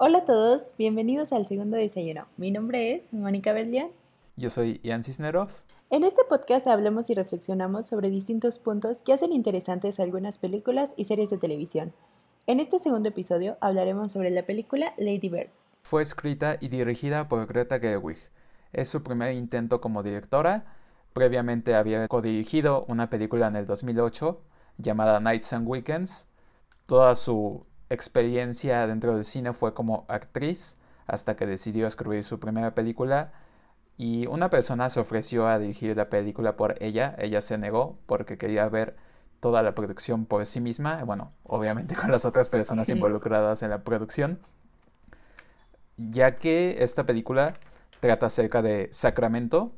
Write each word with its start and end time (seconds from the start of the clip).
Hola 0.00 0.18
a 0.18 0.24
todos, 0.24 0.74
bienvenidos 0.78 1.32
al 1.32 1.46
segundo 1.46 1.76
desayuno. 1.76 2.26
Mi 2.36 2.50
nombre 2.50 2.94
es 2.94 3.12
Mónica 3.12 3.52
Berlian. 3.52 3.88
Yo 4.36 4.50
soy 4.50 4.80
Ian 4.84 5.02
Cisneros. 5.02 5.66
En 5.90 6.04
este 6.04 6.22
podcast 6.28 6.66
hablamos 6.66 7.10
y 7.10 7.14
reflexionamos 7.14 7.86
sobre 7.86 8.08
distintos 8.08 8.58
puntos 8.58 9.02
que 9.02 9.12
hacen 9.12 9.32
interesantes 9.32 9.98
algunas 9.98 10.38
películas 10.38 10.94
y 10.96 11.06
series 11.06 11.30
de 11.30 11.38
televisión. 11.38 11.92
En 12.46 12.60
este 12.60 12.78
segundo 12.78 13.08
episodio 13.08 13.56
hablaremos 13.60 14.12
sobre 14.12 14.30
la 14.30 14.46
película 14.46 14.94
Lady 14.96 15.28
Bird. 15.28 15.50
Fue 15.82 16.02
escrita 16.02 16.56
y 16.60 16.68
dirigida 16.68 17.28
por 17.28 17.46
Greta 17.46 17.80
Gerwig. 17.80 18.18
Es 18.72 18.88
su 18.88 19.02
primer 19.02 19.34
intento 19.34 19.80
como 19.80 20.02
directora. 20.02 20.64
Previamente 21.18 21.74
había 21.74 22.06
codirigido 22.06 22.84
una 22.86 23.10
película 23.10 23.48
en 23.48 23.56
el 23.56 23.66
2008 23.66 24.40
llamada 24.76 25.18
Nights 25.18 25.52
and 25.52 25.66
Weekends. 25.66 26.28
Toda 26.86 27.16
su 27.16 27.66
experiencia 27.90 28.86
dentro 28.86 29.16
del 29.16 29.24
cine 29.24 29.52
fue 29.52 29.74
como 29.74 30.04
actriz 30.06 30.78
hasta 31.08 31.34
que 31.34 31.44
decidió 31.44 31.88
escribir 31.88 32.22
su 32.22 32.38
primera 32.38 32.72
película 32.76 33.32
y 33.96 34.28
una 34.28 34.48
persona 34.48 34.88
se 34.90 35.00
ofreció 35.00 35.48
a 35.48 35.58
dirigir 35.58 35.96
la 35.96 36.08
película 36.08 36.56
por 36.56 36.80
ella, 36.80 37.16
ella 37.18 37.40
se 37.40 37.58
negó 37.58 37.98
porque 38.06 38.38
quería 38.38 38.68
ver 38.68 38.94
toda 39.40 39.64
la 39.64 39.74
producción 39.74 40.24
por 40.24 40.46
sí 40.46 40.60
misma, 40.60 41.02
bueno, 41.02 41.32
obviamente 41.42 41.96
con 41.96 42.12
las 42.12 42.26
otras 42.26 42.48
personas 42.48 42.88
involucradas 42.90 43.64
en 43.64 43.70
la 43.70 43.82
producción, 43.82 44.38
ya 45.96 46.36
que 46.36 46.76
esta 46.78 47.04
película 47.04 47.54
trata 47.98 48.26
acerca 48.26 48.62
de 48.62 48.88
Sacramento, 48.92 49.72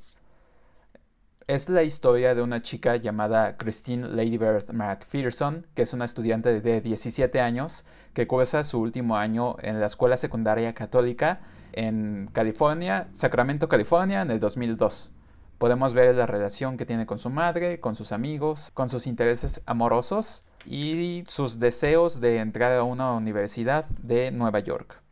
es 1.51 1.69
la 1.69 1.83
historia 1.83 2.37
de 2.37 2.43
una 2.43 2.63
chica 2.63 2.95
llamada 2.95 3.57
Christine 3.57 4.07
Ladybird 4.07 4.73
McPherson, 4.73 5.67
que 5.75 5.83
es 5.83 5.93
una 5.93 6.05
estudiante 6.05 6.61
de 6.61 6.81
17 6.81 7.41
años 7.41 7.85
que 8.15 8.29
cursa 8.29 8.63
su 8.63 8.79
último 8.79 9.17
año 9.17 9.57
en 9.61 9.81
la 9.81 9.87
escuela 9.87 10.17
secundaria 10.17 10.75
católica 10.75 11.41
en 11.73 12.31
California, 12.33 13.09
Sacramento, 13.11 13.69
California, 13.69 14.23
en 14.23 14.31
el 14.31 14.39
2002. 14.39 15.13
Podemos 15.59 15.93
ver 15.93 16.15
la 16.15 16.27
relación 16.27 16.77
que 16.77 16.87
tiene 16.87 17.05
con 17.05 17.19
su 17.19 17.31
madre, 17.31 17.81
con 17.81 17.97
sus 17.97 18.13
amigos, 18.13 18.71
con 18.73 18.89
sus 18.89 19.09
intereses 19.09 19.65
amorosos 19.67 20.45
y 20.65 21.25
sus 21.27 21.59
deseos 21.59 22.21
de 22.21 22.39
entrar 22.39 22.79
a 22.79 22.85
una 22.85 23.13
universidad 23.15 23.87
de 24.05 24.31
Nueva 24.31 24.61
York. 24.61 25.03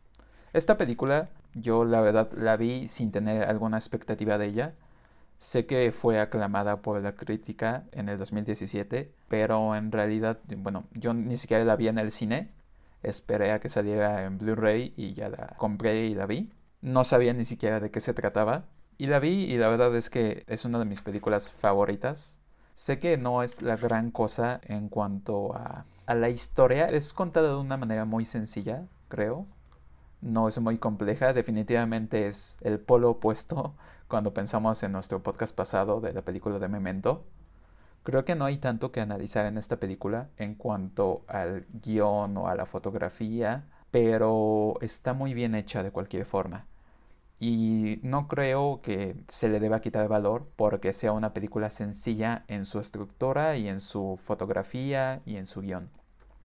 Esta 0.53 0.77
película 0.77 1.27
yo 1.53 1.83
la 1.83 1.99
verdad 1.99 2.31
la 2.31 2.55
vi 2.55 2.87
sin 2.87 3.11
tener 3.11 3.43
alguna 3.43 3.77
expectativa 3.77 4.37
de 4.37 4.45
ella 4.45 4.73
Sé 5.39 5.65
que 5.65 5.93
fue 5.93 6.19
aclamada 6.19 6.81
por 6.81 7.01
la 7.01 7.15
crítica 7.15 7.85
en 7.93 8.09
el 8.09 8.17
2017, 8.17 9.09
pero 9.29 9.73
en 9.73 9.89
realidad, 9.89 10.37
bueno, 10.57 10.83
yo 10.91 11.13
ni 11.13 11.37
siquiera 11.37 11.63
la 11.63 11.77
vi 11.77 11.87
en 11.87 11.97
el 11.97 12.11
cine. 12.11 12.51
Esperé 13.03 13.53
a 13.53 13.61
que 13.61 13.69
saliera 13.69 14.25
en 14.25 14.37
Blu-ray 14.37 14.93
y 14.97 15.13
ya 15.13 15.29
la 15.29 15.55
compré 15.57 16.07
y 16.07 16.13
la 16.13 16.25
vi. 16.25 16.51
No 16.81 17.05
sabía 17.05 17.33
ni 17.33 17.45
siquiera 17.45 17.79
de 17.79 17.89
qué 17.89 18.01
se 18.01 18.13
trataba. 18.13 18.65
Y 18.97 19.07
la 19.07 19.19
vi 19.19 19.45
y 19.45 19.57
la 19.57 19.69
verdad 19.69 19.95
es 19.95 20.09
que 20.09 20.43
es 20.47 20.65
una 20.65 20.77
de 20.77 20.83
mis 20.83 21.01
películas 21.01 21.49
favoritas. 21.49 22.41
Sé 22.73 22.99
que 22.99 23.17
no 23.17 23.41
es 23.41 23.61
la 23.61 23.77
gran 23.77 24.11
cosa 24.11 24.59
en 24.65 24.89
cuanto 24.89 25.55
a, 25.55 25.85
a 26.05 26.15
la 26.15 26.27
historia. 26.29 26.87
Es 26.89 27.13
contada 27.13 27.47
de 27.47 27.55
una 27.55 27.77
manera 27.77 28.03
muy 28.03 28.25
sencilla, 28.25 28.83
creo. 29.07 29.45
No 30.19 30.49
es 30.49 30.59
muy 30.59 30.77
compleja. 30.79 31.31
Definitivamente 31.31 32.27
es 32.27 32.57
el 32.59 32.77
polo 32.81 33.11
opuesto 33.11 33.73
cuando 34.09 34.33
pensamos 34.33 34.81
en 34.81 34.91
nuestro 34.91 35.21
podcast 35.21 35.55
pasado 35.55 36.01
de 36.01 36.11
la 36.13 36.23
película 36.23 36.57
de 36.57 36.67
Memento. 36.67 37.23
Creo 38.03 38.25
que 38.25 38.35
no 38.35 38.45
hay 38.45 38.57
tanto 38.57 38.91
que 38.91 39.01
analizar 39.01 39.45
en 39.45 39.57
esta 39.57 39.77
película 39.77 40.29
en 40.37 40.55
cuanto 40.55 41.23
al 41.27 41.67
guion 41.71 42.35
o 42.37 42.47
a 42.47 42.55
la 42.55 42.65
fotografía, 42.65 43.65
pero 43.91 44.73
está 44.81 45.13
muy 45.13 45.35
bien 45.35 45.53
hecha 45.53 45.83
de 45.83 45.91
cualquier 45.91 46.25
forma. 46.25 46.65
Y 47.39 47.99
no 48.01 48.27
creo 48.27 48.81
que 48.81 49.15
se 49.27 49.47
le 49.47 49.59
deba 49.59 49.79
quitar 49.79 50.07
valor 50.07 50.47
porque 50.55 50.91
sea 50.91 51.11
una 51.11 51.31
película 51.33 51.69
sencilla 51.69 52.45
en 52.47 52.65
su 52.65 52.79
estructura 52.79 53.57
y 53.57 53.69
en 53.69 53.79
su 53.79 54.19
fotografía 54.23 55.21
y 55.25 55.37
en 55.37 55.45
su 55.45 55.61
guion. 55.61 55.91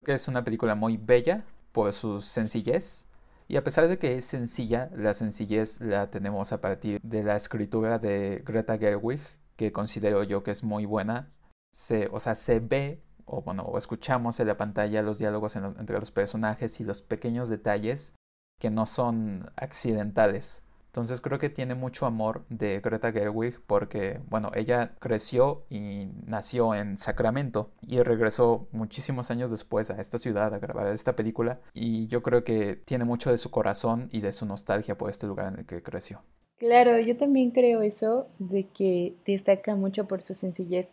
Es 0.05 0.27
una 0.27 0.43
película 0.43 0.75
muy 0.75 0.97
bella 0.97 1.43
por 1.71 1.91
su 1.93 2.21
sencillez 2.21 3.08
y 3.49 3.57
a 3.57 3.63
pesar 3.63 3.87
de 3.87 3.97
que 3.97 4.17
es 4.17 4.25
sencilla, 4.25 4.89
la 4.95 5.13
sencillez 5.13 5.81
la 5.81 6.11
tenemos 6.11 6.53
a 6.53 6.61
partir 6.61 7.01
de 7.01 7.23
la 7.23 7.35
escritura 7.35 7.97
de 7.97 8.43
Greta 8.45 8.77
Gerwig, 8.77 9.19
que 9.57 9.71
considero 9.71 10.23
yo 10.23 10.43
que 10.43 10.51
es 10.51 10.63
muy 10.63 10.85
buena. 10.85 11.33
Se, 11.73 12.07
o 12.11 12.19
sea, 12.19 12.35
se 12.35 12.59
ve 12.59 13.01
o 13.25 13.41
bueno, 13.41 13.63
o 13.63 13.77
escuchamos 13.77 14.39
en 14.39 14.47
la 14.47 14.57
pantalla 14.57 15.01
los 15.01 15.19
diálogos 15.19 15.55
entre 15.55 15.99
los 15.99 16.11
personajes 16.11 16.79
y 16.79 16.83
los 16.83 17.01
pequeños 17.01 17.49
detalles 17.49 18.15
que 18.59 18.69
no 18.69 18.85
son 18.85 19.51
accidentales. 19.55 20.63
Entonces 20.89 21.21
creo 21.21 21.37
que 21.37 21.49
tiene 21.49 21.75
mucho 21.75 22.07
amor 22.07 22.43
de 22.49 22.79
Greta 22.79 23.11
Gerwig 23.11 23.59
porque, 23.67 24.19
bueno, 24.27 24.51
ella 24.55 24.95
creció 24.99 25.63
y 25.69 26.07
nació 26.25 26.73
en 26.73 26.97
Sacramento 26.97 27.69
y 27.87 28.01
regresó 28.01 28.67
muchísimos 28.71 29.29
años 29.29 29.51
después 29.51 29.91
a 29.91 30.01
esta 30.01 30.17
ciudad 30.17 30.51
a 30.51 30.57
grabar 30.57 30.87
esta 30.87 31.15
película 31.15 31.59
y 31.75 32.07
yo 32.07 32.23
creo 32.23 32.43
que 32.43 32.75
tiene 32.75 33.05
mucho 33.05 33.29
de 33.29 33.37
su 33.37 33.51
corazón 33.51 34.09
y 34.11 34.21
de 34.21 34.31
su 34.31 34.47
nostalgia 34.47 34.97
por 34.97 35.11
este 35.11 35.27
lugar 35.27 35.53
en 35.53 35.59
el 35.59 35.65
que 35.67 35.83
creció. 35.83 36.23
Claro, 36.57 36.99
yo 36.99 37.15
también 37.15 37.51
creo 37.51 37.81
eso, 37.83 38.27
de 38.39 38.65
que 38.65 39.13
destaca 39.25 39.75
mucho 39.75 40.07
por 40.07 40.23
su 40.23 40.33
sencillez. 40.33 40.89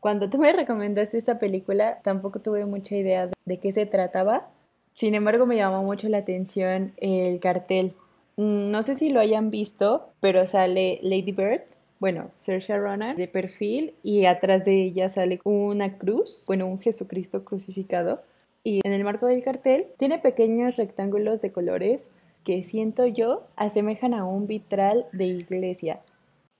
Cuando 0.00 0.28
tú 0.28 0.38
me 0.38 0.52
recomendaste 0.52 1.16
esta 1.16 1.38
película, 1.38 2.00
tampoco 2.02 2.40
tuve 2.40 2.66
mucha 2.66 2.96
idea 2.96 3.30
de 3.44 3.58
qué 3.58 3.70
se 3.72 3.86
trataba. 3.86 4.48
Sin 4.94 5.14
embargo, 5.14 5.46
me 5.46 5.56
llamó 5.56 5.84
mucho 5.84 6.08
la 6.08 6.18
atención 6.18 6.92
el 6.98 7.38
cartel 7.38 7.94
no 8.36 8.82
sé 8.82 8.94
si 8.94 9.10
lo 9.10 9.20
hayan 9.20 9.50
visto, 9.50 10.08
pero 10.20 10.46
sale 10.46 10.98
Lady 11.02 11.32
Bird, 11.32 11.62
bueno, 12.02 12.30
Saoirse 12.34 12.76
Ronan 12.76 13.16
de 13.16 13.28
perfil 13.28 13.94
y 14.02 14.24
atrás 14.24 14.64
de 14.64 14.82
ella 14.82 15.08
sale 15.08 15.40
una 15.44 15.98
cruz, 15.98 16.44
bueno, 16.48 16.66
un 16.66 16.80
Jesucristo 16.80 17.44
crucificado. 17.44 18.22
Y 18.64 18.80
en 18.84 18.92
el 18.92 19.04
marco 19.04 19.26
del 19.26 19.44
cartel 19.44 19.86
tiene 19.98 20.18
pequeños 20.18 20.76
rectángulos 20.76 21.42
de 21.42 21.52
colores 21.52 22.10
que 22.44 22.64
siento 22.64 23.06
yo 23.06 23.44
asemejan 23.54 24.14
a 24.14 24.24
un 24.24 24.46
vitral 24.46 25.06
de 25.12 25.26
iglesia. 25.26 26.00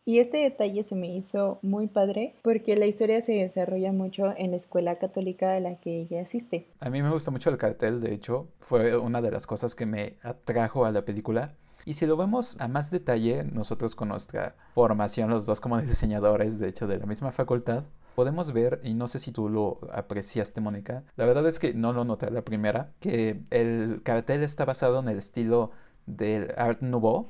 Y 0.04 0.18
este 0.18 0.38
detalle 0.38 0.82
se 0.82 0.96
me 0.96 1.14
hizo 1.14 1.60
muy 1.62 1.86
padre 1.86 2.34
porque 2.42 2.74
la 2.76 2.86
historia 2.86 3.22
se 3.22 3.32
desarrolla 3.32 3.92
mucho 3.92 4.34
en 4.36 4.50
la 4.50 4.56
escuela 4.56 4.98
católica 4.98 5.54
a 5.54 5.60
la 5.60 5.76
que 5.76 6.00
ella 6.00 6.22
asiste. 6.22 6.66
A 6.80 6.90
mí 6.90 7.02
me 7.02 7.10
gusta 7.10 7.30
mucho 7.30 7.50
el 7.50 7.56
cartel, 7.56 8.00
de 8.00 8.12
hecho, 8.12 8.48
fue 8.58 8.96
una 8.96 9.22
de 9.22 9.30
las 9.30 9.46
cosas 9.46 9.76
que 9.76 9.86
me 9.86 10.16
atrajo 10.22 10.84
a 10.86 10.90
la 10.90 11.04
película. 11.04 11.54
Y 11.84 11.94
si 11.94 12.06
lo 12.06 12.16
vemos 12.16 12.60
a 12.60 12.66
más 12.66 12.90
detalle, 12.90 13.44
nosotros 13.44 13.94
con 13.94 14.08
nuestra 14.08 14.56
formación, 14.74 15.30
los 15.30 15.46
dos 15.46 15.60
como 15.60 15.80
diseñadores, 15.80 16.58
de 16.58 16.68
hecho, 16.68 16.88
de 16.88 16.98
la 16.98 17.06
misma 17.06 17.30
facultad, 17.30 17.84
podemos 18.16 18.52
ver, 18.52 18.80
y 18.82 18.94
no 18.94 19.06
sé 19.06 19.20
si 19.20 19.30
tú 19.30 19.48
lo 19.48 19.78
apreciaste, 19.92 20.60
Mónica, 20.60 21.04
la 21.16 21.26
verdad 21.26 21.46
es 21.46 21.60
que 21.60 21.74
no 21.74 21.92
lo 21.92 22.04
noté 22.04 22.28
la 22.32 22.42
primera, 22.42 22.92
que 22.98 23.40
el 23.50 24.00
cartel 24.02 24.42
está 24.42 24.64
basado 24.64 24.98
en 24.98 25.06
el 25.08 25.18
estilo 25.18 25.70
del 26.06 26.52
Art 26.56 26.80
Nouveau 26.82 27.28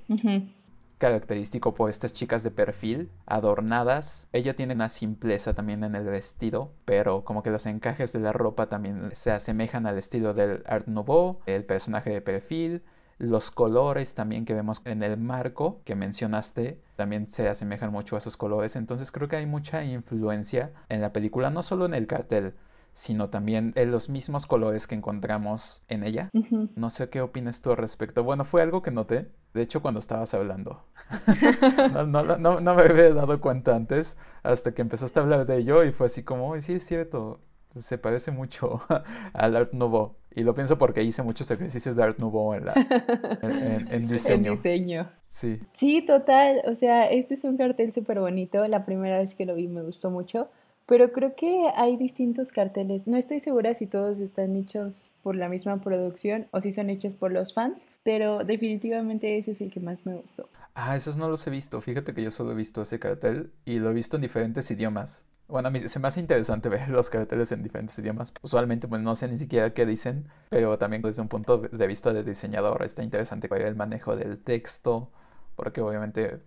característico 1.03 1.75
por 1.75 1.91
estas 1.91 2.13
chicas 2.13 2.45
de 2.45 2.53
perfil, 2.53 3.11
adornadas. 3.27 4.29
Ella 4.33 4.55
tiene 4.55 4.75
una 4.75 4.89
simpleza 4.89 5.53
también 5.53 5.83
en 5.83 5.97
el 5.97 6.05
vestido, 6.05 6.71
pero 6.85 7.25
como 7.25 7.43
que 7.43 7.51
los 7.51 7.67
encajes 7.67 8.13
de 8.13 8.21
la 8.21 8.33
ropa 8.33 8.69
también 8.69 9.11
se 9.13 9.33
asemejan 9.33 9.89
al 9.89 9.99
estilo 9.99 10.33
del 10.33 10.63
Art 10.65 10.87
Nouveau, 10.87 11.41
el 11.47 11.65
personaje 11.65 12.11
de 12.11 12.21
perfil. 12.21 12.85
Los 13.19 13.51
colores 13.51 14.15
también 14.15 14.45
que 14.45 14.55
vemos 14.55 14.81
en 14.85 15.03
el 15.03 15.17
marco 15.17 15.81
que 15.85 15.97
mencionaste 15.97 16.81
también 16.95 17.29
se 17.29 17.49
asemejan 17.49 17.91
mucho 17.91 18.15
a 18.15 18.19
esos 18.21 18.37
colores. 18.37 18.77
Entonces 18.77 19.11
creo 19.11 19.27
que 19.27 19.35
hay 19.35 19.47
mucha 19.47 19.83
influencia 19.83 20.71
en 20.89 21.01
la 21.01 21.13
película, 21.13 21.51
no 21.51 21.65
solo 21.65 21.85
en 21.85 21.95
el 21.95 22.07
cartel, 22.07 22.55
sino 22.93 23.31
también 23.31 23.73
en 23.77 23.91
los 23.91 24.11
mismos 24.11 24.47
colores 24.47 24.87
que 24.87 24.95
encontramos 24.95 25.83
en 25.89 26.05
ella. 26.05 26.29
No 26.77 26.91
sé 26.91 27.09
qué 27.09 27.21
opinas 27.21 27.63
tú 27.63 27.71
al 27.71 27.79
respecto. 27.79 28.23
Bueno, 28.23 28.45
fue 28.45 28.63
algo 28.63 28.83
que 28.83 28.91
noté, 28.91 29.31
de 29.55 29.63
hecho, 29.63 29.81
cuando 29.81 30.01
estabas 30.01 30.35
hablando. 30.35 30.85
no, 31.93 32.07
no, 32.07 32.37
no, 32.37 32.61
no, 32.61 32.75
me 32.75 32.83
había 32.83 33.13
dado 33.15 33.41
cuenta 33.41 33.75
antes, 33.75 34.19
hasta 34.43 34.73
que 34.75 34.83
empezaste 34.83 35.19
a 35.19 35.23
hablar 35.23 35.47
de 35.47 35.59
ello 35.59 35.85
y 35.85 35.93
fue 35.93 36.07
así 36.07 36.23
como, 36.23 36.59
sí, 36.61 36.75
es 36.75 36.87
cierto, 36.87 37.41
se 37.75 37.97
parece 37.99 38.31
mucho 38.31 38.81
al 39.33 39.57
Art 39.57 39.73
Nouveau. 39.73 40.17
Y 40.35 40.45
lo 40.45 40.55
pienso 40.55 40.79
porque 40.79 41.03
hice 41.03 41.23
muchos 41.23 41.51
ejercicios 41.51 41.97
de 41.97 42.03
Art 42.03 42.19
Nouveau 42.19 42.55
en, 42.55 42.65
la, 42.65 42.73
en, 43.43 43.87
diseño. 43.99 44.53
En 44.53 44.57
diseño. 44.57 45.11
Sí. 45.27 45.61
Sí, 45.75 46.05
total. 46.07 46.63
O 46.67 46.75
sea, 46.75 47.11
este 47.11 47.35
es 47.35 47.45
un 47.45 47.59
cartel 47.59 47.93
súper 47.93 48.19
bonito. 48.21 48.67
La 48.67 48.87
primera 48.87 49.19
vez 49.19 49.35
que 49.35 49.45
lo 49.45 49.55
vi 49.55 49.69
me 49.69 49.83
gustó 49.83 50.11
mucho 50.11 50.49
Pero 50.93 51.11
creo 51.11 51.35
que 51.35 51.71
hay 51.75 51.97
distintos 51.97 52.53
carteles. 52.53 53.07
No 53.07 53.17
estoy 53.17 53.41
segura 53.41 53.73
si 53.73 53.87
todos 53.87 54.19
están 54.19 54.55
hechos 54.57 55.09
por 55.23 55.37
la 55.37 55.49
misma 55.49 55.81
producción 55.81 56.49
o 56.51 56.61
si 56.61 56.71
son 56.71 56.91
hechos 56.91 57.15
por 57.15 57.33
los 57.33 57.55
fans, 57.55 57.87
pero 58.03 58.45
definitivamente 58.45 59.39
ese 59.39 59.53
es 59.53 59.63
el 59.63 59.73
que 59.73 59.81
más 59.81 60.05
me 60.05 60.13
gustó. 60.13 60.51
Ah, 60.75 60.95
esos 60.95 61.17
no 61.17 61.31
los 61.31 61.47
he 61.47 61.51
visto. 61.51 61.81
Fíjate 61.81 62.13
que 62.13 62.23
yo 62.23 62.31
solo 62.31 62.53
he 62.53 62.55
visto 62.55 62.83
ese 62.83 62.99
cartel 62.99 63.55
y 63.65 63.79
lo 63.79 63.89
he 63.89 63.95
visto 63.95 64.19
en 64.19 64.21
diferentes 64.21 64.71
idiomas. 64.71 65.25
Bueno, 65.49 65.69
a 65.69 65.71
mí 65.71 65.81
se 65.81 65.99
me 65.99 66.09
hace 66.09 66.21
interesante 66.21 66.69
ver 66.69 66.91
los 66.91 67.09
carteles 67.09 67.51
en 67.53 67.63
diferentes 67.63 67.99
idiomas. 67.99 68.35
Usualmente, 68.43 68.87
pues 68.87 69.01
no 69.01 69.15
sé 69.15 69.29
ni 69.29 69.39
siquiera 69.39 69.73
qué 69.73 69.87
dicen, 69.87 70.29
pero 70.51 70.77
también 70.77 71.01
desde 71.01 71.23
un 71.23 71.29
punto 71.29 71.57
de 71.57 71.87
vista 71.87 72.13
de 72.13 72.23
diseñador 72.23 72.83
está 72.83 73.03
interesante 73.03 73.49
ver 73.49 73.63
el 73.63 73.77
manejo 73.77 74.15
del 74.15 74.37
texto, 74.37 75.11
porque 75.57 75.81
obviamente 75.81 76.43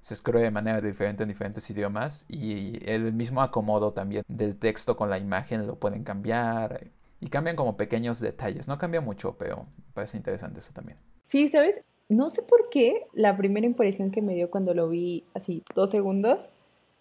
se 0.00 0.14
escribe 0.14 0.42
de 0.42 0.50
manera 0.50 0.80
diferente 0.80 1.22
en 1.22 1.28
diferentes 1.28 1.68
idiomas 1.70 2.26
y 2.28 2.78
el 2.88 3.12
mismo 3.12 3.42
acomodo 3.42 3.90
también 3.90 4.24
del 4.28 4.56
texto 4.56 4.96
con 4.96 5.10
la 5.10 5.18
imagen 5.18 5.66
lo 5.66 5.76
pueden 5.76 6.04
cambiar 6.04 6.90
y 7.20 7.28
cambian 7.28 7.56
como 7.56 7.76
pequeños 7.76 8.20
detalles. 8.20 8.68
No 8.68 8.78
cambia 8.78 9.00
mucho, 9.00 9.36
pero 9.38 9.66
parece 9.94 10.16
interesante 10.16 10.60
eso 10.60 10.72
también. 10.72 10.98
Sí, 11.26 11.48
¿sabes? 11.48 11.82
No 12.08 12.30
sé 12.30 12.42
por 12.42 12.70
qué 12.70 13.06
la 13.12 13.36
primera 13.36 13.66
impresión 13.66 14.10
que 14.10 14.22
me 14.22 14.34
dio 14.34 14.50
cuando 14.50 14.72
lo 14.72 14.88
vi 14.88 15.24
así 15.34 15.62
dos 15.74 15.90
segundos 15.90 16.50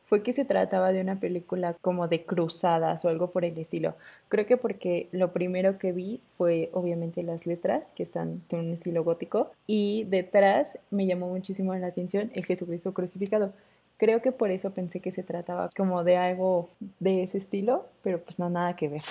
fue 0.07 0.23
que 0.23 0.33
se 0.33 0.45
trataba 0.45 0.91
de 0.91 1.01
una 1.01 1.19
película 1.19 1.75
como 1.81 2.07
de 2.07 2.23
cruzadas 2.23 3.03
o 3.03 3.09
algo 3.09 3.31
por 3.31 3.43
el 3.45 3.57
estilo. 3.57 3.95
Creo 4.29 4.45
que 4.45 4.57
porque 4.57 5.09
lo 5.11 5.33
primero 5.33 5.77
que 5.77 5.91
vi 5.91 6.21
fue 6.37 6.69
obviamente 6.73 7.23
las 7.23 7.45
letras 7.45 7.91
que 7.93 8.03
están 8.03 8.41
en 8.49 8.59
un 8.59 8.71
estilo 8.71 9.03
gótico 9.03 9.51
y 9.67 10.05
detrás 10.05 10.79
me 10.91 11.05
llamó 11.05 11.27
muchísimo 11.27 11.75
la 11.75 11.87
atención 11.87 12.31
el 12.33 12.45
Jesucristo 12.45 12.93
crucificado. 12.93 13.53
Creo 13.97 14.21
que 14.21 14.31
por 14.31 14.49
eso 14.49 14.71
pensé 14.71 15.01
que 15.01 15.11
se 15.11 15.23
trataba 15.23 15.69
como 15.75 16.03
de 16.03 16.17
algo 16.17 16.69
de 16.99 17.23
ese 17.23 17.37
estilo, 17.37 17.87
pero 18.01 18.21
pues 18.21 18.39
no 18.39 18.49
nada 18.49 18.75
que 18.75 18.87
ver. 18.87 19.03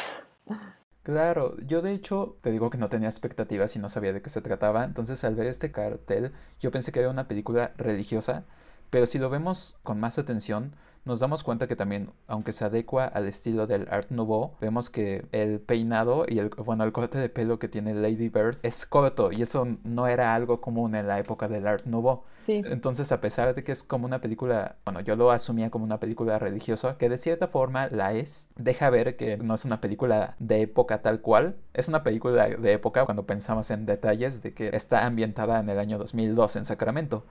Claro, 1.02 1.56
yo 1.60 1.82
de 1.82 1.92
hecho 1.92 2.36
te 2.40 2.50
digo 2.50 2.68
que 2.68 2.78
no 2.78 2.88
tenía 2.88 3.08
expectativas 3.08 3.76
y 3.76 3.78
no 3.78 3.88
sabía 3.88 4.12
de 4.12 4.22
qué 4.22 4.28
se 4.28 4.42
trataba, 4.42 4.82
entonces 4.82 5.22
al 5.22 5.36
ver 5.36 5.46
este 5.46 5.70
cartel 5.70 6.32
yo 6.58 6.72
pensé 6.72 6.90
que 6.90 6.98
era 6.98 7.10
una 7.10 7.28
película 7.28 7.72
religiosa, 7.76 8.44
pero 8.90 9.06
si 9.06 9.18
lo 9.18 9.30
vemos 9.30 9.76
con 9.82 10.00
más 10.00 10.18
atención, 10.18 10.74
nos 11.06 11.20
damos 11.20 11.44
cuenta 11.44 11.68
que 11.68 11.76
también, 11.76 12.10
aunque 12.26 12.50
se 12.50 12.64
adecua 12.64 13.04
al 13.04 13.28
estilo 13.28 13.68
del 13.68 13.86
Art 13.90 14.10
Nouveau, 14.10 14.56
vemos 14.60 14.90
que 14.90 15.24
el 15.30 15.60
peinado 15.60 16.26
y 16.28 16.40
el, 16.40 16.48
bueno, 16.48 16.82
el 16.82 16.90
corte 16.90 17.16
de 17.16 17.28
pelo 17.28 17.60
que 17.60 17.68
tiene 17.68 17.94
Lady 17.94 18.28
Bird 18.28 18.56
es 18.64 18.84
corto 18.86 19.30
y 19.30 19.40
eso 19.40 19.68
no 19.84 20.08
era 20.08 20.34
algo 20.34 20.60
común 20.60 20.96
en 20.96 21.06
la 21.06 21.20
época 21.20 21.46
del 21.46 21.68
Art 21.68 21.86
Nouveau. 21.86 22.24
Sí. 22.38 22.60
Entonces, 22.64 23.12
a 23.12 23.20
pesar 23.20 23.54
de 23.54 23.62
que 23.62 23.70
es 23.70 23.84
como 23.84 24.04
una 24.04 24.20
película, 24.20 24.78
bueno, 24.84 25.00
yo 25.00 25.14
lo 25.14 25.30
asumía 25.30 25.70
como 25.70 25.84
una 25.84 26.00
película 26.00 26.40
religiosa, 26.40 26.98
que 26.98 27.08
de 27.08 27.18
cierta 27.18 27.46
forma 27.46 27.86
la 27.86 28.12
es, 28.12 28.50
deja 28.56 28.90
ver 28.90 29.16
que 29.16 29.36
no 29.36 29.54
es 29.54 29.64
una 29.64 29.80
película 29.80 30.34
de 30.40 30.62
época 30.62 31.02
tal 31.02 31.20
cual, 31.20 31.54
es 31.72 31.86
una 31.86 32.02
película 32.02 32.48
de 32.48 32.72
época 32.72 33.04
cuando 33.04 33.26
pensamos 33.26 33.70
en 33.70 33.86
detalles 33.86 34.42
de 34.42 34.54
que 34.54 34.70
está 34.74 35.06
ambientada 35.06 35.60
en 35.60 35.68
el 35.68 35.78
año 35.78 35.98
2002 35.98 36.56
en 36.56 36.64
Sacramento 36.64 37.24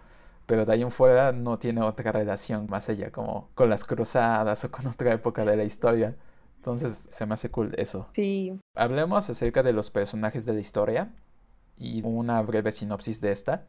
pero 0.46 0.66
de 0.66 0.74
ahí 0.74 0.82
en 0.82 0.92
fuera 0.92 1.32
no 1.32 1.58
tiene 1.60 1.82
otra 1.82 2.12
relación 2.12 2.68
más 2.70 2.90
allá 2.90 3.12
como 3.12 3.50
con 3.56 3.70
las 3.70 3.84
cruzadas 3.84 4.64
o 4.64 4.72
con 4.72 4.88
otra 4.88 5.14
época 5.14 5.46
de 5.46 5.56
la 5.56 5.64
historia. 5.64 6.16
Entonces 6.58 7.08
se 7.12 7.26
me 7.26 7.34
hace 7.36 7.50
cool 7.52 7.74
eso. 7.78 8.08
Sí. 8.14 8.60
Hablemos 8.76 9.30
acerca 9.30 9.64
de 9.64 9.74
los 9.74 9.92
personajes 9.92 10.46
de 10.46 10.54
la 10.54 10.60
historia 10.60 11.14
y 11.78 12.02
una 12.04 12.42
breve 12.42 12.72
sinopsis 12.72 13.22
de 13.22 13.32
esta. 13.32 13.66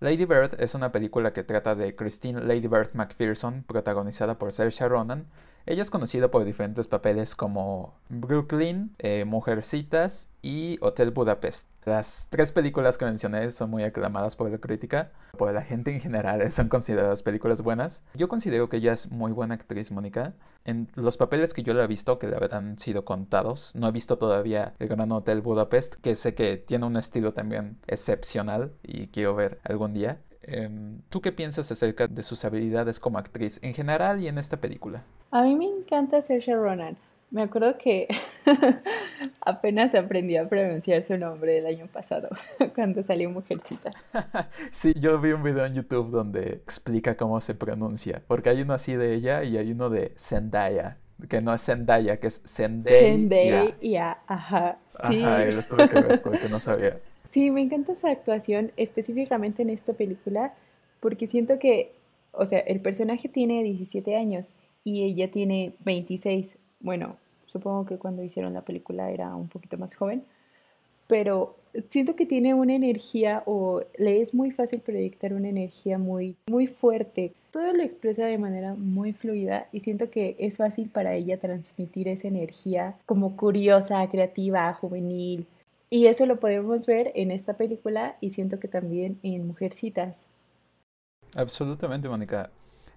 Lady 0.00 0.24
Bird 0.24 0.60
es 0.60 0.74
una 0.74 0.92
película 0.92 1.32
que 1.32 1.42
trata 1.42 1.74
de 1.74 1.96
Christine 1.96 2.40
Lady 2.40 2.68
Bird 2.68 2.94
McPherson, 2.94 3.64
protagonizada 3.64 4.38
por 4.38 4.52
Saoirse 4.52 4.88
Ronan. 4.88 5.26
Ella 5.66 5.82
es 5.82 5.90
conocida 5.90 6.30
por 6.30 6.44
diferentes 6.44 6.88
papeles 6.88 7.34
como 7.34 7.94
Brooklyn, 8.08 8.94
eh, 8.98 9.24
Mujercitas 9.24 10.32
y 10.40 10.78
Hotel 10.80 11.10
Budapest. 11.10 11.68
Las 11.84 12.28
tres 12.30 12.52
películas 12.52 12.98
que 12.98 13.04
mencioné 13.04 13.50
son 13.50 13.70
muy 13.70 13.82
aclamadas 13.82 14.36
por 14.36 14.50
la 14.50 14.58
crítica, 14.58 15.10
por 15.36 15.52
la 15.52 15.62
gente 15.62 15.90
en 15.90 16.00
general, 16.00 16.50
son 16.52 16.68
consideradas 16.68 17.22
películas 17.22 17.62
buenas. 17.62 18.04
Yo 18.14 18.28
considero 18.28 18.68
que 18.68 18.78
ella 18.78 18.92
es 18.92 19.10
muy 19.10 19.32
buena 19.32 19.54
actriz, 19.54 19.90
Mónica. 19.90 20.34
En 20.64 20.90
los 20.94 21.16
papeles 21.16 21.54
que 21.54 21.62
yo 21.62 21.74
le 21.74 21.82
he 21.82 21.86
visto, 21.86 22.18
que 22.18 22.28
la 22.28 22.38
verdad 22.38 22.58
han 22.58 22.78
sido 22.78 23.04
contados, 23.04 23.74
no 23.74 23.88
he 23.88 23.92
visto 23.92 24.18
todavía 24.18 24.74
El 24.78 24.88
Gran 24.88 25.12
Hotel 25.12 25.40
Budapest, 25.40 25.94
que 25.96 26.14
sé 26.14 26.34
que 26.34 26.56
tiene 26.56 26.86
un 26.86 26.96
estilo 26.96 27.32
también 27.32 27.78
excepcional 27.86 28.72
y 28.82 29.08
quiero 29.08 29.34
ver 29.34 29.60
algún 29.64 29.94
día. 29.94 30.20
Em, 30.42 31.02
¿Tú 31.10 31.20
qué 31.20 31.32
piensas 31.32 31.70
acerca 31.70 32.06
de 32.06 32.22
sus 32.22 32.44
habilidades 32.44 33.00
como 33.00 33.18
actriz 33.18 33.60
en 33.62 33.74
general 33.74 34.22
y 34.22 34.28
en 34.28 34.38
esta 34.38 34.58
película? 34.58 35.04
A 35.30 35.42
mí 35.42 35.54
me 35.56 35.66
encanta 35.66 36.22
Saoirse 36.22 36.54
Ronan. 36.54 36.96
Me 37.30 37.42
acuerdo 37.42 37.76
que 37.76 38.08
apenas 39.42 39.94
aprendí 39.94 40.38
a 40.38 40.48
pronunciar 40.48 41.02
su 41.02 41.18
nombre 41.18 41.58
el 41.58 41.66
año 41.66 41.86
pasado, 41.86 42.30
cuando 42.74 43.02
salió 43.02 43.28
Mujercita. 43.28 43.92
sí, 44.70 44.94
yo 44.98 45.20
vi 45.20 45.32
un 45.32 45.42
video 45.42 45.66
en 45.66 45.74
YouTube 45.74 46.10
donde 46.10 46.52
explica 46.52 47.16
cómo 47.16 47.42
se 47.42 47.54
pronuncia, 47.54 48.22
porque 48.26 48.48
hay 48.48 48.62
uno 48.62 48.72
así 48.72 48.94
de 48.94 49.12
ella 49.12 49.44
y 49.44 49.58
hay 49.58 49.72
uno 49.72 49.90
de 49.90 50.14
Zendaya, 50.16 50.96
que 51.28 51.42
no 51.42 51.52
es 51.52 51.62
Zendaya, 51.62 52.18
que 52.18 52.28
es 52.28 52.42
Zendaya. 52.46 52.98
Zendaya, 52.98 54.18
ajá. 54.26 54.78
Sí. 55.10 55.22
Ajá, 55.22 55.46
y 55.46 55.52
lo 55.52 55.62
tuve 55.62 55.88
que 55.90 56.00
ver 56.00 56.22
porque 56.22 56.48
no 56.48 56.60
sabía. 56.60 56.98
Sí, 57.28 57.50
me 57.50 57.60
encanta 57.60 57.94
su 57.94 58.06
actuación, 58.06 58.72
específicamente 58.78 59.60
en 59.60 59.68
esta 59.68 59.92
película, 59.92 60.54
porque 61.00 61.26
siento 61.26 61.58
que, 61.58 61.92
o 62.32 62.46
sea, 62.46 62.60
el 62.60 62.80
personaje 62.80 63.28
tiene 63.28 63.62
17 63.62 64.16
años 64.16 64.54
y 64.88 65.04
ella 65.04 65.30
tiene 65.30 65.72
26 65.84 66.56
bueno, 66.80 67.16
supongo 67.46 67.86
que 67.86 67.98
cuando 67.98 68.22
hicieron 68.22 68.54
la 68.54 68.62
película 68.62 69.10
era 69.10 69.34
un 69.34 69.48
poquito 69.48 69.78
más 69.78 69.94
joven, 69.94 70.24
pero 71.06 71.56
siento 71.90 72.14
que 72.16 72.26
tiene 72.26 72.54
una 72.54 72.74
energía 72.74 73.42
o 73.46 73.82
le 73.96 74.20
es 74.20 74.34
muy 74.34 74.50
fácil 74.50 74.80
proyectar 74.80 75.32
una 75.32 75.48
energía 75.48 75.98
muy, 75.98 76.36
muy 76.48 76.66
fuerte. 76.66 77.32
Todo 77.50 77.72
lo 77.72 77.82
expresa 77.82 78.26
de 78.26 78.38
manera 78.38 78.74
muy 78.74 79.12
fluida 79.12 79.66
y 79.72 79.80
siento 79.80 80.10
que 80.10 80.36
es 80.38 80.58
fácil 80.58 80.88
para 80.90 81.14
ella 81.14 81.38
transmitir 81.38 82.08
esa 82.08 82.28
energía 82.28 82.94
como 83.06 83.36
curiosa, 83.36 84.06
creativa, 84.08 84.72
juvenil. 84.74 85.46
Y 85.90 86.06
eso 86.06 86.26
lo 86.26 86.38
podemos 86.38 86.86
ver 86.86 87.12
en 87.14 87.30
esta 87.30 87.54
película 87.54 88.16
y 88.20 88.30
siento 88.32 88.60
que 88.60 88.68
también 88.68 89.18
en 89.22 89.46
Mujercitas. 89.46 90.26
Absolutamente, 91.34 92.08
Mónica. 92.08 92.50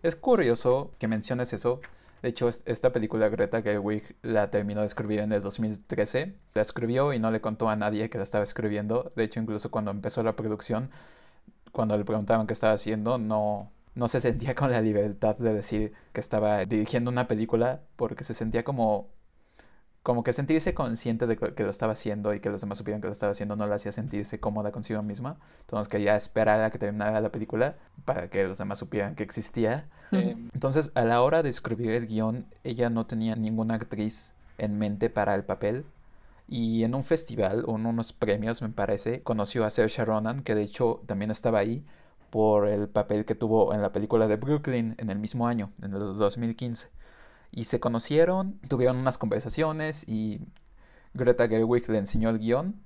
Es 0.04 0.16
curioso 0.16 0.92
que 1.00 1.08
menciones 1.08 1.54
eso 1.54 1.82
de 2.22 2.30
hecho, 2.30 2.48
esta 2.48 2.92
película 2.92 3.30
Greta 3.30 3.62
Gerwig 3.64 4.16
la 4.22 4.52
terminó 4.52 4.82
de 4.82 4.88
escribir 4.88 5.20
en 5.22 5.32
el 5.32 5.42
2013. 5.42 6.36
La 6.54 6.62
escribió 6.62 7.14
y 7.14 7.20
no 7.20 7.32
le 7.32 7.42
contó 7.42 7.68
a 7.70 7.76
nadie 7.76 8.10
que 8.10 8.18
la 8.20 8.24
estaba 8.24 8.44
escribiendo. 8.44 9.12
De 9.16 9.24
hecho, 9.24 9.40
incluso 9.40 9.72
cuando 9.72 9.90
empezó 9.92 10.22
la 10.22 10.36
producción, 10.36 10.92
cuando 11.72 11.98
le 11.98 12.06
preguntaban 12.06 12.46
qué 12.48 12.54
estaba 12.54 12.74
haciendo, 12.74 13.18
no, 13.18 13.72
no 13.96 14.08
se 14.08 14.22
sentía 14.22 14.56
con 14.56 14.72
la 14.72 14.82
libertad 14.82 15.36
de 15.38 15.54
decir 15.54 15.94
que 16.14 16.22
estaba 16.22 16.66
dirigiendo 16.66 17.10
una 17.12 17.28
película 17.28 17.82
porque 17.96 18.24
se 18.24 18.34
sentía 18.36 18.64
como 18.64 19.08
como 20.04 20.24
que 20.24 20.34
sentirse 20.34 20.74
consciente 20.74 21.28
de 21.28 21.38
que 21.38 21.64
lo 21.64 21.70
estaba 21.70 21.94
haciendo 21.94 22.34
y 22.34 22.40
que 22.40 22.50
los 22.50 22.62
demás 22.62 22.80
supieran 22.80 23.02
que 23.02 23.08
lo 23.08 23.14
estaba 23.14 23.32
haciendo 23.32 23.56
no 23.56 23.68
la 23.68 23.76
hacía 23.76 23.92
sentirse 23.92 24.40
cómoda 24.40 24.72
consigo 24.72 25.04
misma. 25.04 25.38
Entonces 25.62 25.90
quería 25.90 26.16
esperar 26.16 26.62
a 26.64 26.72
que 26.72 26.80
terminara 26.80 27.22
la 27.22 27.32
película 27.32 27.76
para 28.06 28.30
que 28.30 28.44
los 28.46 28.58
demás 28.58 28.80
supieran 28.80 29.16
que 29.16 29.24
existía. 29.24 29.88
Em, 30.12 30.50
entonces 30.54 30.92
a 30.96 31.06
la 31.06 31.22
hora 31.22 31.44
de 31.44 31.50
escribir 31.50 31.92
el 31.92 32.08
guion, 32.08 32.48
ella 32.64 32.90
no 32.90 33.06
tenía 33.06 33.36
ninguna 33.36 33.76
actriz 33.76 34.34
en 34.58 34.80
mente 34.80 35.10
para 35.10 35.36
el 35.36 35.44
papel. 35.44 35.86
Y 36.48 36.84
en 36.84 36.96
un 36.96 37.04
festival 37.04 37.64
o 37.68 37.78
en 37.78 37.86
unos 37.86 38.12
premios, 38.12 38.62
me 38.62 38.70
parece, 38.70 39.22
conoció 39.22 39.64
a 39.66 39.70
Saoirse 39.70 40.04
Ronan, 40.04 40.42
que 40.42 40.56
de 40.56 40.64
hecho 40.64 41.02
también 41.06 41.32
estaba 41.32 41.60
ahí 41.60 41.86
por 42.30 42.68
el 42.68 42.90
papel 42.90 43.24
que 43.24 43.36
tuvo 43.36 43.74
en 43.74 43.82
la 43.82 43.92
película 43.92 44.28
de 44.28 44.36
Brooklyn 44.36 44.96
en 44.98 45.10
el 45.10 45.20
mismo 45.20 45.48
año, 45.48 45.72
en 45.82 45.94
el 45.94 46.00
2015 46.18 46.90
y 47.52 47.66
se 47.66 47.80
conocieron, 47.80 48.60
tuvieron 48.68 48.98
unas 48.98 49.18
conversaciones 49.18 50.08
y 50.08 50.42
Greta 51.14 51.48
Gerwig 51.48 51.90
le 51.90 51.98
enseñó 51.98 52.30
el 52.30 52.40
guion. 52.40 52.82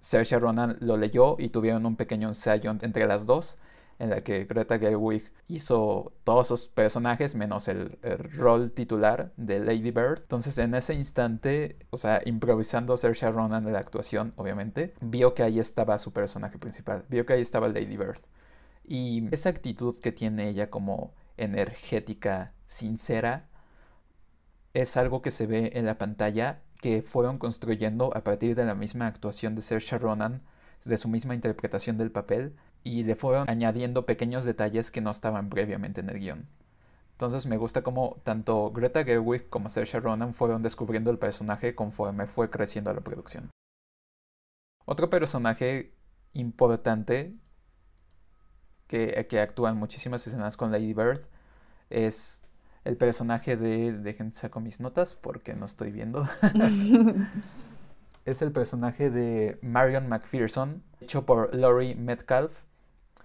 Saoirse 0.00 0.38
Ronan 0.38 0.76
lo 0.80 0.96
leyó 0.96 1.36
y 1.38 1.48
tuvieron 1.48 1.86
un 1.86 1.96
pequeño 1.96 2.28
ensayo 2.28 2.70
entre 2.70 3.06
las 3.06 3.26
dos 3.26 3.58
en 3.98 4.10
la 4.10 4.22
que 4.22 4.44
Greta 4.44 4.78
Gerwig 4.78 5.32
hizo 5.48 6.12
todos 6.22 6.46
sus 6.46 6.68
personajes 6.68 7.34
menos 7.34 7.66
el, 7.66 7.98
rol 8.32 8.70
titular 8.70 9.32
de 9.36 9.58
Lady 9.58 9.90
Bird. 9.90 10.20
Entonces 10.20 10.56
en 10.58 10.74
ese 10.74 10.94
instante, 10.94 11.76
o 11.90 11.96
sea, 11.96 12.20
improvisando 12.24 12.96
Saoirse 12.96 13.30
Ronan 13.30 13.66
en 13.66 13.72
la 13.72 13.80
actuación, 13.80 14.32
obviamente, 14.36 14.94
vio 15.00 15.34
que 15.34 15.42
ahí 15.42 15.58
estaba 15.58 15.98
su 15.98 16.12
personaje 16.12 16.58
principal, 16.58 17.04
vio 17.08 17.26
que 17.26 17.32
ahí 17.32 17.40
estaba 17.40 17.68
Lady 17.68 17.96
Bird. 17.96 18.20
Y 18.84 19.28
esa 19.32 19.48
actitud 19.48 19.98
que 20.00 20.12
tiene 20.12 20.48
ella 20.48 20.70
como 20.70 21.12
energética, 21.36 22.54
sincera, 22.66 23.48
es 24.74 24.96
algo 24.96 25.22
que 25.22 25.30
se 25.30 25.46
ve 25.46 25.72
en 25.74 25.86
la 25.86 25.98
pantalla 25.98 26.62
que 26.80 27.02
fueron 27.02 27.38
construyendo 27.38 28.16
a 28.16 28.22
partir 28.22 28.54
de 28.54 28.64
la 28.64 28.74
misma 28.74 29.06
actuación 29.06 29.54
de 29.54 29.62
Saoirse 29.62 29.98
Ronan, 29.98 30.42
de 30.84 30.98
su 30.98 31.08
misma 31.08 31.34
interpretación 31.34 31.98
del 31.98 32.12
papel, 32.12 32.56
y 32.84 33.02
le 33.02 33.16
fueron 33.16 33.48
añadiendo 33.50 34.06
pequeños 34.06 34.44
detalles 34.44 34.90
que 34.90 35.00
no 35.00 35.10
estaban 35.10 35.50
previamente 35.50 36.00
en 36.00 36.10
el 36.10 36.20
guion. 36.20 36.48
Entonces 37.12 37.46
me 37.46 37.56
gusta 37.56 37.82
cómo 37.82 38.20
tanto 38.22 38.70
Greta 38.70 39.02
Gerwig 39.04 39.48
como 39.48 39.68
Saoirse 39.68 39.98
Ronan 39.98 40.34
fueron 40.34 40.62
descubriendo 40.62 41.10
el 41.10 41.18
personaje 41.18 41.74
conforme 41.74 42.26
fue 42.26 42.48
creciendo 42.48 42.94
la 42.94 43.00
producción. 43.00 43.50
Otro 44.84 45.10
personaje 45.10 45.92
importante 46.32 47.34
que, 48.86 49.26
que 49.28 49.40
actúa 49.40 49.70
en 49.70 49.76
muchísimas 49.76 50.24
escenas 50.26 50.56
con 50.56 50.70
Lady 50.70 50.94
Bird 50.94 51.20
es 51.90 52.44
el 52.84 52.96
personaje 52.96 53.56
de... 53.56 53.92
Dejen 53.92 54.32
saco 54.32 54.60
mis 54.60 54.80
notas 54.80 55.16
porque 55.16 55.54
no 55.54 55.66
estoy 55.66 55.90
viendo. 55.92 56.26
es 58.24 58.42
el 58.42 58.52
personaje 58.52 59.10
de 59.10 59.58
Marion 59.62 60.08
McPherson, 60.08 60.82
hecho 61.00 61.24
por 61.24 61.54
Laurie 61.54 61.94
Metcalf. 61.94 62.62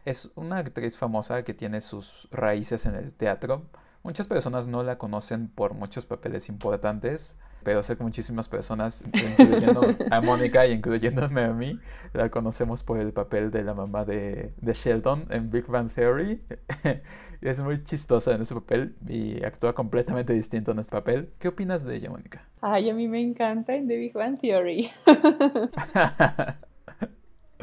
Es 0.06 0.32
una 0.36 0.58
actriz 0.58 0.98
famosa 0.98 1.44
que 1.44 1.54
tiene 1.54 1.82
sus 1.82 2.28
raíces 2.32 2.86
en 2.86 2.96
el 2.96 3.14
teatro. 3.14 3.64
Muchas 4.04 4.28
personas 4.28 4.68
no 4.68 4.84
la 4.84 4.98
conocen 4.98 5.48
por 5.48 5.74
muchos 5.74 6.06
papeles 6.06 6.50
importantes, 6.50 7.38
pero 7.64 7.84
sé 7.84 7.98
que 7.98 8.04
muchísimas 8.04 8.50
personas, 8.50 9.06
incluyendo 9.14 9.96
a 10.12 10.22
Mónica 10.22 10.66
y 10.68 10.74
incluyéndome 10.74 11.42
a 11.42 11.54
mí, 11.54 11.80
la 12.14 12.30
conocemos 12.30 12.84
por 12.84 13.00
el 13.00 13.14
papel 13.14 13.52
de 13.52 13.64
la 13.64 13.74
mamá 13.74 14.06
de, 14.06 14.54
de 14.58 14.74
Sheldon 14.74 15.26
en 15.30 15.50
Big 15.50 15.68
Bang 15.68 15.90
Theory. 15.92 16.42
es 17.42 17.62
muy 17.62 17.84
chistosa 17.84 18.34
en 18.36 18.42
ese 18.42 18.56
papel 18.56 18.96
y 19.08 19.44
actúa 19.44 19.74
completamente 19.74 20.34
distinto 20.34 20.72
en 20.72 20.80
este 20.80 20.96
papel. 20.96 21.30
¿Qué 21.40 21.48
opinas 21.48 21.86
de 21.86 21.96
ella, 21.96 22.10
Mónica? 22.10 22.48
Ay, 22.62 22.90
a 22.90 22.94
mí 22.94 23.08
me 23.08 23.22
encanta 23.22 23.76
en 23.76 23.88
The 23.88 23.98
Big 23.98 24.14
Bang 24.14 24.40
Theory. 24.40 24.92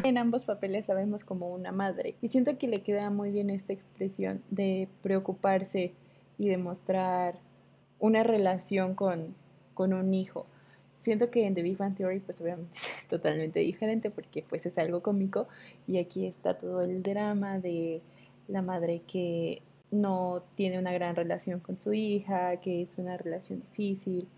En 0.02 0.16
ambos 0.16 0.44
papeles 0.44 0.88
la 0.88 0.94
vemos 0.94 1.24
como 1.24 1.52
una 1.52 1.72
madre 1.72 2.16
y 2.22 2.28
siento 2.28 2.56
que 2.56 2.68
le 2.68 2.82
queda 2.82 3.10
muy 3.10 3.30
bien 3.30 3.50
esta 3.50 3.72
expresión 3.72 4.42
de 4.50 4.88
preocuparse 5.02 5.92
y 6.38 6.48
demostrar 6.48 7.38
una 7.98 8.22
relación 8.22 8.94
con, 8.94 9.34
con 9.74 9.92
un 9.92 10.14
hijo. 10.14 10.46
Siento 11.00 11.30
que 11.30 11.46
en 11.46 11.54
The 11.54 11.62
Big 11.62 11.78
Bang 11.78 11.96
Theory 11.96 12.20
pues 12.20 12.40
obviamente 12.40 12.76
es 13.02 13.08
totalmente 13.08 13.60
diferente 13.60 14.10
porque 14.10 14.44
pues 14.48 14.66
es 14.66 14.78
algo 14.78 15.02
cómico 15.02 15.48
y 15.86 15.98
aquí 15.98 16.26
está 16.26 16.58
todo 16.58 16.82
el 16.82 17.02
drama 17.02 17.58
de 17.58 18.02
la 18.48 18.62
madre 18.62 19.02
que 19.06 19.62
no 19.90 20.42
tiene 20.54 20.78
una 20.78 20.92
gran 20.92 21.16
relación 21.16 21.60
con 21.60 21.80
su 21.80 21.92
hija, 21.92 22.58
que 22.58 22.82
es 22.82 22.98
una 22.98 23.16
relación 23.16 23.60
difícil. 23.60 24.28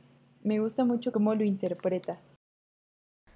Me 0.43 0.61
gusta 0.61 0.85
mucho 0.85 1.12
cómo 1.12 1.35
lo 1.35 1.45
interpreta. 1.45 2.21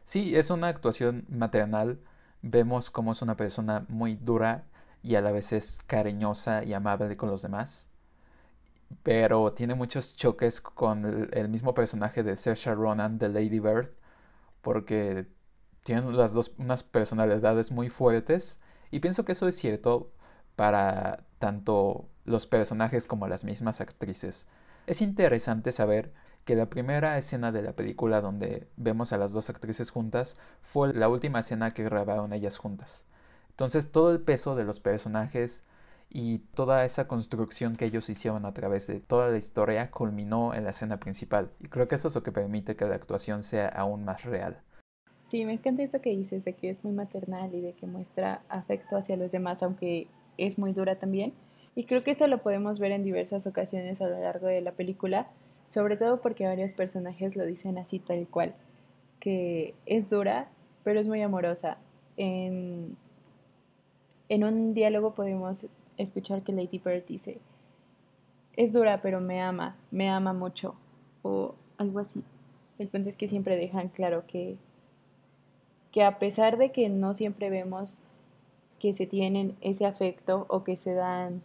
Sí, 0.05 0.37
es 0.37 0.51
una 0.51 0.69
actuación 0.69 1.25
maternal. 1.29 1.99
Vemos 2.43 2.91
cómo 2.91 3.13
es 3.13 3.23
una 3.23 3.37
persona 3.37 3.85
muy 3.89 4.17
dura 4.17 4.65
y 5.03 5.17
a 5.17 5.21
la 5.21 5.33
vez 5.33 5.53
es 5.53 5.81
cariñosa 5.87 6.65
y 6.65 6.73
amable 6.73 7.17
con 7.17 7.29
los 7.29 7.43
demás 7.43 7.91
pero 9.03 9.53
tiene 9.53 9.75
muchos 9.75 10.17
choques 10.17 10.61
con 10.61 11.05
el, 11.33 11.49
mismo 11.49 11.75
personaje 11.75 12.23
de 12.23 12.37
Saoirse 12.37 12.75
Ronan 12.75 13.19
de 13.19 13.29
Lady 13.29 13.61
Bird, 13.61 13.91
porque 14.63 15.27
tienen 15.85 16.17
las 16.17 16.33
dos 16.35 16.55
unas 16.59 16.83
personalidades 16.83 17.71
muy 17.71 17.89
fuertes 17.89 18.61
y 18.91 19.01
pienso 19.01 19.25
que 19.25 19.33
eso 19.33 19.49
es 19.49 19.57
cierto 19.57 20.13
para 20.57 21.25
tanto 21.39 22.09
los 22.25 22.47
personajes 22.47 23.07
como 23.07 23.29
las 23.29 23.45
mismas 23.45 23.81
actrices. 23.81 24.49
Es 24.87 25.03
interesante 25.03 25.73
saber 25.73 26.13
que 26.45 26.57
la 26.57 26.71
primera 26.71 27.19
escena 27.19 27.53
de 27.53 27.63
la 27.63 27.75
película 27.75 28.21
donde 28.21 28.69
vemos 28.77 29.13
a 29.13 29.19
las 29.19 29.33
dos 29.33 29.51
actrices 29.51 29.91
juntas 29.91 30.39
fue 30.63 30.95
la 30.95 31.09
última 31.09 31.41
escena 31.41 31.75
que 31.75 31.83
grabaron 31.83 32.33
ellas 32.33 32.57
juntas. 32.57 33.05
Entonces 33.51 33.91
todo 33.91 34.13
el 34.13 34.21
peso 34.21 34.55
de 34.55 34.65
los 34.65 34.81
personajes, 34.81 35.65
y 36.09 36.39
toda 36.55 36.85
esa 36.85 37.09
construcción 37.09 37.77
que 37.77 37.87
ellos 37.87 38.09
hicieron 38.09 38.47
a 38.47 38.55
través 38.55 38.87
de 38.87 39.01
toda 39.01 39.29
la 39.29 39.37
historia 39.37 39.91
culminó 39.91 40.55
en 40.55 40.65
la 40.65 40.71
escena 40.71 40.99
principal 40.99 41.51
y 41.61 41.69
creo 41.69 41.89
que 41.89 41.97
eso 41.97 42.09
es 42.09 42.15
lo 42.15 42.23
que 42.23 42.33
permite 42.33 42.77
que 42.77 42.85
la 42.85 42.95
actuación 42.95 43.43
sea 43.43 43.69
aún 43.69 44.05
más 44.05 44.25
real. 44.25 44.63
Sí, 45.25 45.45
me 45.45 45.55
encanta 45.55 45.83
esto 45.83 46.01
que 46.01 46.11
dices 46.11 46.45
de 46.45 46.55
que 46.55 46.71
es 46.71 46.85
muy 46.85 46.93
maternal 46.93 47.53
y 47.53 47.61
de 47.61 47.73
que 47.73 47.87
muestra 47.87 48.43
afecto 48.49 48.97
hacia 48.97 49.17
los 49.17 49.33
demás, 49.33 49.63
aunque 49.63 50.07
es 50.39 50.57
muy 50.57 50.73
dura 50.73 50.99
también. 50.99 51.33
Y 51.75 51.85
creo 51.85 52.05
que 52.05 52.13
esto 52.13 52.29
lo 52.29 52.39
podemos 52.39 52.79
ver 52.79 52.93
en 52.93 53.03
diversas 53.03 53.47
ocasiones 53.47 54.01
a 54.01 54.07
lo 54.07 54.21
largo 54.21 54.47
de 54.47 54.61
la 54.61 54.73
película, 54.73 55.29
sobre 55.67 55.97
todo 55.97 56.21
porque 56.21 56.47
varios 56.47 56.75
personajes 56.75 57.35
lo 57.35 57.45
dicen 57.45 57.77
así 57.77 57.99
tal 57.99 58.27
cual, 58.29 58.55
que 59.19 59.75
es 59.85 60.09
dura, 60.09 60.49
pero 60.85 61.01
es 61.01 61.09
muy 61.09 61.21
amorosa. 61.23 61.79
En, 62.17 62.97
en 64.29 64.45
un 64.45 64.75
diálogo 64.75 65.15
podemos 65.15 65.67
escuchar 65.97 66.43
que 66.43 66.53
Lady 66.53 66.79
Bird 66.79 67.05
dice, 67.07 67.39
es 68.57 68.73
dura, 68.73 69.03
pero 69.03 69.21
me 69.21 69.41
ama, 69.41 69.77
me 69.91 70.09
ama 70.09 70.33
mucho, 70.33 70.75
o 71.23 71.55
algo 71.79 71.99
así. 71.99 72.23
El 72.79 72.89
punto 72.89 73.09
es 73.09 73.17
que 73.17 73.29
siempre 73.29 73.57
dejan 73.57 73.89
claro 73.89 74.25
que, 74.27 74.57
que 75.93 76.03
a 76.03 76.19
pesar 76.19 76.59
de 76.59 76.73
que 76.73 76.89
no 76.89 77.15
siempre 77.15 77.51
vemos 77.51 78.03
que 78.79 78.93
se 78.93 79.07
tienen 79.07 79.57
ese 79.61 79.87
afecto 79.87 80.47
o 80.49 80.65
que 80.65 80.77
se 80.77 80.93
dan 80.93 81.43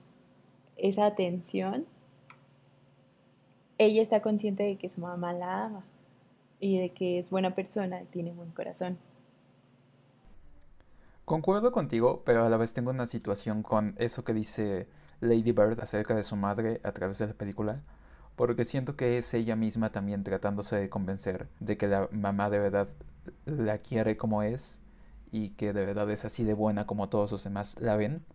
esa 0.78 1.06
atención, 1.06 1.86
ella 3.78 4.02
está 4.02 4.22
consciente 4.22 4.64
de 4.64 4.76
que 4.76 4.90
su 4.90 5.02
mamá 5.02 5.34
la 5.34 5.66
ama 5.66 5.84
y 6.60 6.78
de 6.78 6.90
que 6.90 7.18
es 7.18 7.30
buena 7.30 7.56
persona, 7.56 8.02
tiene 8.12 8.32
buen 8.32 8.52
corazón. 8.52 8.98
Concuerdo 11.26 11.72
contigo, 11.72 12.24
pero 12.26 12.44
a 12.46 12.50
la 12.50 12.58
vez 12.58 12.74
tengo 12.74 12.90
una 12.90 13.06
situación 13.06 13.64
con 13.64 13.96
eso 13.98 14.24
que 14.24 14.34
dice 14.34 14.88
Lady 15.22 15.52
Bird 15.52 15.80
acerca 15.80 16.16
de 16.16 16.24
su 16.24 16.36
madre 16.36 16.82
a 16.84 16.92
través 16.92 17.20
de 17.20 17.28
la 17.28 17.34
película, 17.34 17.82
porque 18.36 18.66
siento 18.66 18.96
que 18.96 19.18
es 19.18 19.34
ella 19.34 19.56
misma 19.56 19.92
también 19.92 20.24
tratándose 20.24 20.76
de 20.76 20.90
convencer 20.90 21.48
de 21.60 21.78
que 21.78 21.88
la 21.88 22.10
mamá 22.12 22.50
de 22.50 22.60
verdad 22.60 22.88
la 23.46 23.78
quiere 23.78 24.18
como 24.18 24.44
es 24.44 24.82
y 25.32 25.52
que 25.52 25.74
de 25.74 25.86
verdad 25.86 26.10
es 26.10 26.26
así 26.26 26.44
de 26.44 26.54
buena 26.54 26.86
como 26.86 27.08
todos 27.10 27.32
los 27.32 27.44
demás 27.44 27.80
la 27.80 27.96
ven. 27.96 28.26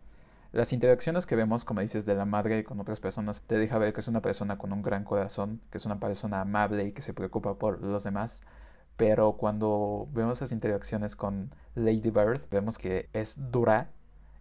Las 0.53 0.73
interacciones 0.73 1.27
que 1.27 1.37
vemos, 1.37 1.65
como 1.65 1.81
dices, 1.81 2.07
de 2.07 2.15
la 2.15 2.25
madre 2.25 2.65
con 2.65 2.81
otras 2.81 3.01
personas, 3.01 3.43
te 3.43 3.59
deja 3.59 3.79
ver 3.79 3.93
que 3.93 4.01
es 4.01 4.09
una 4.09 4.23
persona 4.23 4.57
con 4.57 4.73
un 4.73 4.81
gran 4.81 5.05
corazón, 5.05 5.61
que 5.71 5.79
es 5.79 5.85
una 5.87 6.01
persona 6.01 6.41
amable 6.41 6.85
y 6.85 6.93
que 6.93 7.03
se 7.03 7.13
preocupa 7.13 7.59
por 7.59 7.83
los 7.83 8.05
demás, 8.05 8.43
pero 8.97 9.37
cuando 9.37 10.09
vemos 10.13 10.39
esas 10.39 10.53
interacciones 10.53 11.17
con 11.17 11.55
Lady 11.75 12.11
Bird, 12.11 12.41
vemos 12.51 12.79
que 12.79 13.09
es 13.13 13.51
dura, 13.51 13.91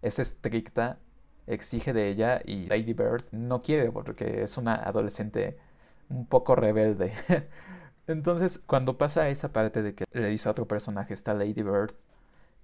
es 0.02 0.20
estricta, 0.20 1.00
exige 1.48 1.94
de 1.94 2.10
ella 2.10 2.42
y 2.46 2.68
Lady 2.68 2.94
Bird 2.94 3.24
no 3.32 3.62
quiere 3.62 3.92
porque 3.92 4.42
es 4.44 4.58
una 4.58 4.76
adolescente 4.76 5.58
un 6.10 6.26
poco 6.26 6.56
rebelde. 6.56 7.14
Entonces, 8.08 8.60
cuando 8.60 8.98
pasa 8.98 9.30
esa 9.30 9.52
parte 9.52 9.82
de 9.82 9.96
que 9.96 10.06
le 10.12 10.30
dice 10.30 10.48
a 10.48 10.52
otro 10.52 10.68
personaje, 10.68 11.14
está 11.14 11.34
Lady 11.34 11.64
Bird, 11.64 11.92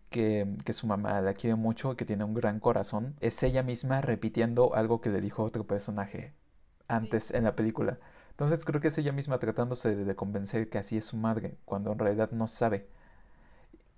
que, 0.09 0.47
que, 0.65 0.73
su 0.73 0.87
mamá 0.87 1.21
la 1.21 1.33
quiere 1.33 1.55
mucho, 1.55 1.95
que 1.95 2.05
tiene 2.05 2.23
un 2.23 2.33
gran 2.33 2.59
corazón, 2.59 3.15
es 3.21 3.41
ella 3.43 3.63
misma 3.63 4.01
repitiendo 4.01 4.75
algo 4.75 5.01
que 5.01 5.09
le 5.09 5.21
dijo 5.21 5.43
otro 5.43 5.65
personaje 5.65 6.33
antes 6.87 7.31
en 7.31 7.45
la 7.45 7.55
película. 7.55 7.99
Entonces 8.41 8.65
creo 8.65 8.81
que 8.81 8.87
es 8.87 8.97
ella 8.97 9.11
misma 9.11 9.37
tratándose 9.37 9.95
de, 9.95 10.15
convencer 10.15 10.67
que 10.67 10.79
así 10.79 10.97
es 10.97 11.05
su 11.05 11.15
madre, 11.15 11.59
cuando 11.63 11.91
en 11.91 11.99
realidad 11.99 12.31
no 12.31 12.47
sabe. 12.47 12.87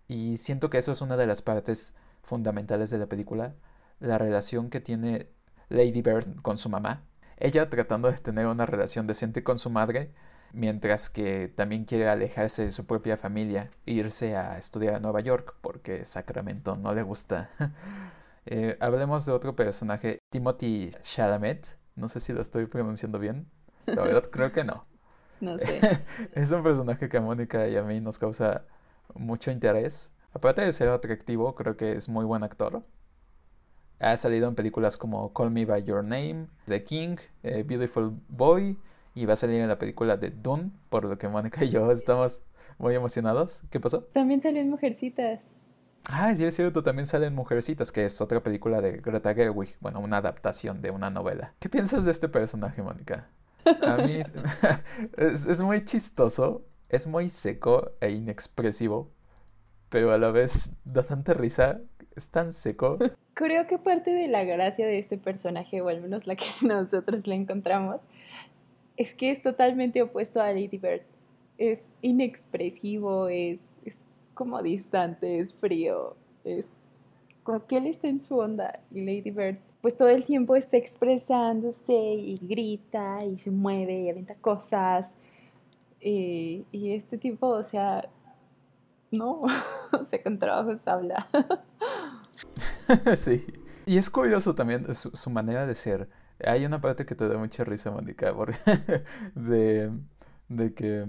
Y 0.09 0.35
siento 0.35 0.69
que 0.69 0.79
eso 0.79 0.91
es 0.91 0.99
una 1.01 1.15
de 1.15 1.25
las 1.27 1.41
partes 1.41 1.95
fundamentales 2.23 2.89
de 2.89 2.97
la 2.97 3.05
película, 3.05 3.55
la 4.01 4.17
relación 4.17 4.69
que 4.69 4.81
tiene 4.81 5.29
Lady 5.69 6.01
Bird 6.01 6.41
con 6.41 6.57
su 6.57 6.67
mamá. 6.67 7.03
Ella 7.37 7.69
tratando 7.69 8.11
de 8.11 8.17
tener 8.17 8.47
una 8.47 8.65
relación 8.65 9.07
decente 9.07 9.45
con 9.45 9.59
su 9.59 9.69
madre, 9.69 10.13
mientras 10.51 11.09
que 11.09 11.47
también 11.47 11.85
quiere 11.85 12.09
alejarse 12.09 12.65
de 12.65 12.71
su 12.71 12.85
propia 12.85 13.15
familia 13.15 13.71
e 13.85 13.93
irse 13.93 14.35
a 14.35 14.57
estudiar 14.57 14.95
a 14.95 14.99
Nueva 14.99 15.21
York, 15.21 15.55
porque 15.61 16.03
Sacramento 16.03 16.75
no 16.75 16.93
le 16.93 17.03
gusta. 17.03 17.49
Eh, 18.45 18.75
hablemos 18.81 19.25
de 19.25 19.31
otro 19.31 19.55
personaje, 19.55 20.19
Timothy 20.29 20.91
Chalamet, 21.01 21.65
no 21.95 22.09
sé 22.09 22.19
si 22.19 22.33
lo 22.33 22.41
estoy 22.41 22.65
pronunciando 22.65 23.17
bien. 23.17 23.47
La 23.85 24.03
verdad, 24.03 24.23
creo 24.31 24.51
que 24.51 24.63
no. 24.63 24.85
No 25.41 25.57
sé. 25.59 25.79
es 26.33 26.51
un 26.51 26.63
personaje 26.63 27.09
que 27.09 27.17
a 27.17 27.21
Mónica 27.21 27.67
y 27.67 27.75
a 27.75 27.83
mí 27.83 27.99
nos 27.99 28.17
causa 28.17 28.63
mucho 29.13 29.51
interés. 29.51 30.13
Aparte 30.33 30.61
de 30.61 30.73
ser 30.73 30.89
atractivo, 30.89 31.53
creo 31.55 31.77
que 31.77 31.93
es 31.93 32.09
muy 32.09 32.25
buen 32.25 32.43
actor. 32.43 32.83
Ha 33.99 34.17
salido 34.17 34.47
en 34.47 34.55
películas 34.55 34.97
como 34.97 35.31
Call 35.33 35.51
Me 35.51 35.65
By 35.65 35.83
Your 35.83 36.03
Name, 36.03 36.47
The 36.67 36.83
King, 36.83 37.17
eh, 37.43 37.63
Beautiful 37.65 38.13
Boy 38.27 38.77
y 39.15 39.25
va 39.25 39.33
a 39.33 39.35
salir 39.35 39.61
en 39.61 39.67
la 39.67 39.77
película 39.77 40.17
de 40.17 40.31
Dune, 40.31 40.71
por 40.89 41.05
lo 41.05 41.17
que 41.17 41.27
Mónica 41.27 41.63
y 41.63 41.69
yo 41.69 41.91
estamos 41.91 42.41
muy 42.77 42.95
emocionados. 42.95 43.63
¿Qué 43.69 43.79
pasó? 43.79 44.03
También 44.13 44.41
salió 44.41 44.61
en 44.61 44.69
Mujercitas. 44.69 45.41
Ah, 46.09 46.33
sí, 46.35 46.43
es 46.43 46.55
cierto, 46.55 46.83
también 46.83 47.05
sale 47.05 47.27
en 47.27 47.35
Mujercitas, 47.35 47.91
que 47.91 48.03
es 48.03 48.19
otra 48.19 48.43
película 48.43 48.81
de 48.81 48.97
Greta 48.97 49.33
Gerwig, 49.33 49.77
bueno, 49.79 50.01
una 50.01 50.17
adaptación 50.17 50.81
de 50.81 50.91
una 50.91 51.09
novela. 51.09 51.53
¿Qué 51.59 51.69
piensas 51.69 52.03
de 52.03 52.11
este 52.11 52.27
personaje, 52.27 52.81
Mónica? 52.81 53.29
A 53.81 53.97
mí 53.97 54.15
es, 55.17 55.61
muy 55.61 55.85
chistoso, 55.85 56.65
es 56.89 57.07
muy 57.07 57.29
seco 57.29 57.91
e 58.01 58.11
inexpresivo, 58.11 59.11
pero 59.89 60.11
a 60.11 60.17
la 60.17 60.31
vez 60.31 60.75
da 60.83 61.03
tanta 61.03 61.33
risa 61.33 61.81
Es 62.15 62.29
tan 62.29 62.51
seco. 62.51 62.97
Creo 63.33 63.67
que 63.67 63.77
parte 63.77 64.11
de 64.11 64.27
la 64.27 64.43
gracia 64.43 64.85
de 64.85 64.99
este 64.99 65.17
personaje, 65.17 65.81
o 65.81 65.89
al 65.89 66.01
menos 66.01 66.27
la 66.27 66.35
que 66.35 66.45
nosotros 66.61 67.25
le 67.25 67.35
encontramos, 67.35 68.01
es 68.97 69.13
que 69.13 69.31
es 69.31 69.41
totalmente 69.41 70.01
opuesto 70.01 70.41
a 70.41 70.47
Lady 70.47 70.77
Bird. 70.77 71.01
Es 71.57 71.81
inexpresivo, 72.01 73.27
es, 73.27 73.59
es 73.85 73.95
como 74.33 74.61
distante, 74.61 75.39
es 75.39 75.53
frío, 75.55 76.15
es 76.43 76.65
como 77.43 77.65
que 77.65 77.77
él 77.77 77.87
está 77.87 78.07
en 78.07 78.21
su 78.21 78.37
onda 78.37 78.79
y 78.91 79.01
Lady 79.01 79.31
Bird 79.31 79.57
pues 79.83 79.97
todo 79.97 80.07
el 80.07 80.23
tiempo 80.23 80.55
está 80.55 80.77
expresándose 80.77 81.93
y 81.93 82.39
grita 82.41 83.25
y 83.25 83.37
se 83.37 83.51
mueve 83.51 84.03
y 84.03 84.09
avienta 84.09 84.33
cosas. 84.35 85.13
Eh, 85.99 86.63
y 86.71 86.93
este 86.93 87.17
tipo, 87.17 87.49
o 87.49 87.63
sea, 87.65 88.09
no, 89.11 89.41
o 89.91 90.05
sea, 90.05 90.23
con 90.23 90.39
trabajos 90.39 90.87
habla. 90.87 91.27
sí. 93.17 93.45
Y 93.85 93.97
es 93.97 94.09
curioso 94.09 94.55
también 94.55 94.95
su, 94.95 95.29
manera 95.29 95.67
de 95.67 95.75
ser. 95.75 96.07
Hay 96.45 96.65
una 96.65 96.79
parte 96.79 97.05
que 97.05 97.13
te 97.13 97.27
da 97.27 97.37
mucha 97.37 97.65
risa, 97.65 97.91
Mónica, 97.91 98.33
porque 98.33 98.55
de, 99.35 99.91
de 100.47 100.73
que, 100.73 101.05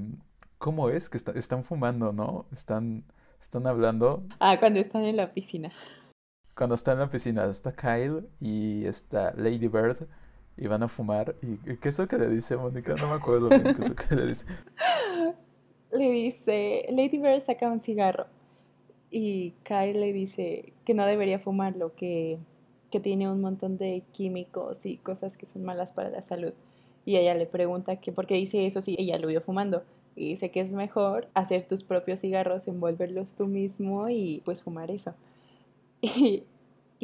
¿cómo 0.58 0.88
es? 0.88 1.08
Que 1.08 1.18
están 1.18 1.62
fumando, 1.62 2.12
¿no? 2.12 2.46
Están, 2.50 3.04
están 3.38 3.68
hablando. 3.68 4.26
Ah, 4.40 4.58
cuando 4.58 4.80
están 4.80 5.04
en 5.04 5.16
la 5.16 5.32
piscina 5.32 5.70
cuando 6.56 6.74
está 6.74 6.92
en 6.92 7.00
la 7.00 7.10
piscina, 7.10 7.44
está 7.46 7.72
Kyle 7.72 8.28
y 8.40 8.86
está 8.86 9.32
Lady 9.36 9.68
Bird 9.68 10.06
y 10.56 10.66
van 10.66 10.82
a 10.82 10.88
fumar. 10.88 11.34
¿Y 11.42 11.76
qué 11.76 11.88
es 11.88 11.98
lo 11.98 12.06
que 12.06 12.18
le 12.18 12.28
dice 12.28 12.56
Mónica? 12.56 12.94
No 12.94 13.08
me 13.08 13.14
acuerdo 13.14 13.48
bien 13.48 13.62
qué 13.62 13.70
es 13.70 13.88
lo 13.88 13.94
que 13.94 14.14
le 14.14 14.26
dice. 14.26 14.46
Le 15.92 16.10
dice, 16.10 16.86
Lady 16.90 17.18
Bird 17.18 17.40
saca 17.40 17.70
un 17.70 17.80
cigarro 17.80 18.26
y 19.12 19.52
Kyle 19.62 20.00
le 20.00 20.12
dice 20.12 20.72
que 20.84 20.92
no 20.92 21.06
debería 21.06 21.38
fumarlo, 21.38 21.94
que, 21.94 22.40
que 22.90 22.98
tiene 22.98 23.30
un 23.30 23.40
montón 23.40 23.78
de 23.78 24.02
químicos 24.10 24.84
y 24.86 24.96
cosas 24.96 25.36
que 25.36 25.46
son 25.46 25.62
malas 25.62 25.92
para 25.92 26.10
la 26.10 26.20
salud. 26.22 26.52
Y 27.04 27.16
ella 27.16 27.36
le 27.36 27.46
pregunta 27.46 28.00
que 28.00 28.10
por 28.10 28.26
qué 28.26 28.34
dice 28.34 28.66
eso 28.66 28.80
si 28.80 28.96
ella 28.98 29.18
lo 29.18 29.28
vio 29.28 29.40
fumando. 29.40 29.84
Y 30.16 30.30
dice 30.30 30.50
que 30.50 30.62
es 30.62 30.72
mejor 30.72 31.28
hacer 31.34 31.68
tus 31.68 31.84
propios 31.84 32.22
cigarros, 32.22 32.66
envolverlos 32.66 33.36
tú 33.36 33.46
mismo 33.46 34.08
y 34.08 34.42
pues 34.44 34.62
fumar 34.62 34.90
eso. 34.90 35.14
Y, 36.04 36.46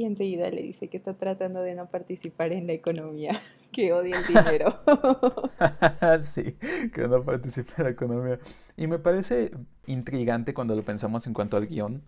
enseguida 0.04 0.50
le 0.50 0.62
dice 0.62 0.88
que 0.88 0.96
está 0.96 1.14
tratando 1.14 1.60
de 1.62 1.74
no 1.74 1.86
participar 1.86 2.52
en 2.52 2.66
la 2.66 2.72
economía, 2.72 3.40
que 3.72 3.92
odia 3.92 4.18
el 4.18 4.26
dinero. 4.26 4.80
sí, 6.22 6.56
que 6.92 7.08
no 7.08 7.22
participa 7.22 7.74
en 7.78 7.84
la 7.84 7.90
economía. 7.90 8.38
Y 8.76 8.86
me 8.86 8.98
parece 8.98 9.50
intrigante 9.86 10.54
cuando 10.54 10.74
lo 10.74 10.84
pensamos 10.84 11.26
en 11.26 11.34
cuanto 11.34 11.56
al 11.56 11.66
guion. 11.66 12.02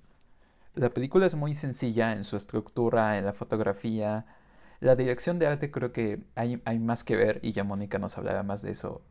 La 0.75 0.91
película 0.91 1.27
es 1.27 1.35
muy 1.35 1.55
sencilla 1.55 2.13
en 2.13 2.25
su 2.25 2.37
estructura, 2.37 3.19
en 3.19 3.27
la 3.27 3.33
fotografía. 3.33 4.25
La 4.81 4.97
dirección 4.97 5.39
de 5.39 5.47
arte 5.47 5.71
creo 5.71 5.93
que 5.93 6.21
hay, 6.35 6.63
hay 6.65 6.79
más 6.79 7.05
que 7.05 7.17
ver 7.17 7.41
y 7.43 7.53
ya 7.53 7.63
Mónica 7.63 7.99
nos 7.99 8.17
hablará 8.17 8.43
más 8.43 8.63
de 8.63 8.71
eso 8.71 9.03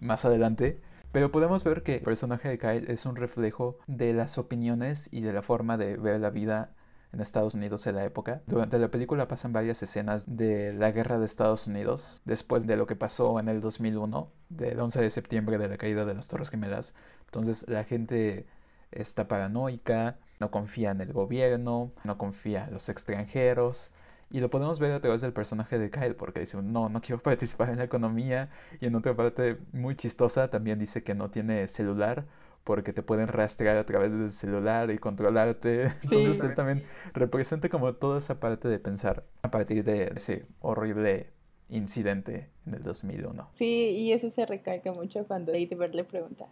más 0.00 0.24
adelante. 0.24 0.80
Pero 1.12 1.30
podemos 1.30 1.64
ver 1.64 1.82
que 1.82 1.96
el 1.96 2.00
personaje 2.00 2.48
de 2.48 2.58
Kyle 2.58 2.90
es 2.90 3.04
un 3.04 3.16
reflejo 3.16 3.78
de 3.86 4.14
las 4.14 4.38
opiniones 4.38 5.10
y 5.12 5.20
de 5.20 5.34
la 5.34 5.42
forma 5.42 5.76
de 5.76 5.98
ver 5.98 6.18
la 6.20 6.30
vida 6.30 6.74
en 7.12 7.20
Estados 7.20 7.54
Unidos 7.54 7.86
en 7.86 7.96
la 7.96 8.04
época. 8.04 8.42
Durante 8.46 8.78
la 8.78 8.90
película 8.90 9.28
pasan 9.28 9.52
varias 9.52 9.82
escenas 9.82 10.36
de 10.36 10.72
la 10.72 10.90
guerra 10.92 11.18
de 11.18 11.26
Estados 11.26 11.66
Unidos, 11.66 12.22
después 12.24 12.66
de 12.66 12.76
lo 12.76 12.86
que 12.86 12.96
pasó 12.96 13.38
en 13.38 13.48
el 13.48 13.60
2001, 13.60 14.30
del 14.48 14.80
11 14.80 15.00
de 15.00 15.10
septiembre 15.10 15.58
de 15.58 15.68
la 15.68 15.76
caída 15.76 16.04
de 16.04 16.14
las 16.14 16.28
Torres 16.28 16.50
Gemelas. 16.50 16.94
Entonces 17.26 17.68
la 17.68 17.84
gente 17.84 18.46
está 18.90 19.28
paranoica, 19.28 20.18
no 20.40 20.50
confía 20.50 20.90
en 20.90 21.00
el 21.00 21.12
gobierno, 21.12 21.92
no 22.04 22.18
confía 22.18 22.64
en 22.66 22.74
los 22.74 22.88
extranjeros. 22.88 23.92
Y 24.30 24.40
lo 24.40 24.48
podemos 24.48 24.80
ver 24.80 24.92
a 24.92 25.00
través 25.00 25.20
del 25.20 25.34
personaje 25.34 25.78
de 25.78 25.90
Kyle, 25.90 26.16
porque 26.16 26.40
dice, 26.40 26.60
no, 26.62 26.88
no 26.88 27.00
quiero 27.02 27.22
participar 27.22 27.68
en 27.68 27.78
la 27.78 27.84
economía. 27.84 28.48
Y 28.80 28.86
en 28.86 28.94
otra 28.94 29.14
parte 29.14 29.58
muy 29.72 29.94
chistosa 29.94 30.48
también 30.48 30.78
dice 30.78 31.02
que 31.02 31.14
no 31.14 31.30
tiene 31.30 31.68
celular 31.68 32.24
porque 32.64 32.92
te 32.92 33.02
pueden 33.02 33.28
rastrear 33.28 33.76
a 33.76 33.84
través 33.84 34.12
del 34.12 34.30
celular 34.30 34.90
y 34.90 34.98
controlarte. 34.98 35.84
Entonces 36.02 36.42
él 36.42 36.54
también 36.54 36.84
representa 37.12 37.68
como 37.68 37.94
toda 37.94 38.18
esa 38.18 38.40
parte 38.40 38.68
de 38.68 38.78
pensar 38.78 39.24
a 39.42 39.50
partir 39.50 39.84
de 39.84 40.12
ese 40.14 40.46
horrible 40.60 41.30
incidente 41.68 42.50
en 42.66 42.74
el 42.74 42.82
2001. 42.82 43.48
Sí, 43.52 43.66
y 43.66 44.12
eso 44.12 44.30
se 44.30 44.46
recalca 44.46 44.92
mucho 44.92 45.26
cuando 45.26 45.52
Lady 45.52 45.74
Bird 45.74 45.94
le 45.94 46.04
pregunta, 46.04 46.46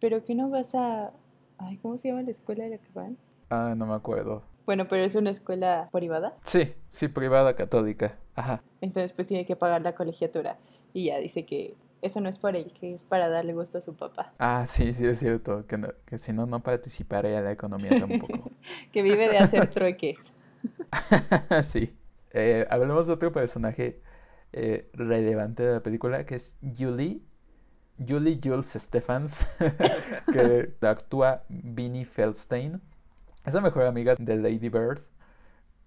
¿pero 0.00 0.24
qué 0.24 0.34
no 0.34 0.50
vas 0.50 0.74
a... 0.74 1.12
Ay, 1.58 1.78
¿cómo 1.78 1.96
se 1.96 2.08
llama 2.08 2.22
la 2.22 2.30
escuela 2.30 2.64
de 2.64 2.70
la 2.70 2.78
que 2.78 2.90
van? 2.94 3.16
Ah, 3.48 3.74
no 3.76 3.86
me 3.86 3.94
acuerdo. 3.94 4.42
Bueno, 4.66 4.88
pero 4.88 5.04
es 5.04 5.14
una 5.14 5.30
escuela 5.30 5.88
privada. 5.92 6.36
Sí, 6.42 6.74
sí, 6.90 7.08
privada 7.08 7.54
católica. 7.54 8.18
Ajá. 8.34 8.62
Entonces 8.80 9.12
pues 9.12 9.26
tiene 9.26 9.46
que 9.46 9.56
pagar 9.56 9.80
la 9.82 9.94
colegiatura. 9.94 10.58
Y 10.92 11.06
ya 11.06 11.18
dice 11.18 11.46
que 11.46 11.74
eso 12.02 12.20
no 12.20 12.28
es 12.28 12.38
por 12.38 12.56
él, 12.56 12.72
que 12.78 12.94
es 12.94 13.04
para 13.04 13.28
darle 13.28 13.52
gusto 13.52 13.78
a 13.78 13.80
su 13.80 13.94
papá. 13.94 14.32
Ah, 14.38 14.64
sí, 14.66 14.92
sí 14.94 15.06
es 15.06 15.18
cierto, 15.18 15.66
que, 15.66 15.80
que 16.04 16.18
si 16.18 16.32
no, 16.32 16.46
no 16.46 16.62
participaría 16.62 17.38
en 17.38 17.44
la 17.44 17.52
economía 17.52 17.90
tampoco. 17.98 18.50
que 18.92 19.02
vive 19.02 19.28
de 19.28 19.38
hacer 19.38 19.70
trueques. 19.70 20.32
sí. 21.64 21.96
Eh, 22.32 22.66
hablemos 22.68 23.06
de 23.06 23.12
otro 23.14 23.32
personaje 23.32 24.00
eh, 24.52 24.90
relevante 24.92 25.62
de 25.62 25.72
la 25.74 25.82
película, 25.82 26.26
que 26.26 26.34
es 26.34 26.56
Julie. 26.76 27.22
Julie 28.06 28.38
Jules 28.42 28.76
Stephens, 28.78 29.46
que 30.32 30.74
actúa 30.82 31.44
Vinnie 31.48 32.04
Feldstein. 32.04 32.82
Es 33.46 33.54
la 33.54 33.62
mejor 33.62 33.84
amiga 33.84 34.14
de 34.18 34.36
Lady 34.36 34.68
Bird. 34.68 35.00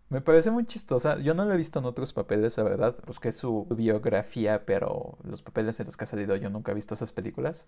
Me 0.09 0.21
parece 0.21 0.49
muy 0.49 0.65
chistosa. 0.65 1.19
Yo 1.19 1.35
no 1.35 1.45
la 1.45 1.53
he 1.53 1.57
visto 1.57 1.79
en 1.79 1.85
otros 1.85 2.13
papeles, 2.13 2.57
la 2.57 2.63
verdad. 2.63 2.95
Busqué 3.05 3.31
su 3.31 3.67
biografía, 3.69 4.65
pero 4.65 5.17
los 5.23 5.41
papeles 5.43 5.79
en 5.79 5.85
los 5.85 5.97
que 5.97 6.05
ha 6.05 6.07
salido 6.07 6.35
yo 6.35 6.49
nunca 6.49 6.71
he 6.71 6.75
visto 6.75 6.95
esas 6.95 7.11
películas. 7.11 7.67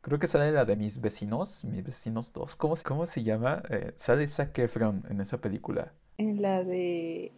Creo 0.00 0.18
que 0.18 0.26
sale 0.28 0.52
la 0.52 0.64
de 0.64 0.76
Mis 0.76 1.00
Vecinos, 1.00 1.64
Mis 1.64 1.84
Vecinos 1.84 2.32
2. 2.32 2.56
¿Cómo, 2.56 2.74
cómo 2.84 3.06
se 3.06 3.22
llama? 3.22 3.62
Eh, 3.68 3.92
sale 3.96 4.26
Zac 4.28 4.58
Efron 4.58 5.04
en 5.10 5.20
esa 5.20 5.40
película. 5.40 5.92
En 6.16 6.40
la 6.40 6.64
de 6.64 7.32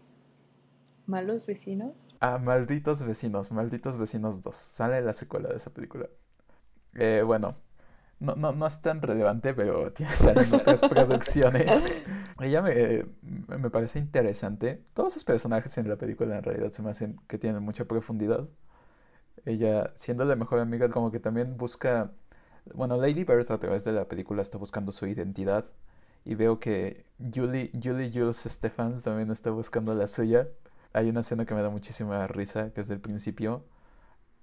Malos 1.07 1.47
Vecinos. 1.47 2.14
Ah, 2.21 2.38
Malditos 2.38 3.03
Vecinos, 3.03 3.51
Malditos 3.51 3.99
Vecinos 3.99 4.43
2. 4.43 4.55
Sale 4.55 5.01
la 5.01 5.12
secuela 5.12 5.49
de 5.49 5.57
esa 5.57 5.75
película. 5.75 6.09
Eh, 6.95 7.23
bueno, 7.27 7.57
no, 8.20 8.37
no, 8.37 8.52
no 8.52 8.66
es 8.66 8.80
tan 8.80 9.02
relevante, 9.02 9.54
pero 9.54 9.92
tiene 9.94 10.12
salen 10.12 10.52
otras 10.52 10.83
producciones. 10.83 11.66
Ella 12.40 12.62
me, 12.62 13.06
me 13.59 13.70
parece 13.70 13.98
interesante. 13.98 14.85
Todos 14.94 15.14
sus 15.14 15.24
personajes 15.24 15.76
en 15.78 15.88
la 15.88 15.96
película 15.96 16.37
en 16.37 16.44
realidad 16.44 16.70
se 16.70 16.83
me 16.83 16.90
hacen 16.90 17.18
que 17.26 17.38
tienen 17.38 17.62
mucha 17.62 17.87
profundidad. 17.87 18.46
Ella, 19.46 19.90
siendo 19.94 20.24
la 20.24 20.37
mejor 20.37 20.61
amiga, 20.61 20.88
como 20.90 21.11
que 21.11 21.18
también 21.18 21.56
busca... 21.56 22.12
Bueno, 22.74 22.98
Lady 22.98 23.24
Bird 23.24 23.50
a 23.50 23.59
través 23.59 23.85
de 23.85 23.92
la 23.92 24.06
película 24.06 24.42
está 24.42 24.59
buscando 24.59 24.92
su 24.92 25.06
identidad. 25.06 25.64
Y 26.24 26.35
veo 26.35 26.61
que 26.61 27.06
Julie, 27.18 27.70
Julie 27.83 28.11
Jules 28.12 28.44
Stephens 28.46 29.02
también 29.02 29.30
está 29.30 29.50
buscando 29.50 29.94
la 29.94 30.06
suya. 30.06 30.46
Hay 30.92 31.09
una 31.09 31.20
escena 31.20 31.46
que 31.46 31.54
me 31.54 31.62
da 31.62 31.70
muchísima 31.70 32.26
risa, 32.26 32.70
que 32.72 32.83
es 32.83 32.88
del 32.88 33.00
principio 33.00 33.64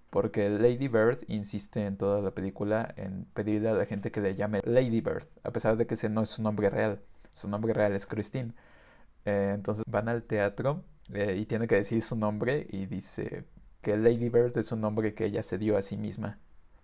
porque 0.09 0.49
Lady 0.49 0.87
Bird 0.87 1.17
insiste 1.27 1.85
en 1.85 1.97
toda 1.97 2.21
la 2.21 2.31
película 2.31 2.93
en 2.97 3.25
pedirle 3.33 3.69
a 3.69 3.73
la 3.73 3.85
gente 3.85 4.11
que 4.11 4.21
le 4.21 4.35
llame 4.35 4.61
Lady 4.63 5.01
Bird, 5.01 5.27
a 5.43 5.51
pesar 5.51 5.77
de 5.77 5.85
que 5.87 5.95
ese 5.95 6.09
no 6.09 6.23
es 6.23 6.29
su 6.29 6.41
nombre 6.41 6.69
real. 6.69 7.01
Su 7.33 7.49
nombre 7.49 7.73
real 7.73 7.93
es 7.93 8.05
Christine. 8.05 8.53
Eh, 9.25 9.51
entonces 9.53 9.83
van 9.89 10.09
al 10.09 10.23
teatro 10.23 10.83
eh, 11.13 11.35
y 11.37 11.45
tiene 11.45 11.67
que 11.67 11.75
decir 11.75 12.01
su 12.01 12.15
nombre 12.15 12.65
y 12.69 12.85
dice 12.85 13.45
que 13.81 13.97
Lady 13.97 14.29
Bird 14.29 14.57
es 14.57 14.71
un 14.71 14.81
nombre 14.81 15.13
que 15.13 15.25
ella 15.25 15.43
se 15.43 15.57
dio 15.57 15.77
a 15.77 15.81
sí 15.81 15.97
misma, 15.97 16.39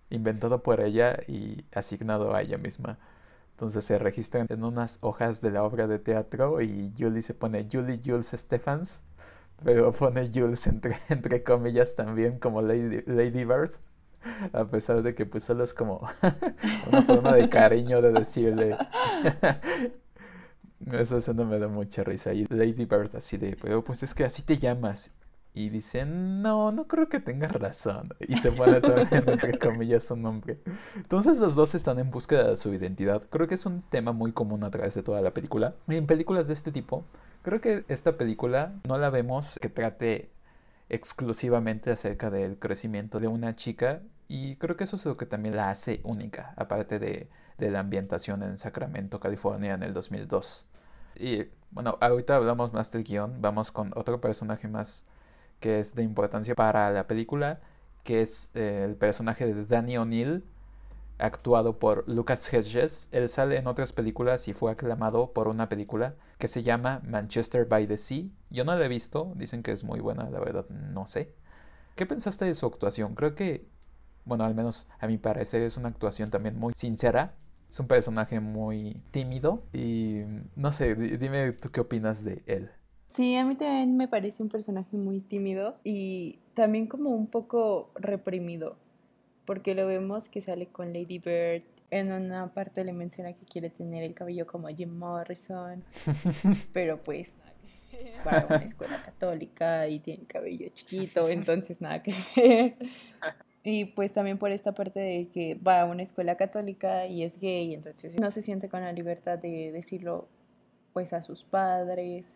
inventado 0.10 0.62
por 0.64 0.82
ella 0.82 1.18
y 1.28 1.64
asignado 1.74 2.36
a 2.36 2.42
ella 2.42 2.58
misma. 2.58 3.00
Entonces 3.52 3.86
se 3.86 3.98
registran 4.00 4.48
en 4.50 4.64
unas 4.64 5.00
hojas 5.02 5.42
de 5.42 5.52
la 5.52 5.64
obra 5.64 5.88
de 5.88 6.00
teatro 6.00 6.62
y 6.62 6.94
Julie 6.98 7.22
se 7.22 7.34
pone 7.34 7.68
Julie 7.72 8.02
Jules 8.04 8.32
Stephens 8.36 9.04
pero 9.64 9.92
pone 9.92 10.30
Jules 10.34 10.68
entre, 10.68 10.96
entre 11.10 11.44
comillas 11.44 11.96
también 11.96 12.40
como 12.40 12.62
Lady, 12.62 13.04
Lady 13.06 13.46
Bird. 13.46 13.72
A 14.54 14.66
pesar 14.66 15.04
de 15.04 15.16
que 15.16 15.26
pues 15.26 15.44
solo 15.44 15.66
es 15.66 15.74
como 15.74 16.08
una 16.88 17.02
forma 17.02 17.34
de 17.34 17.50
cariño 17.50 18.02
de 18.02 18.12
decirle. 18.14 18.78
Eso, 20.92 21.34
no 21.34 21.46
me 21.46 21.60
da 21.60 21.68
mucha 21.68 22.04
risa. 22.04 22.34
Y 22.34 22.46
Lady 22.46 22.86
Bird 22.86 23.16
así 23.16 23.38
de, 23.38 23.58
pero 23.62 23.84
pues 23.84 24.04
es 24.04 24.14
que 24.14 24.24
así 24.24 24.42
te 24.42 24.58
llamas. 24.58 25.12
Y 25.56 25.70
dice, 25.70 26.06
no, 26.06 26.72
no 26.72 26.88
creo 26.88 27.10
que 27.10 27.20
tengas 27.20 27.52
razón. 27.52 28.10
Y 28.28 28.38
se 28.38 28.52
pone 28.54 28.82
también 28.82 29.30
entre 29.30 29.60
comillas 29.60 30.06
su 30.06 30.16
nombre. 30.16 30.60
Entonces 30.96 31.40
los 31.40 31.56
dos 31.56 31.76
están 31.76 32.00
en 32.00 32.10
búsqueda 32.10 32.50
de 32.50 32.56
su 32.56 32.74
identidad. 32.74 33.22
Creo 33.30 33.48
que 33.48 33.56
es 33.56 33.66
un 33.66 33.84
tema 33.84 34.14
muy 34.14 34.32
común 34.32 34.64
a 34.64 34.72
través 34.72 34.96
de 34.96 35.04
toda 35.04 35.22
la 35.22 35.32
película. 35.32 35.76
en 35.88 36.08
películas 36.08 36.48
de 36.48 36.54
este 36.54 36.72
tipo, 36.72 37.06
creo 37.44 37.62
que 37.62 37.86
esta 37.88 38.18
película 38.18 38.74
no 38.88 38.98
la 38.98 39.12
vemos 39.12 39.60
que 39.62 39.70
trate 39.70 40.32
exclusivamente 40.90 41.92
acerca 41.92 42.32
del 42.32 42.58
crecimiento 42.58 43.20
de 43.20 43.28
una 43.28 43.56
chica. 43.56 44.02
Y 44.28 44.56
creo 44.56 44.76
que 44.76 44.86
eso 44.86 44.96
es 44.96 45.06
lo 45.06 45.16
que 45.18 45.28
también 45.28 45.56
la 45.56 45.70
hace 45.70 46.02
única, 46.04 46.54
aparte 46.58 46.98
de, 46.98 47.30
de 47.60 47.70
la 47.72 47.82
ambientación 47.82 48.42
en 48.42 48.58
Sacramento, 48.58 49.20
California 49.20 49.74
en 49.76 49.84
el 49.84 49.94
2002. 49.94 50.68
Y 51.16 51.46
Bueno, 51.72 51.98
ahorita 52.02 52.36
hablamos 52.36 52.74
más 52.74 52.92
del 52.92 53.04
guion, 53.04 53.42
vamos 53.42 53.72
con 53.72 53.92
otro 53.96 54.20
personaje 54.22 54.68
más 54.68 55.08
que 55.64 55.80
es 55.80 55.96
de 55.96 56.04
importancia 56.04 56.56
para 56.56 56.92
la 56.92 57.08
película, 57.08 57.62
que 58.04 58.20
es 58.20 58.52
eh, 58.54 58.84
el 58.84 58.98
personaje 58.98 59.46
de 59.46 59.66
Danny 59.66 59.98
O'Neill, 59.98 60.44
actuado 61.20 61.80
por 61.80 62.04
Lucas 62.06 62.54
Hedges. 62.54 63.08
Él 63.14 63.30
sale 63.30 63.56
en 63.56 63.68
otras 63.68 63.94
películas 63.94 64.50
y 64.50 64.54
fue 64.54 64.74
aclamado 64.74 65.32
por 65.32 65.48
una 65.48 65.70
película 65.70 66.16
que 66.38 66.50
se 66.50 66.64
llama 66.64 67.00
Manchester 67.06 67.66
by 67.66 67.88
the 67.88 67.96
Sea. 67.96 68.26
Yo 68.50 68.66
no 68.66 68.76
la 68.76 68.84
he 68.84 68.90
visto, 68.90 69.32
dicen 69.38 69.64
que 69.64 69.72
es 69.72 69.86
muy 69.86 70.02
buena, 70.02 70.30
la 70.30 70.42
verdad 70.42 70.68
no 70.68 71.08
sé. 71.08 71.34
¿Qué 71.96 72.06
pensaste 72.06 72.44
de 72.44 72.56
su 72.56 72.66
actuación? 72.66 73.16
Creo 73.16 73.34
que, 73.34 73.66
bueno, 74.26 74.44
al 74.44 74.56
menos 74.56 74.90
a 75.00 75.08
mi 75.08 75.18
parecer 75.18 75.62
es 75.62 75.78
una 75.78 75.88
actuación 75.88 76.30
también 76.30 76.60
muy 76.60 76.74
sincera 76.74 77.36
es 77.70 77.80
un 77.80 77.88
personaje 77.88 78.40
muy 78.40 79.02
tímido 79.10 79.64
y 79.74 80.22
no 80.56 80.72
sé, 80.72 80.94
dime 80.94 81.54
tú 81.54 81.72
qué 81.72 81.82
opinas 81.82 82.24
de 82.24 82.44
él. 82.46 82.70
Sí, 83.14 83.36
a 83.36 83.46
mí 83.46 83.56
también 83.56 83.96
me 83.96 84.08
parece 84.08 84.42
un 84.42 84.50
personaje 84.50 84.98
muy 84.98 85.20
tímido 85.20 85.78
y 85.84 86.40
también 86.56 86.88
como 86.88 87.12
un 87.12 87.28
poco 87.28 87.92
reprimido, 87.94 88.76
porque 89.46 89.76
lo 89.76 89.86
vemos 89.86 90.30
que 90.30 90.42
sale 90.42 90.66
con 90.66 90.94
Lady 90.94 91.20
Bird. 91.20 91.62
En 91.92 92.12
una 92.12 92.52
parte 92.56 92.84
le 92.84 92.92
menciona 92.92 93.34
que 93.34 93.46
quiere 93.46 93.70
tener 93.70 94.04
el 94.04 94.16
cabello 94.16 94.48
como 94.48 94.68
Jim 94.70 94.98
Morrison, 94.98 95.84
pero 96.74 97.04
pues 97.04 97.30
va 98.26 98.40
a 98.40 98.46
una 98.48 98.66
escuela 98.66 99.00
católica 99.06 99.88
y 99.88 100.00
tiene 100.00 100.24
cabello 100.26 100.70
chiquito, 100.74 101.30
entonces 101.30 101.82
nada 101.82 102.02
que 102.02 102.16
ver. 102.36 102.76
Y 103.64 103.86
pues 103.86 104.12
también 104.12 104.40
por 104.40 104.52
esta 104.52 104.72
parte 104.72 105.00
de 105.00 105.28
que 105.28 105.54
va 105.54 105.82
a 105.82 105.86
una 105.86 106.02
escuela 106.02 106.36
católica 106.36 107.06
y 107.06 107.22
es 107.22 107.40
gay, 107.40 107.76
entonces 107.76 108.20
no 108.20 108.32
se 108.32 108.42
siente 108.42 108.70
con 108.70 108.82
la 108.82 108.92
libertad 108.92 109.38
de 109.38 109.72
decirlo 109.72 110.28
pues 110.94 111.14
a 111.14 111.22
sus 111.22 111.44
padres. 111.44 112.34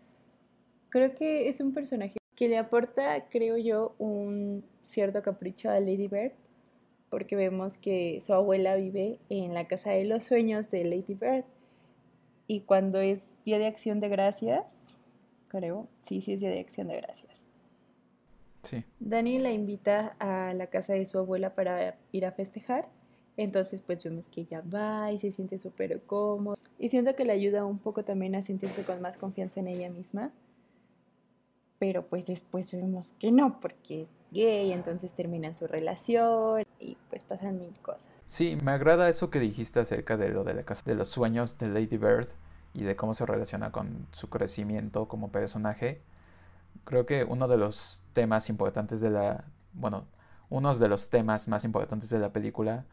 Creo 0.89 1.13
que 1.15 1.49
es 1.49 1.59
un 1.59 1.73
personaje 1.73 2.17
que 2.35 2.47
le 2.47 2.57
aporta, 2.57 3.27
creo 3.29 3.57
yo, 3.57 3.95
un 3.97 4.63
cierto 4.83 5.21
capricho 5.21 5.69
a 5.69 5.79
Lady 5.79 6.07
Bird, 6.07 6.33
porque 7.09 7.35
vemos 7.35 7.77
que 7.77 8.19
su 8.21 8.33
abuela 8.33 8.75
vive 8.75 9.19
en 9.29 9.53
la 9.53 9.67
casa 9.67 9.91
de 9.91 10.05
los 10.05 10.23
sueños 10.23 10.69
de 10.71 10.83
Lady 10.83 11.15
Bird. 11.15 11.45
Y 12.47 12.61
cuando 12.61 12.99
es 12.99 13.35
Día 13.43 13.59
de 13.59 13.67
Acción 13.67 13.99
de 13.99 14.09
Gracias, 14.09 14.93
creo, 15.47 15.87
sí, 16.01 16.21
sí 16.21 16.33
es 16.33 16.39
Día 16.39 16.49
de 16.49 16.59
Acción 16.59 16.87
de 16.87 17.01
Gracias 17.01 17.47
Dani 18.99 19.39
la 19.39 19.51
invita 19.51 20.15
a 20.19 20.53
la 20.53 20.67
casa 20.67 20.93
de 20.93 21.05
su 21.05 21.17
abuela 21.17 21.55
para 21.55 21.95
ir 22.11 22.25
a 22.25 22.31
festejar. 22.31 22.87
Entonces 23.37 23.81
pues 23.85 24.03
vemos 24.03 24.29
que 24.29 24.41
ella 24.41 24.61
va 24.61 25.11
y 25.11 25.19
se 25.19 25.31
siente 25.31 25.59
súper 25.59 26.01
cómoda. 26.01 26.57
Y 26.79 26.89
siento 26.89 27.15
que 27.15 27.25
le 27.25 27.33
ayuda 27.33 27.65
un 27.65 27.77
poco 27.77 28.03
también 28.03 28.35
a 28.35 28.43
sentirse 28.43 28.83
con 28.83 29.01
más 29.01 29.17
confianza 29.17 29.59
en 29.59 29.67
ella 29.67 29.89
misma. 29.89 30.31
Pero 31.79 32.07
pues 32.07 32.25
después 32.25 32.71
vemos 32.71 33.13
que 33.19 33.31
no, 33.31 33.59
porque 33.59 34.01
es 34.01 34.09
gay, 34.31 34.71
entonces 34.71 35.13
terminan 35.13 35.55
su 35.55 35.67
relación 35.67 36.63
y 36.79 36.97
pues 37.09 37.23
pasan 37.23 37.59
mil 37.59 37.77
cosas. 37.79 38.07
Sí, 38.25 38.57
me 38.63 38.71
agrada 38.71 39.09
eso 39.09 39.29
que 39.29 39.39
dijiste 39.39 39.79
acerca 39.79 40.17
de 40.17 40.29
lo 40.29 40.43
de 40.43 40.53
la 40.53 40.63
casa 40.63 40.83
de 40.85 40.95
los 40.95 41.07
sueños 41.07 41.57
de 41.57 41.67
Lady 41.67 41.97
Bird 41.97 42.27
y 42.73 42.83
de 42.83 42.95
cómo 42.95 43.13
se 43.13 43.25
relaciona 43.25 43.71
con 43.71 44.07
su 44.11 44.29
crecimiento 44.29 45.07
como 45.07 45.31
personaje 45.31 46.01
creo 46.83 47.05
que 47.05 47.23
uno 47.23 47.47
de 47.47 47.57
los 47.57 48.01
temas 48.13 48.49
importantes 48.49 49.01
de 49.01 49.11
la, 49.11 49.45
bueno, 49.73 50.07
uno 50.49 50.73
de 50.73 50.87
los 50.87 51.09
temas 51.09 51.47
más 51.47 51.63
importantes 51.63 52.09
de 52.09 52.19
la 52.19 52.31
película, 52.31 52.85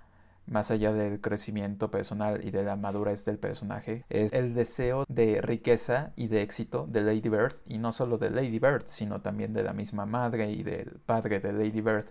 más 0.46 0.70
allá 0.70 0.92
del 0.92 1.20
crecimiento 1.20 1.90
personal 1.90 2.44
y 2.44 2.50
de 2.50 2.64
la 2.64 2.76
madurez 2.76 3.24
del 3.24 3.38
personaje, 3.38 4.04
es 4.08 4.32
el 4.32 4.54
deseo 4.54 5.04
de 5.08 5.40
riqueza 5.40 6.12
y 6.16 6.28
de 6.28 6.42
éxito 6.42 6.86
de 6.88 7.02
Lady 7.02 7.28
Bird, 7.28 7.54
y 7.66 7.78
no 7.78 7.92
solo 7.92 8.18
de 8.18 8.30
Lady 8.30 8.58
Bird, 8.58 8.84
sino 8.86 9.20
también 9.20 9.52
de 9.52 9.62
la 9.62 9.72
misma 9.72 10.06
madre 10.06 10.50
y 10.50 10.62
del 10.62 11.00
padre 11.06 11.40
de 11.40 11.52
Lady 11.52 11.80
Bird, 11.80 12.04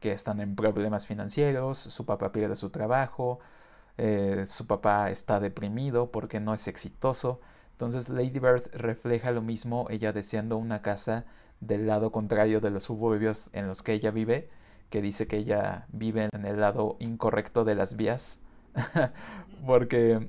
que 0.00 0.12
están 0.12 0.40
en 0.40 0.56
problemas 0.56 1.06
financieros, 1.06 1.78
su 1.78 2.04
papá 2.06 2.32
pierde 2.32 2.56
su 2.56 2.70
trabajo, 2.70 3.40
eh, 3.98 4.44
su 4.46 4.66
papá 4.66 5.10
está 5.10 5.40
deprimido 5.40 6.10
porque 6.10 6.40
no 6.40 6.54
es 6.54 6.68
exitoso, 6.68 7.40
entonces 7.72 8.08
Lady 8.08 8.38
Bird 8.38 8.62
refleja 8.72 9.30
lo 9.30 9.42
mismo, 9.42 9.86
ella 9.90 10.12
deseando 10.12 10.56
una 10.56 10.82
casa 10.82 11.24
del 11.60 11.86
lado 11.86 12.12
contrario 12.12 12.60
de 12.60 12.70
los 12.70 12.84
suburbios 12.84 13.50
en 13.52 13.66
los 13.66 13.82
que 13.82 13.92
ella 13.92 14.10
vive, 14.10 14.48
que 14.90 15.02
dice 15.02 15.26
que 15.26 15.38
ella 15.38 15.86
vive 15.88 16.28
en 16.32 16.44
el 16.44 16.60
lado 16.60 16.96
incorrecto 17.00 17.64
de 17.64 17.74
las 17.74 17.96
vías, 17.96 18.42
porque 19.66 20.28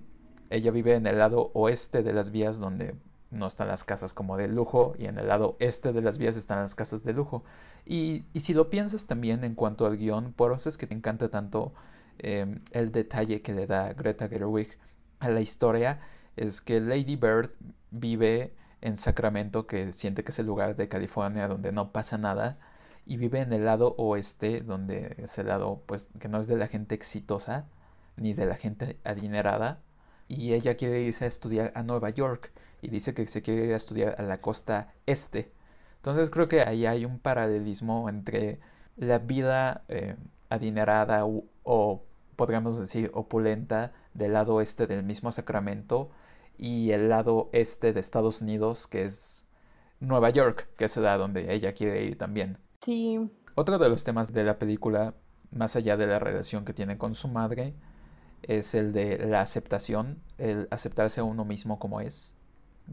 ella 0.49 0.71
vive 0.71 0.95
en 0.95 1.07
el 1.07 1.19
lado 1.19 1.51
oeste 1.53 2.03
de 2.03 2.13
las 2.13 2.31
vías 2.31 2.59
donde 2.59 2.95
no 3.29 3.47
están 3.47 3.67
las 3.67 3.83
casas 3.83 4.13
como 4.13 4.37
de 4.37 4.47
lujo 4.47 4.95
y 4.97 5.05
en 5.05 5.17
el 5.17 5.27
lado 5.27 5.57
este 5.59 5.91
de 5.91 6.01
las 6.01 6.17
vías 6.17 6.35
están 6.37 6.59
las 6.59 6.75
casas 6.75 7.03
de 7.03 7.13
lujo. 7.13 7.43
Y, 7.85 8.25
si 8.35 8.53
lo 8.53 8.69
piensas 8.69 9.07
también 9.07 9.43
en 9.43 9.55
cuanto 9.55 9.85
al 9.85 9.97
guion, 9.97 10.33
por 10.33 10.53
eso 10.53 10.69
es 10.69 10.77
que 10.77 10.87
te 10.87 10.93
encanta 10.95 11.29
tanto 11.29 11.73
em, 12.19 12.61
el 12.71 12.91
detalle 12.91 13.41
que 13.41 13.53
le 13.53 13.67
da 13.67 13.93
Greta 13.93 14.27
Gerwig 14.29 14.77
a 15.19 15.29
la 15.29 15.41
historia 15.41 15.99
es 16.35 16.61
que 16.61 16.79
Lady 16.79 17.15
Bird 17.15 17.49
vive 17.91 18.53
en 18.81 18.97
Sacramento, 18.97 19.67
que 19.67 19.91
siente 19.91 20.23
que 20.23 20.31
es 20.31 20.39
el 20.39 20.45
lugar 20.45 20.75
de 20.75 20.87
California 20.87 21.47
donde 21.47 21.71
no 21.71 21.91
pasa 21.91 22.17
nada, 22.17 22.59
y 23.07 23.17
vive 23.17 23.41
en 23.41 23.53
el 23.53 23.65
lado 23.65 23.95
oeste, 23.97 24.61
donde 24.61 25.15
es 25.17 25.37
el 25.37 25.47
lado, 25.47 25.81
pues, 25.85 26.09
que 26.19 26.27
no 26.27 26.39
es 26.39 26.47
de 26.47 26.57
la 26.57 26.67
gente 26.67 26.95
exitosa, 26.95 27.65
ni 28.17 28.33
de 28.33 28.45
la 28.45 28.55
gente 28.55 28.97
adinerada, 29.03 29.81
y 30.27 30.53
ella 30.53 30.75
quiere 30.75 31.01
irse 31.01 31.25
a 31.25 31.27
estudiar 31.27 31.71
a 31.75 31.83
Nueva 31.83 32.09
York, 32.09 32.51
y 32.81 32.89
dice 32.89 33.13
que 33.13 33.25
se 33.25 33.41
quiere 33.41 33.65
ir 33.65 33.73
a 33.73 33.77
estudiar 33.77 34.15
a 34.19 34.23
la 34.23 34.41
costa 34.41 34.93
este. 35.05 35.51
Entonces 35.97 36.29
creo 36.29 36.47
que 36.49 36.61
ahí 36.61 36.85
hay 36.85 37.05
un 37.05 37.19
paralelismo 37.19 38.09
entre 38.09 38.59
la 38.97 39.19
vida 39.19 39.83
eh, 39.87 40.15
adinerada 40.49 41.25
o 41.25 42.03
podríamos 42.35 42.79
decir 42.79 43.11
opulenta 43.13 43.93
del 44.13 44.33
lado 44.33 44.55
oeste 44.55 44.87
del 44.87 45.03
mismo 45.03 45.31
Sacramento 45.31 46.11
y 46.57 46.91
el 46.91 47.09
lado 47.09 47.49
este 47.53 47.93
de 47.93 47.99
Estados 47.99 48.41
Unidos, 48.41 48.87
que 48.87 49.03
es 49.03 49.47
Nueva 49.99 50.29
York, 50.29 50.69
que 50.77 50.85
es 50.85 50.97
la 50.97 51.17
donde 51.17 51.53
ella 51.53 51.73
quiere 51.73 52.03
ir 52.03 52.17
también. 52.17 52.57
Sí. 52.81 53.19
Otro 53.55 53.77
de 53.77 53.89
los 53.89 54.03
temas 54.03 54.33
de 54.33 54.43
la 54.43 54.59
película, 54.59 55.15
más 55.51 55.75
allá 55.75 55.97
de 55.97 56.07
la 56.07 56.19
relación 56.19 56.65
que 56.65 56.73
tiene 56.73 56.97
con 56.97 57.15
su 57.15 57.27
madre, 57.27 57.73
es 58.43 58.75
el 58.75 58.93
de 58.93 59.25
la 59.27 59.41
aceptación, 59.41 60.21
el 60.37 60.67
aceptarse 60.71 61.21
a 61.21 61.23
uno 61.23 61.43
mismo 61.45 61.79
como 61.79 62.01
es. 62.01 62.35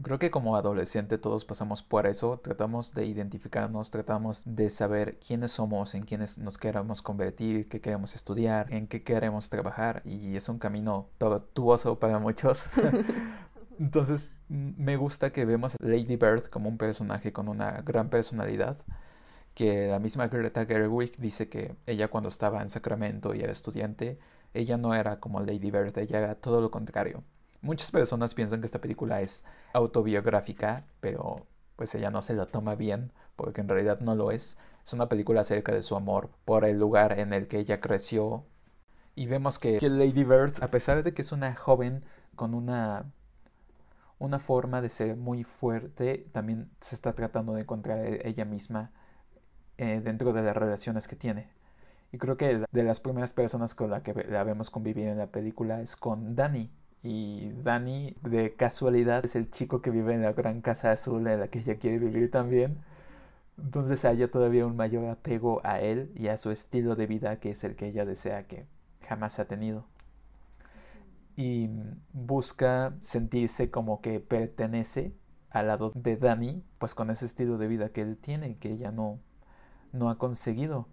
Creo 0.01 0.19
que 0.19 0.29
como 0.29 0.57
adolescente 0.57 1.17
todos 1.17 1.45
pasamos 1.45 1.81
por 1.81 2.05
eso, 2.05 2.39
tratamos 2.43 2.93
de 2.93 3.05
identificarnos, 3.05 3.91
tratamos 3.91 4.43
de 4.45 4.69
saber 4.69 5.17
quiénes 5.19 5.53
somos, 5.53 5.95
en 5.95 6.03
quiénes 6.03 6.37
nos 6.37 6.57
queremos 6.57 7.01
convertir, 7.01 7.69
qué 7.69 7.79
queremos 7.79 8.13
estudiar, 8.13 8.73
en 8.73 8.87
qué 8.87 9.03
queremos 9.03 9.49
trabajar 9.49 10.01
y 10.03 10.35
es 10.35 10.49
un 10.49 10.59
camino 10.59 11.07
tortuoso 11.17 11.97
para 11.97 12.19
muchos, 12.19 12.65
Entonces, 13.79 14.35
me 14.47 14.95
gusta 14.97 15.31
que 15.31 15.45
vemos 15.45 15.75
a 15.75 15.77
Lady 15.85 16.15
Bird 16.15 16.45
como 16.45 16.69
un 16.69 16.77
personaje 16.77 17.33
con 17.33 17.47
una 17.49 17.81
gran 17.81 18.09
personalidad. 18.09 18.77
Que 19.55 19.87
la 19.87 19.99
misma 19.99 20.27
Greta 20.27 20.65
Gerwig 20.65 21.17
dice 21.17 21.49
que 21.49 21.75
ella, 21.87 22.09
cuando 22.09 22.29
estaba 22.29 22.61
en 22.61 22.69
Sacramento 22.69 23.33
y 23.33 23.41
era 23.41 23.51
estudiante, 23.51 24.19
ella 24.53 24.77
no 24.77 24.93
era 24.93 25.19
como 25.19 25.39
Lady 25.39 25.71
Bird, 25.71 25.97
ella 25.97 26.19
era 26.19 26.35
todo 26.35 26.61
lo 26.61 26.69
contrario. 26.71 27.23
Muchas 27.61 27.89
personas 27.91 28.35
piensan 28.35 28.59
que 28.61 28.67
esta 28.67 28.81
película 28.81 29.21
es 29.21 29.45
autobiográfica, 29.73 30.85
pero 30.99 31.47
pues 31.75 31.95
ella 31.95 32.11
no 32.11 32.21
se 32.21 32.35
la 32.35 32.45
toma 32.45 32.75
bien, 32.75 33.11
porque 33.35 33.61
en 33.61 33.69
realidad 33.69 33.99
no 34.01 34.15
lo 34.15 34.31
es. 34.31 34.57
Es 34.85 34.93
una 34.93 35.09
película 35.09 35.41
acerca 35.41 35.73
de 35.73 35.81
su 35.81 35.95
amor 35.95 36.29
por 36.45 36.65
el 36.65 36.77
lugar 36.77 37.17
en 37.19 37.33
el 37.33 37.47
que 37.47 37.59
ella 37.59 37.79
creció. 37.81 38.45
Y 39.15 39.27
vemos 39.27 39.57
que 39.59 39.79
Lady 39.81 40.23
Bird, 40.23 40.61
a 40.61 40.69
pesar 40.69 41.01
de 41.03 41.13
que 41.13 41.21
es 41.23 41.31
una 41.31 41.55
joven 41.55 42.03
con 42.35 42.53
una 42.53 43.05
una 44.19 44.39
forma 44.39 44.81
de 44.81 44.89
ser 44.89 45.15
muy 45.17 45.43
fuerte, 45.43 46.27
también 46.31 46.69
se 46.79 46.95
está 46.95 47.13
tratando 47.13 47.53
de 47.53 47.61
encontrar 47.61 47.99
e-, 47.99 48.27
ella 48.27 48.45
misma 48.45 48.91
eh, 49.77 50.01
dentro 50.03 50.33
de 50.33 50.41
las 50.43 50.55
relaciones 50.55 51.07
que 51.07 51.15
tiene. 51.15 51.47
Y 52.11 52.17
creo 52.17 52.37
que 52.37 52.63
de 52.71 52.83
las 52.83 52.99
primeras 52.99 53.33
personas 53.33 53.75
con 53.75 53.89
las 53.89 54.01
que 54.03 54.13
la 54.29 54.43
vemos 54.43 54.69
convivir 54.69 55.07
en 55.07 55.17
la 55.17 55.27
película 55.27 55.81
es 55.81 55.95
con 55.95 56.35
Danny. 56.35 56.71
Y 57.03 57.51
Danny, 57.63 58.15
de 58.21 58.53
casualidad, 58.55 59.25
es 59.25 59.35
el 59.35 59.51
chico 59.51 59.81
que 59.81 59.91
vive 59.91 60.13
en 60.13 60.23
la 60.23 60.33
gran 60.33 60.61
casa 60.61 60.91
azul 60.91 61.27
en 61.27 61.39
la 61.39 61.47
que 61.49 61.59
ella 61.59 61.77
quiere 61.77 61.99
vivir 61.99 62.31
también. 62.31 62.77
Entonces 63.57 64.05
hay 64.05 64.25
todavía 64.27 64.65
un 64.65 64.75
mayor 64.75 65.05
apego 65.09 65.61
a 65.63 65.79
él 65.81 66.11
y 66.15 66.27
a 66.27 66.37
su 66.37 66.51
estilo 66.51 66.95
de 66.95 67.07
vida 67.07 67.39
que 67.39 67.51
es 67.51 67.63
el 67.63 67.75
que 67.75 67.87
ella 67.87 68.05
desea 68.05 68.47
que 68.47 68.65
jamás 69.01 69.39
ha 69.39 69.45
tenido 69.45 69.85
y 71.35 71.69
busca 72.13 72.95
sentirse 72.99 73.69
como 73.69 74.01
que 74.01 74.19
pertenece 74.19 75.13
al 75.49 75.67
lado 75.67 75.91
de 75.95 76.17
Dani, 76.17 76.63
pues 76.79 76.95
con 76.95 77.09
ese 77.09 77.25
estilo 77.25 77.57
de 77.57 77.67
vida 77.67 77.89
que 77.89 78.01
él 78.01 78.17
tiene, 78.17 78.57
que 78.57 78.71
ella 78.71 78.91
no, 78.91 79.19
no 79.95 80.09
ha 80.09 80.17
conseguido. 80.17 80.87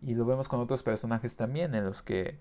Y 0.00 0.14
lo 0.14 0.24
vemos 0.24 0.48
con 0.48 0.60
otros 0.60 0.82
personajes 0.82 1.36
también, 1.36 1.74
en 1.74 1.84
los 1.84 2.02
que 2.02 2.38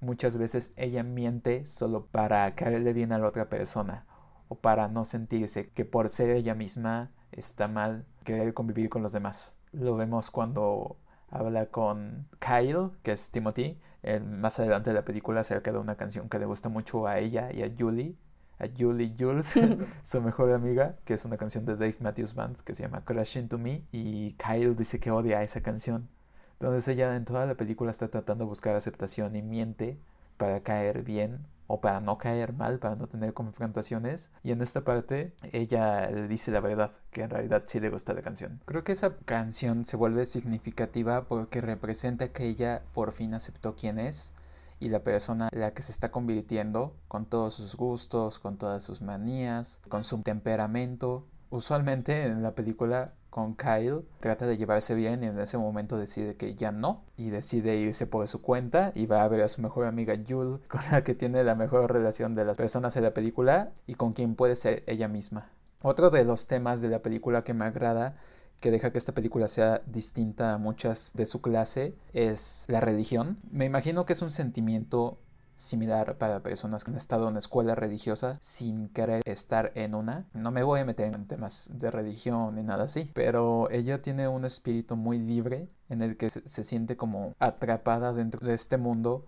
muchas 0.00 0.38
veces 0.38 0.72
ella 0.76 1.02
miente 1.02 1.64
solo 1.64 2.06
para 2.06 2.54
caerle 2.54 2.92
bien 2.92 3.12
a 3.12 3.18
la 3.18 3.26
otra 3.26 3.48
persona, 3.48 4.06
o 4.48 4.56
para 4.56 4.88
no 4.88 5.04
sentirse 5.04 5.70
que 5.70 5.84
por 5.84 6.08
ser 6.08 6.30
ella 6.30 6.54
misma 6.54 7.10
está 7.32 7.66
mal 7.66 8.04
querer 8.24 8.54
convivir 8.54 8.88
con 8.88 9.02
los 9.02 9.12
demás. 9.12 9.58
Lo 9.72 9.96
vemos 9.96 10.30
cuando 10.30 10.96
habla 11.30 11.66
con 11.66 12.28
Kyle, 12.38 12.90
que 13.02 13.12
es 13.12 13.30
Timothy, 13.30 13.80
más 14.22 14.58
adelante 14.58 14.90
de 14.90 14.94
la 14.94 15.04
película 15.04 15.40
acerca 15.40 15.72
de 15.72 15.78
una 15.78 15.96
canción 15.96 16.28
que 16.28 16.38
le 16.38 16.46
gusta 16.46 16.68
mucho 16.68 17.06
a 17.06 17.18
ella 17.18 17.50
y 17.52 17.62
a 17.62 17.72
Julie, 17.76 18.16
a 18.58 18.66
Julie 18.76 19.14
Jules, 19.18 19.54
su 20.02 20.22
mejor 20.22 20.52
amiga, 20.52 20.96
que 21.04 21.14
es 21.14 21.24
una 21.24 21.36
canción 21.36 21.64
de 21.64 21.74
Dave 21.74 21.96
Matthews 22.00 22.34
Band 22.34 22.56
que 22.60 22.74
se 22.74 22.82
llama 22.82 23.04
Crash 23.04 23.38
Into 23.38 23.58
Me, 23.58 23.82
y 23.92 24.32
Kyle 24.32 24.74
dice 24.76 25.00
que 25.00 25.10
odia 25.10 25.42
esa 25.42 25.62
canción. 25.62 26.08
Entonces 26.54 26.86
ella 26.88 27.16
en 27.16 27.24
toda 27.24 27.44
la 27.46 27.56
película 27.56 27.90
está 27.90 28.08
tratando 28.08 28.44
de 28.44 28.48
buscar 28.48 28.76
aceptación 28.76 29.34
y 29.34 29.42
miente 29.42 29.98
para 30.36 30.60
caer 30.60 31.02
bien 31.02 31.40
o 31.66 31.80
para 31.80 32.00
no 32.00 32.18
caer 32.18 32.52
mal, 32.52 32.78
para 32.78 32.96
no 32.96 33.06
tener 33.06 33.32
confrontaciones. 33.32 34.30
Y 34.42 34.52
en 34.52 34.60
esta 34.60 34.82
parte 34.82 35.32
ella 35.52 36.10
le 36.10 36.28
dice 36.28 36.50
la 36.50 36.60
verdad, 36.60 36.92
que 37.10 37.22
en 37.22 37.30
realidad 37.30 37.62
sí 37.66 37.80
le 37.80 37.88
gusta 37.88 38.12
la 38.12 38.22
canción. 38.22 38.60
Creo 38.66 38.84
que 38.84 38.92
esa 38.92 39.16
canción 39.24 39.84
se 39.84 39.96
vuelve 39.96 40.26
significativa 40.26 41.24
porque 41.24 41.60
representa 41.60 42.28
que 42.28 42.44
ella 42.44 42.82
por 42.92 43.12
fin 43.12 43.34
aceptó 43.34 43.74
quién 43.74 43.98
es 43.98 44.34
y 44.82 44.88
la 44.88 45.04
persona 45.04 45.48
en 45.52 45.60
la 45.60 45.72
que 45.72 45.82
se 45.82 45.92
está 45.92 46.10
convirtiendo, 46.10 46.96
con 47.06 47.26
todos 47.26 47.54
sus 47.54 47.76
gustos, 47.76 48.40
con 48.40 48.58
todas 48.58 48.82
sus 48.82 49.00
manías, 49.00 49.80
con 49.88 50.02
su 50.02 50.20
temperamento. 50.22 51.28
Usualmente 51.50 52.24
en 52.24 52.42
la 52.42 52.54
película 52.54 53.12
con 53.30 53.54
Kyle, 53.54 54.04
trata 54.20 54.46
de 54.46 54.58
llevarse 54.58 54.94
bien 54.94 55.22
y 55.22 55.26
en 55.26 55.38
ese 55.38 55.56
momento 55.56 55.96
decide 55.96 56.36
que 56.36 56.54
ya 56.54 56.72
no 56.72 57.04
y 57.16 57.30
decide 57.30 57.76
irse 57.76 58.06
por 58.06 58.26
su 58.26 58.42
cuenta 58.42 58.92
y 58.94 59.06
va 59.06 59.22
a 59.22 59.28
ver 59.28 59.42
a 59.42 59.48
su 59.48 59.62
mejor 59.62 59.86
amiga 59.86 60.14
Jules 60.28 60.60
con 60.68 60.80
la 60.90 61.04
que 61.04 61.14
tiene 61.14 61.44
la 61.44 61.54
mejor 61.54 61.90
relación 61.90 62.34
de 62.34 62.44
las 62.44 62.56
personas 62.56 62.96
en 62.96 63.04
la 63.04 63.14
película 63.14 63.72
y 63.86 63.94
con 63.94 64.12
quien 64.12 64.34
puede 64.34 64.56
ser 64.56 64.82
ella 64.86 65.08
misma. 65.08 65.48
Otro 65.80 66.10
de 66.10 66.24
los 66.24 66.46
temas 66.46 66.82
de 66.82 66.88
la 66.88 67.00
película 67.02 67.42
que 67.42 67.54
me 67.54 67.64
agrada 67.64 68.16
que 68.62 68.70
deja 68.70 68.92
que 68.92 68.98
esta 68.98 69.12
película 69.12 69.48
sea 69.48 69.82
distinta 69.86 70.54
a 70.54 70.58
muchas 70.58 71.12
de 71.14 71.26
su 71.26 71.42
clase 71.42 71.94
es 72.14 72.64
la 72.68 72.80
religión. 72.80 73.38
Me 73.50 73.66
imagino 73.66 74.06
que 74.06 74.14
es 74.14 74.22
un 74.22 74.30
sentimiento 74.30 75.18
similar 75.56 76.16
para 76.16 76.42
personas 76.42 76.84
que 76.84 76.92
han 76.92 76.96
estado 76.96 77.28
en 77.28 77.36
escuela 77.36 77.74
religiosa 77.74 78.38
sin 78.40 78.88
querer 78.88 79.20
estar 79.26 79.72
en 79.74 79.94
una. 79.94 80.26
No 80.32 80.52
me 80.52 80.62
voy 80.62 80.80
a 80.80 80.84
meter 80.84 81.12
en 81.12 81.26
temas 81.26 81.70
de 81.74 81.90
religión 81.90 82.54
ni 82.54 82.62
nada 82.62 82.84
así, 82.84 83.10
pero 83.14 83.68
ella 83.70 84.00
tiene 84.00 84.28
un 84.28 84.44
espíritu 84.44 84.96
muy 84.96 85.18
libre 85.18 85.68
en 85.88 86.00
el 86.00 86.16
que 86.16 86.30
se, 86.30 86.64
siente 86.64 86.96
como 86.96 87.34
atrapada 87.40 88.12
dentro 88.12 88.46
de 88.46 88.54
este 88.54 88.76
mundo 88.76 89.26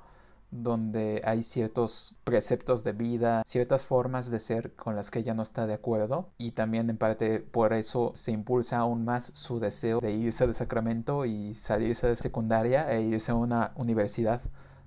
donde 0.55 1.21
hay 1.25 1.43
ciertos 1.43 2.15
preceptos 2.23 2.85
de 2.85 2.93
vida, 2.93 3.43
ciertas 3.45 3.83
formas 3.85 4.31
de 4.31 4.39
ser 4.39 4.73
con 4.77 4.95
las 4.95 5.11
que 5.11 5.19
ella 5.19 5.35
no 5.35 5.43
está 5.43 5.67
de 5.67 5.75
acuerdo 5.75 6.31
y 6.39 6.53
también 6.53 6.89
en 6.89 6.97
parte 6.97 7.41
por 7.41 7.73
eso 7.73 8.13
se 8.15 8.31
impulsa 8.31 8.79
aún 8.79 9.05
más 9.05 9.25
su 9.35 9.59
deseo 9.59 9.99
de 10.01 10.13
irse 10.13 10.47
de 10.47 10.55
Sacramento 10.55 11.25
y 11.25 11.55
salirse 11.55 12.07
de 12.07 12.15
secundaria 12.15 12.93
e 12.93 13.03
irse 13.03 13.33
a 13.33 13.35
una 13.35 13.73
universidad 13.75 14.41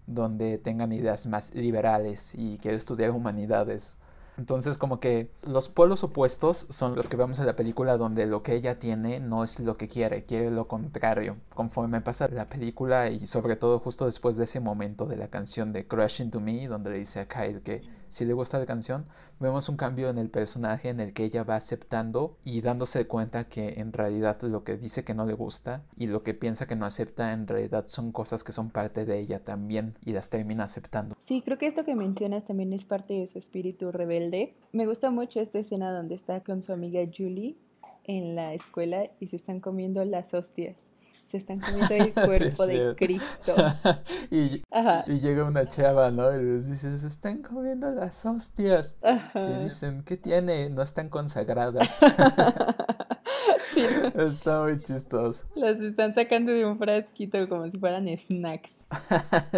donde 0.05 0.57
tengan 0.57 0.93
ideas 0.93 1.27
más 1.27 1.53
liberales 1.53 2.33
y 2.33 2.57
que 2.59 2.73
estudiar 2.73 3.11
humanidades. 3.11 3.97
Entonces 4.37 4.77
como 4.77 5.01
que 5.01 5.29
los 5.43 5.67
pueblos 5.67 6.01
opuestos 6.03 6.67
son 6.69 6.95
los 6.95 7.09
que 7.09 7.17
vemos 7.17 7.39
en 7.39 7.45
la 7.45 7.57
película 7.57 7.97
donde 7.97 8.25
lo 8.25 8.41
que 8.41 8.55
ella 8.55 8.79
tiene 8.79 9.19
no 9.19 9.43
es 9.43 9.59
lo 9.59 9.75
que 9.75 9.89
quiere, 9.89 10.23
quiere 10.23 10.49
lo 10.49 10.69
contrario. 10.69 11.35
Conforme 11.57 12.01
pasa 12.01 12.27
la 12.27 12.47
película 12.47 13.09
y 13.09 13.25
sobre 13.25 13.55
todo 13.55 13.79
justo 13.79 14.05
después 14.05 14.37
de 14.37 14.43
ese 14.43 14.59
momento 14.59 15.07
de 15.07 15.17
la 15.17 15.29
canción 15.29 15.73
de 15.73 15.87
Crash 15.87 16.21
Into 16.21 16.39
Me, 16.39 16.67
donde 16.67 16.91
le 16.91 16.99
dice 16.99 17.19
a 17.19 17.27
Kyle 17.27 17.63
que 17.63 17.81
si 18.09 18.25
le 18.25 18.33
gusta 18.33 18.59
la 18.59 18.67
canción, 18.67 19.07
vemos 19.39 19.67
un 19.67 19.75
cambio 19.75 20.11
en 20.11 20.19
el 20.19 20.29
personaje 20.29 20.89
en 20.89 20.99
el 20.99 21.13
que 21.13 21.23
ella 21.23 21.43
va 21.43 21.55
aceptando 21.55 22.37
y 22.43 22.61
dándose 22.61 23.07
cuenta 23.07 23.45
que 23.45 23.79
en 23.79 23.91
realidad 23.91 24.39
lo 24.43 24.63
que 24.63 24.77
dice 24.77 25.03
que 25.03 25.15
no 25.15 25.25
le 25.25 25.33
gusta 25.33 25.81
y 25.95 26.05
lo 26.05 26.21
que 26.21 26.35
piensa 26.35 26.67
que 26.67 26.75
no 26.75 26.85
acepta 26.85 27.33
en 27.33 27.47
realidad 27.47 27.85
son 27.87 28.11
cosas 28.11 28.43
que 28.43 28.51
son 28.51 28.69
parte 28.69 29.05
de 29.05 29.17
ella 29.17 29.43
también 29.43 29.95
y 30.05 30.13
las 30.13 30.29
termina 30.29 30.65
aceptando. 30.65 31.15
Sí, 31.21 31.41
creo 31.41 31.57
que 31.57 31.65
esto 31.65 31.83
que 31.83 31.95
mencionas 31.95 32.45
también 32.45 32.71
es 32.71 32.85
parte 32.85 33.15
de 33.15 33.25
su 33.25 33.39
espíritu 33.39 33.91
rebelde. 33.91 34.53
Me 34.73 34.85
gusta 34.85 35.09
mucho 35.09 35.41
esta 35.41 35.57
escena 35.57 35.91
donde 35.91 36.13
está 36.13 36.41
con 36.41 36.61
su 36.61 36.71
amiga 36.71 37.01
Julie 37.11 37.57
en 38.03 38.35
la 38.35 38.53
escuela 38.53 39.09
y 39.19 39.25
se 39.29 39.37
están 39.37 39.59
comiendo 39.59 40.05
las 40.05 40.35
hostias 40.35 40.91
se 41.27 41.37
están 41.37 41.59
comiendo 41.59 41.93
el 41.93 42.13
cuerpo 42.13 42.65
de 42.65 42.95
Cristo. 42.95 43.53
y, 44.31 44.63
y, 45.07 45.19
llega 45.19 45.43
una 45.43 45.67
chava, 45.67 46.09
¿no? 46.11 46.33
Y 46.35 46.43
les 46.43 46.69
dice, 46.69 46.97
se 46.97 47.07
están 47.07 47.41
comiendo 47.41 47.91
las 47.91 48.25
hostias. 48.25 48.97
Y 49.35 49.63
dicen, 49.63 50.03
¿qué 50.03 50.17
tiene? 50.17 50.69
No 50.69 50.81
están 50.81 51.09
consagradas. 51.09 51.99
sí. 53.73 53.81
Está 54.15 54.63
muy 54.63 54.79
chistoso. 54.79 55.45
Las 55.55 55.79
están 55.79 56.13
sacando 56.13 56.51
de 56.51 56.65
un 56.65 56.77
frasquito 56.77 57.47
como 57.49 57.69
si 57.69 57.77
fueran 57.77 58.07
snacks. 58.17 58.71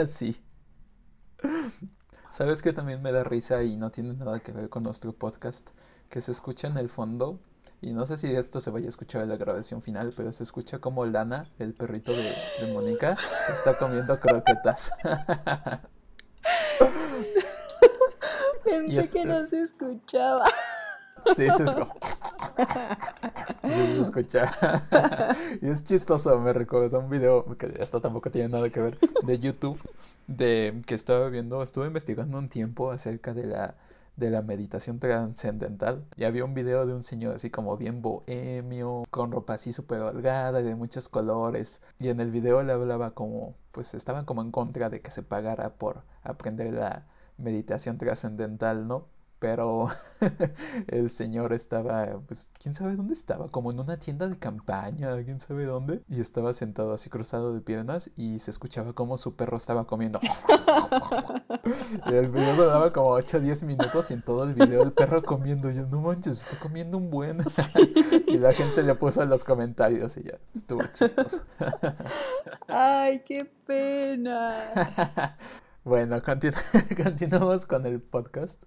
sí. 0.07 0.37
¿Sabes 2.31 2.61
que 2.61 2.73
también 2.73 3.01
me 3.01 3.11
da 3.11 3.23
risa 3.23 3.63
y 3.63 3.77
no 3.77 3.91
tiene 3.91 4.13
nada 4.13 4.39
que 4.39 4.51
ver 4.51 4.69
con 4.69 4.83
nuestro 4.83 5.13
podcast? 5.13 5.71
Que 6.09 6.21
se 6.21 6.31
escucha 6.31 6.67
en 6.67 6.77
el 6.77 6.89
fondo 6.89 7.39
y 7.81 7.93
no 7.93 8.05
sé 8.05 8.17
si 8.17 8.35
esto 8.35 8.59
se 8.59 8.71
vaya 8.71 8.87
a 8.87 8.89
escuchar 8.89 9.21
en 9.21 9.29
la 9.29 9.37
grabación 9.37 9.81
final, 9.81 10.13
pero 10.15 10.33
se 10.33 10.43
escucha 10.43 10.79
como 10.79 11.05
Lana, 11.05 11.49
el 11.59 11.73
perrito 11.73 12.11
de, 12.11 12.35
de 12.59 12.73
Mónica, 12.73 13.17
está 13.51 13.77
comiendo 13.77 14.19
croquetas. 14.19 14.91
Pensé 18.63 19.09
que 19.09 19.25
no 19.25 19.47
se 19.47 19.61
escuchaba. 19.63 20.45
Sí, 21.35 21.47
se 21.55 21.63
escucha. 21.63 21.95
Sí, 23.63 23.95
se 23.95 24.01
escucha. 24.01 24.51
y 25.61 25.69
es 25.69 25.83
chistoso, 25.83 26.39
me 26.39 26.53
recuerda 26.53 26.97
un 26.99 27.09
video 27.09 27.57
que 27.57 27.73
esto 27.79 28.01
tampoco 28.01 28.29
tiene 28.29 28.49
nada 28.49 28.69
que 28.69 28.81
ver 28.81 28.97
de 29.23 29.39
YouTube 29.39 29.79
de 30.27 30.81
que 30.85 30.95
estaba 30.95 31.29
viendo, 31.29 31.63
estuve 31.63 31.87
investigando 31.87 32.37
un 32.37 32.49
tiempo 32.49 32.91
acerca 32.91 33.33
de 33.33 33.47
la 33.47 33.75
de 34.19 34.29
la 34.29 34.41
meditación 34.41 34.99
trascendental. 34.99 36.05
Y 36.15 36.25
había 36.25 36.45
un 36.45 36.53
video 36.53 36.85
de 36.85 36.93
un 36.93 37.01
señor 37.03 37.35
así 37.35 37.49
como 37.49 37.77
bien 37.77 38.01
bohemio, 38.01 39.03
con 39.09 39.31
ropa 39.31 39.53
así 39.55 39.73
súper 39.73 40.01
holgada 40.01 40.59
y 40.61 40.63
de 40.63 40.75
muchos 40.75 41.09
colores. 41.09 41.81
Y 41.97 42.09
en 42.09 42.19
el 42.19 42.31
video 42.31 42.61
le 42.63 42.73
hablaba 42.73 43.11
como, 43.11 43.55
pues 43.71 43.93
estaban 43.93 44.25
como 44.25 44.41
en 44.41 44.51
contra 44.51 44.89
de 44.89 45.01
que 45.01 45.11
se 45.11 45.23
pagara 45.23 45.75
por 45.75 46.03
aprender 46.23 46.73
la 46.73 47.07
meditación 47.37 47.97
trascendental, 47.97 48.87
¿no? 48.87 49.07
Pero 49.39 49.87
el 50.87 51.09
señor 51.09 51.53
estaba, 51.53 52.19
pues, 52.27 52.51
quién 52.59 52.75
sabe 52.75 52.95
dónde 52.95 53.13
estaba, 53.13 53.47
como 53.47 53.71
en 53.71 53.79
una 53.79 53.97
tienda 53.97 54.27
de 54.27 54.37
campaña, 54.37 55.15
quién 55.23 55.39
sabe 55.39 55.65
dónde, 55.65 56.01
y 56.09 56.19
estaba 56.19 56.53
sentado 56.53 56.93
así 56.93 57.09
cruzado 57.09 57.53
de 57.53 57.61
piernas 57.61 58.11
y 58.17 58.39
se 58.39 58.51
escuchaba 58.51 58.93
como 58.93 59.17
su 59.17 59.35
perro 59.35 59.57
estaba 59.57 59.85
comiendo. 59.85 60.19
y 62.05 62.13
el 62.13 62.29
video 62.29 62.55
duraba 62.55 62.91
como 62.91 63.09
8 63.11 63.37
o 63.37 63.39
10 63.39 63.63
minutos 63.63 64.11
y 64.11 64.13
en 64.13 64.21
todo 64.21 64.43
el 64.43 64.53
video 64.53 64.83
el 64.83 64.91
perro 64.91 65.23
comiendo, 65.23 65.71
yo, 65.71 65.85
no 65.87 66.01
manches, 66.01 66.41
está 66.41 66.59
comiendo 66.59 66.97
un 66.97 67.09
buen. 67.09 67.39
y 68.27 68.37
la 68.37 68.53
gente 68.53 68.83
le 68.83 68.95
puso 68.95 69.23
en 69.23 69.29
los 69.29 69.43
comentarios 69.43 70.17
y 70.17 70.23
ya, 70.23 70.37
estuvo 70.53 70.83
chistoso. 70.87 71.43
Ay, 72.67 73.23
qué 73.25 73.45
pena. 73.45 75.35
Bueno, 75.85 76.21
continuamos 77.03 77.65
con 77.65 77.85
el 77.85 78.01
podcast. 78.01 78.61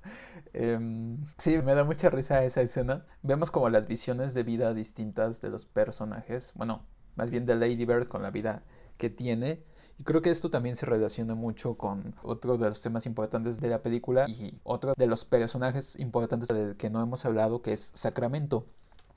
Em, 0.54 1.18
sí, 1.36 1.58
me 1.58 1.74
da 1.74 1.84
mucha 1.84 2.08
risa 2.08 2.42
esa 2.42 2.62
escena. 2.62 3.04
Vemos 3.22 3.50
como 3.50 3.68
las 3.68 3.86
visiones 3.86 4.32
de 4.32 4.42
vida 4.42 4.72
distintas 4.72 5.42
de 5.42 5.50
los 5.50 5.66
personajes. 5.66 6.52
Bueno, 6.54 6.86
más 7.14 7.30
bien 7.30 7.44
de 7.44 7.54
Lady 7.54 7.84
Bird 7.84 8.06
con 8.06 8.22
la 8.22 8.30
vida 8.30 8.62
que 8.96 9.10
tiene. 9.10 9.62
Y 9.98 10.04
creo 10.04 10.22
que 10.22 10.30
esto 10.30 10.50
también 10.50 10.74
se 10.74 10.86
relaciona 10.86 11.34
mucho 11.34 11.76
con 11.76 12.14
otro 12.22 12.56
de 12.56 12.68
los 12.68 12.80
temas 12.80 13.04
importantes 13.04 13.60
de 13.60 13.68
la 13.68 13.82
película 13.82 14.26
y 14.28 14.58
otro 14.64 14.94
de 14.96 15.06
los 15.06 15.26
personajes 15.26 15.98
importantes 16.00 16.48
del 16.48 16.76
que 16.76 16.88
no 16.88 17.02
hemos 17.02 17.26
hablado, 17.26 17.60
que 17.60 17.74
es 17.74 17.92
Sacramento. 17.94 18.66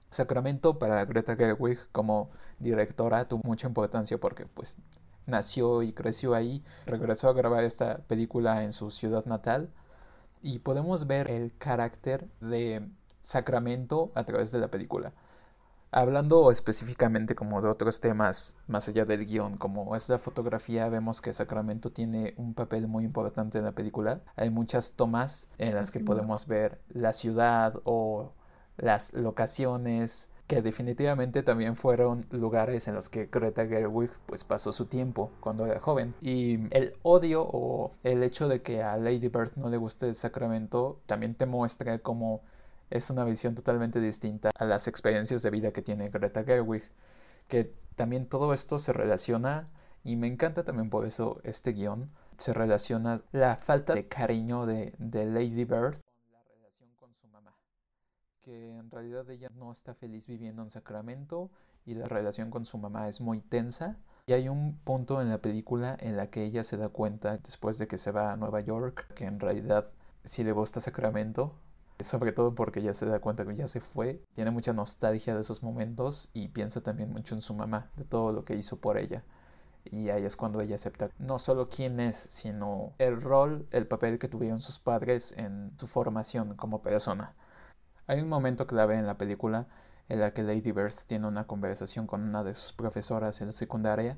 Sacramento 0.09 0.79
para 0.79 1.03
Greta 1.05 1.35
Gerwig 1.37 1.79
como 1.93 2.29
directora 2.59 3.27
tuvo 3.27 3.41
mucha 3.45 3.67
importancia 3.67 4.19
porque 4.19 4.45
pues 4.45 4.79
nació 5.25 5.83
y 5.83 5.93
creció 5.93 6.33
ahí, 6.33 6.63
regresó 6.85 7.29
a 7.29 7.33
grabar 7.33 7.63
esta 7.63 7.99
película 7.99 8.63
en 8.63 8.73
su 8.73 8.91
ciudad 8.91 9.25
natal 9.25 9.69
y 10.41 10.59
podemos 10.59 11.07
ver 11.07 11.31
el 11.31 11.55
carácter 11.57 12.27
de 12.39 12.87
Sacramento 13.21 14.11
a 14.13 14.23
través 14.25 14.51
de 14.51 14.59
la 14.59 14.69
película. 14.69 15.13
Hablando 15.91 16.51
específicamente 16.51 17.35
como 17.35 17.61
de 17.61 17.69
otros 17.69 18.01
temas 18.01 18.57
más 18.67 18.87
allá 18.89 19.05
del 19.05 19.25
guion, 19.25 19.57
como 19.57 19.95
es 19.95 20.09
la 20.09 20.19
fotografía, 20.19 20.89
vemos 20.89 21.21
que 21.21 21.31
Sacramento 21.31 21.91
tiene 21.91 22.33
un 22.37 22.53
papel 22.53 22.87
muy 22.87 23.05
importante 23.05 23.57
en 23.59 23.63
la 23.63 23.71
película. 23.71 24.21
Hay 24.35 24.49
muchas 24.49 24.97
tomas 24.97 25.51
en 25.57 25.73
las 25.73 25.91
que 25.91 26.01
podemos 26.01 26.47
ver 26.47 26.81
la 26.89 27.13
ciudad 27.13 27.81
o 27.85 28.33
las 28.77 29.13
locaciones, 29.13 30.29
que 30.47 30.61
definitivamente 30.61 31.43
también 31.43 31.75
fueron 31.75 32.21
lugares 32.31 32.87
en 32.87 32.95
los 32.95 33.09
que 33.09 33.25
Greta 33.25 33.65
Gerwig 33.65 34.11
pues 34.27 34.43
pasó 34.43 34.71
su 34.71 34.85
tiempo 34.85 35.31
cuando 35.39 35.65
era 35.65 35.79
joven. 35.79 36.13
Y 36.21 36.73
el 36.75 36.93
odio 37.03 37.43
o 37.43 37.91
el 38.03 38.21
hecho 38.23 38.47
de 38.47 38.61
que 38.61 38.83
a 38.83 38.97
Lady 38.97 39.27
Bird 39.29 39.55
no 39.55 39.69
le 39.69 39.77
guste 39.77 40.07
el 40.07 40.15
Sacramento 40.15 40.99
también 41.07 41.35
te 41.35 41.45
muestra 41.45 41.99
cómo 41.99 42.41
es 42.89 43.09
una 43.09 43.23
visión 43.25 43.55
totalmente 43.55 43.99
distinta 43.99 44.51
a 44.55 44.65
las 44.65 44.87
experiencias 44.87 45.41
de 45.41 45.49
vida 45.49 45.71
que 45.71 45.81
tiene 45.81 46.09
Greta 46.09 46.43
Gerwig, 46.43 46.83
que 47.47 47.73
también 47.95 48.27
todo 48.27 48.53
esto 48.53 48.79
se 48.79 48.93
relaciona, 48.93 49.65
y 50.03 50.17
me 50.17 50.27
encanta 50.27 50.63
también 50.63 50.89
por 50.89 51.05
eso 51.05 51.39
este 51.43 51.71
guion, 51.73 52.11
se 52.37 52.53
relaciona 52.53 53.21
la 53.31 53.55
falta 53.55 53.95
de 53.95 54.07
cariño 54.07 54.65
de, 54.65 54.93
de 54.99 55.25
Lady 55.25 55.65
Bird 55.65 55.95
con 56.01 56.31
la 56.31 56.43
relación 56.43 56.89
con 56.95 57.15
su 57.15 57.27
mamá, 57.27 57.55
que 58.45 58.77
en 58.77 58.91
realidad 58.91 59.27
ella 59.31 59.49
no 59.55 59.71
está 59.71 59.95
feliz 59.95 60.27
viviendo 60.27 60.61
en 60.61 60.69
Sacramento 60.69 61.49
y 61.83 61.95
la 61.95 62.07
relación 62.07 62.51
con 62.51 62.63
su 62.63 62.77
mamá 62.77 63.07
es 63.07 63.19
muy 63.19 63.41
tensa. 63.41 63.97
Y 64.27 64.33
hay 64.33 64.49
un 64.49 64.77
punto 64.83 65.19
en 65.19 65.29
la 65.29 65.39
película 65.39 65.97
en 65.99 66.15
la 66.15 66.29
que 66.29 66.43
ella 66.43 66.63
se 66.63 66.77
da 66.77 66.89
cuenta, 66.89 67.37
después 67.37 67.79
de 67.79 67.87
que 67.87 67.97
se 67.97 68.11
va 68.11 68.31
a 68.31 68.37
Nueva 68.37 68.61
York, 68.61 69.07
que 69.15 69.25
en 69.25 69.39
realidad 69.39 69.85
sí 70.23 70.43
le 70.43 70.51
gusta 70.51 70.79
Sacramento, 70.79 71.53
sobre 71.99 72.33
todo 72.33 72.53
porque 72.53 72.83
ya 72.83 72.93
se 72.93 73.07
da 73.07 73.19
cuenta 73.19 73.45
que 73.45 73.55
ya 73.55 73.67
se 73.67 73.81
fue, 73.81 74.21
tiene 74.33 74.51
mucha 74.51 74.73
nostalgia 74.73 75.33
de 75.33 75.41
esos 75.41 75.63
momentos 75.63 76.29
y 76.33 76.49
piensa 76.49 76.81
también 76.81 77.11
mucho 77.11 77.33
en 77.33 77.41
su 77.41 77.55
mamá, 77.55 77.89
de 77.97 78.03
todo 78.03 78.31
lo 78.31 78.43
que 78.43 78.55
hizo 78.55 78.77
por 78.77 78.99
ella. 78.99 79.23
Y 79.85 80.09
ahí 80.09 80.23
es 80.23 80.35
cuando 80.35 80.61
ella 80.61 80.75
acepta 80.75 81.09
no 81.17 81.39
solo 81.39 81.67
quién 81.69 81.99
es, 81.99 82.15
sino 82.15 82.93
el 82.99 83.19
rol, 83.21 83.67
el 83.71 83.87
papel 83.87 84.19
que 84.19 84.27
tuvieron 84.27 84.59
sus 84.59 84.79
padres 84.79 85.33
en 85.37 85.71
su 85.77 85.87
formación 85.87 86.55
como 86.55 86.81
persona. 86.81 87.33
Hay 88.07 88.21
un 88.21 88.29
momento 88.29 88.67
clave 88.67 88.97
en 88.97 89.07
la 89.07 89.17
película 89.17 89.67
en 90.09 90.19
la 90.19 90.31
que 90.31 90.43
Lady 90.43 90.71
Bird 90.71 90.93
tiene 91.07 91.27
una 91.27 91.47
conversación 91.47 92.05
con 92.05 92.21
una 92.21 92.43
de 92.43 92.53
sus 92.53 92.71
profesoras 92.73 93.41
en 93.41 93.47
la 93.47 93.53
secundaria 93.53 94.17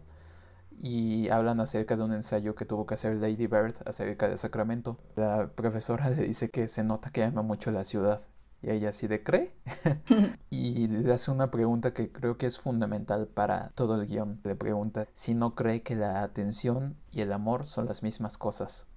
y 0.77 1.29
hablan 1.29 1.59
acerca 1.61 1.95
de 1.95 2.03
un 2.03 2.13
ensayo 2.13 2.53
que 2.53 2.65
tuvo 2.65 2.85
que 2.85 2.95
hacer 2.95 3.15
Lady 3.15 3.47
Bird 3.47 3.75
acerca 3.85 4.27
de 4.27 4.37
Sacramento. 4.37 4.97
La 5.15 5.49
profesora 5.55 6.09
le 6.09 6.23
dice 6.23 6.49
que 6.51 6.67
se 6.67 6.83
nota 6.83 7.11
que 7.11 7.23
ama 7.23 7.41
mucho 7.43 7.71
la 7.71 7.85
ciudad 7.85 8.19
y 8.61 8.71
ella 8.71 8.89
así 8.89 9.07
de 9.07 9.23
cree 9.23 9.53
y 10.49 10.87
le 10.87 11.13
hace 11.13 11.31
una 11.31 11.51
pregunta 11.51 11.93
que 11.93 12.11
creo 12.11 12.37
que 12.37 12.47
es 12.47 12.59
fundamental 12.59 13.27
para 13.27 13.69
todo 13.69 13.95
el 13.95 14.05
guion. 14.07 14.41
Le 14.43 14.55
pregunta 14.55 15.07
si 15.13 15.33
no 15.33 15.55
cree 15.55 15.81
que 15.81 15.95
la 15.95 16.23
atención 16.23 16.97
y 17.11 17.21
el 17.21 17.31
amor 17.31 17.65
son 17.65 17.85
las 17.85 18.03
mismas 18.03 18.37
cosas. 18.37 18.87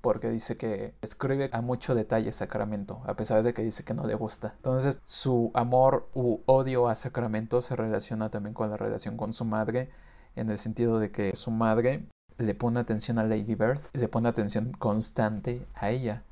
Porque 0.00 0.30
dice 0.30 0.56
que 0.56 0.94
escribe 1.02 1.50
a 1.52 1.60
mucho 1.60 1.94
detalle 1.94 2.32
Sacramento, 2.32 3.02
a 3.04 3.14
pesar 3.14 3.42
de 3.42 3.52
que 3.52 3.62
dice 3.62 3.84
que 3.84 3.94
no 3.94 4.06
le 4.06 4.14
gusta. 4.14 4.54
Entonces 4.56 5.00
su 5.04 5.50
amor 5.54 6.08
u 6.14 6.40
odio 6.46 6.88
a 6.88 6.94
Sacramento 6.94 7.60
se 7.60 7.76
relaciona 7.76 8.30
también 8.30 8.54
con 8.54 8.70
la 8.70 8.76
relación 8.76 9.16
con 9.16 9.32
su 9.32 9.44
madre 9.44 9.90
en 10.36 10.50
el 10.50 10.58
sentido 10.58 10.98
de 11.00 11.10
que 11.10 11.34
su 11.34 11.50
madre 11.50 12.06
le 12.38 12.54
pone 12.54 12.78
atención 12.78 13.18
a 13.18 13.24
Lady 13.24 13.56
Bird, 13.56 13.80
le 13.94 14.08
pone 14.08 14.28
atención 14.28 14.72
constante 14.78 15.66
a 15.74 15.90
ella. 15.90 16.22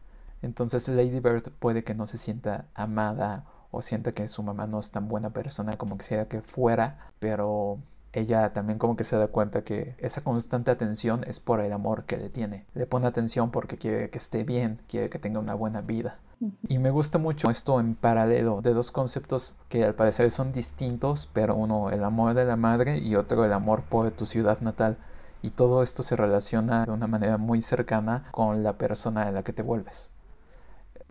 Entonces 0.42 0.86
Lady 0.88 1.20
Bird 1.20 1.50
puede 1.58 1.82
que 1.82 1.94
no 1.94 2.06
se 2.06 2.18
sienta 2.18 2.66
amada 2.74 3.44
o 3.72 3.82
sienta 3.82 4.12
que 4.12 4.28
su 4.28 4.42
mamá 4.42 4.66
no 4.66 4.78
es 4.78 4.92
tan 4.92 5.08
buena 5.08 5.30
persona 5.30 5.76
como 5.76 5.98
quisiera 5.98 6.28
que 6.28 6.40
fuera, 6.40 7.10
pero 7.18 7.78
ella 8.16 8.52
también 8.54 8.78
como 8.78 8.96
que 8.96 9.04
se 9.04 9.16
da 9.16 9.28
cuenta 9.28 9.62
que 9.62 9.94
esa 9.98 10.22
constante 10.22 10.70
atención 10.70 11.22
es 11.26 11.38
por 11.38 11.60
el 11.60 11.70
amor 11.72 12.04
que 12.04 12.16
le 12.16 12.30
tiene. 12.30 12.64
Le 12.74 12.86
pone 12.86 13.06
atención 13.06 13.50
porque 13.50 13.76
quiere 13.76 14.08
que 14.08 14.16
esté 14.16 14.42
bien, 14.42 14.80
quiere 14.88 15.10
que 15.10 15.18
tenga 15.18 15.38
una 15.38 15.54
buena 15.54 15.82
vida. 15.82 16.18
Y 16.66 16.78
me 16.78 16.90
gusta 16.90 17.18
mucho 17.18 17.50
esto 17.50 17.78
en 17.78 17.94
paralelo 17.94 18.62
de 18.62 18.72
dos 18.72 18.90
conceptos 18.90 19.56
que 19.68 19.84
al 19.84 19.94
parecer 19.94 20.30
son 20.30 20.50
distintos, 20.50 21.30
pero 21.32 21.54
uno 21.54 21.90
el 21.90 22.04
amor 22.04 22.32
de 22.32 22.46
la 22.46 22.56
madre 22.56 22.98
y 22.98 23.16
otro 23.16 23.44
el 23.44 23.52
amor 23.52 23.82
por 23.82 24.10
tu 24.12 24.24
ciudad 24.24 24.60
natal. 24.62 24.96
Y 25.42 25.50
todo 25.50 25.82
esto 25.82 26.02
se 26.02 26.16
relaciona 26.16 26.86
de 26.86 26.92
una 26.92 27.06
manera 27.06 27.36
muy 27.36 27.60
cercana 27.60 28.24
con 28.30 28.62
la 28.62 28.78
persona 28.78 29.28
en 29.28 29.34
la 29.34 29.42
que 29.42 29.52
te 29.52 29.62
vuelves. 29.62 30.12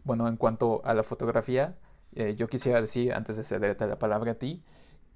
Bueno, 0.03 0.27
en 0.27 0.37
cuanto 0.37 0.81
a 0.85 0.95
la 0.95 1.03
fotografía, 1.03 1.75
eh, 2.15 2.35
yo 2.35 2.47
quisiera 2.47 2.81
decir, 2.81 3.13
antes 3.13 3.37
de 3.37 3.43
cederte 3.43 3.85
la 3.85 3.99
palabra 3.99 4.31
a 4.31 4.35
ti, 4.35 4.63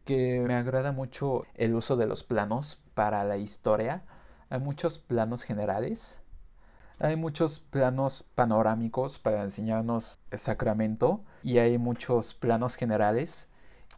que 0.10 0.44
me 0.48 0.56
agrada 0.56 0.92
mucho 0.92 1.46
el 1.54 1.76
uso 1.76 1.96
de 1.96 2.08
los 2.08 2.24
planos 2.24 2.82
para 2.96 3.24
la 3.26 3.38
historia. 3.38 4.02
Hay 4.50 4.60
muchos 4.60 4.98
planos 4.98 5.44
generales 5.44 6.22
hay 7.02 7.16
muchos 7.16 7.62
planos 7.62 8.24
panorámicos 8.36 9.20
para 9.20 9.44
enseñarnos 9.44 10.20
Sacramento 10.34 11.22
y 11.44 11.60
hay 11.60 11.78
muchos 11.78 12.34
planos 12.34 12.76
generales 12.76 13.48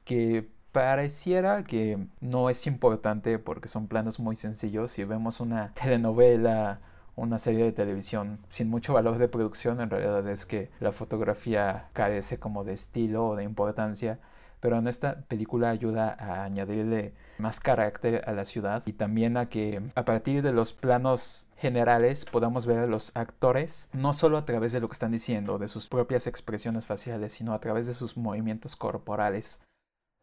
que 0.04 0.48
pareciera 0.72 1.64
que 1.64 1.98
no 2.20 2.52
es 2.52 2.68
importante 2.68 3.40
porque 3.40 3.70
son 3.70 3.88
planos 3.88 4.20
muy 4.20 4.36
sencillos. 4.36 4.92
Si 4.92 5.04
vemos 5.04 5.40
una 5.40 5.74
telenovela, 5.74 6.80
una 7.16 7.40
serie 7.40 7.64
de 7.64 7.72
televisión 7.72 8.38
sin 8.50 8.70
mucho 8.70 8.94
valor 8.94 9.18
de 9.18 9.28
producción, 9.28 9.82
en 9.82 9.90
realidad 9.90 10.28
es 10.30 10.46
que 10.46 10.70
la 10.80 10.92
fotografía 10.92 11.90
carece 11.94 12.38
como 12.38 12.64
de 12.64 12.74
estilo 12.74 13.30
o 13.30 13.36
de 13.36 13.44
importancia 13.46 14.20
pero 14.62 14.78
en 14.78 14.88
esta 14.88 15.22
película 15.28 15.72
ayuda 15.72 16.16
a 16.18 16.46
añadirle 16.46 17.14
más 17.40 17.60
carácter 17.60 18.22
a 18.26 18.32
la 18.32 18.46
ciudad 18.46 18.84
y 18.86 18.94
también 18.94 19.36
a 19.36 19.50
que 19.50 19.82
a 19.96 20.06
partir 20.06 20.42
de 20.44 20.54
los 20.54 20.72
planos 20.72 21.50
generales 21.58 22.26
podamos 22.26 22.66
ver 22.66 22.80
a 22.80 22.88
los 22.88 23.12
actores 23.16 23.90
no 23.92 24.14
solo 24.14 24.38
a 24.38 24.46
través 24.46 24.72
de 24.72 24.80
lo 24.80 24.88
que 24.88 24.94
están 24.94 25.12
diciendo, 25.12 25.58
de 25.58 25.68
sus 25.68 25.90
propias 25.90 26.28
expresiones 26.28 26.86
faciales, 26.86 27.34
sino 27.34 27.54
a 27.54 27.60
través 27.60 27.88
de 27.88 27.96
sus 27.96 28.16
movimientos 28.16 28.76
corporales. 28.76 29.62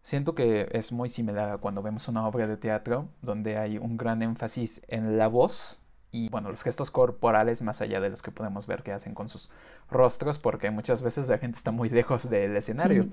Siento 0.01 0.35
que 0.35 0.69
es 0.71 0.93
muy 0.93 1.09
similar 1.09 1.51
a 1.51 1.59
cuando 1.59 1.83
vemos 1.83 2.09
una 2.09 2.27
obra 2.27 2.47
de 2.47 2.57
teatro 2.57 3.09
donde 3.21 3.59
hay 3.59 3.79
un 3.79 3.97
gran 3.97 4.23
énfasis 4.23 4.81
en 4.87 5.19
la 5.19 5.27
voz 5.27 5.83
y 6.11 6.29
bueno, 6.31 6.51
los 6.51 6.63
gestos 6.63 6.91
corporales 6.91 7.61
más 7.63 7.83
allá 7.83 8.01
de 8.01 8.09
los 8.09 8.23
que 8.23 8.31
podemos 8.31 8.67
ver 8.67 8.83
que 8.83 8.93
hacen 8.93 9.15
con 9.15 9.29
sus 9.29 9.51
rostros 9.91 10.39
porque 10.39 10.71
muchas 10.71 11.03
veces 11.03 11.29
la 11.29 11.39
gente 11.39 11.59
está 11.59 11.73
muy 11.73 11.91
lejos 11.91 12.31
del 12.31 12.57
escenario. 12.57 13.09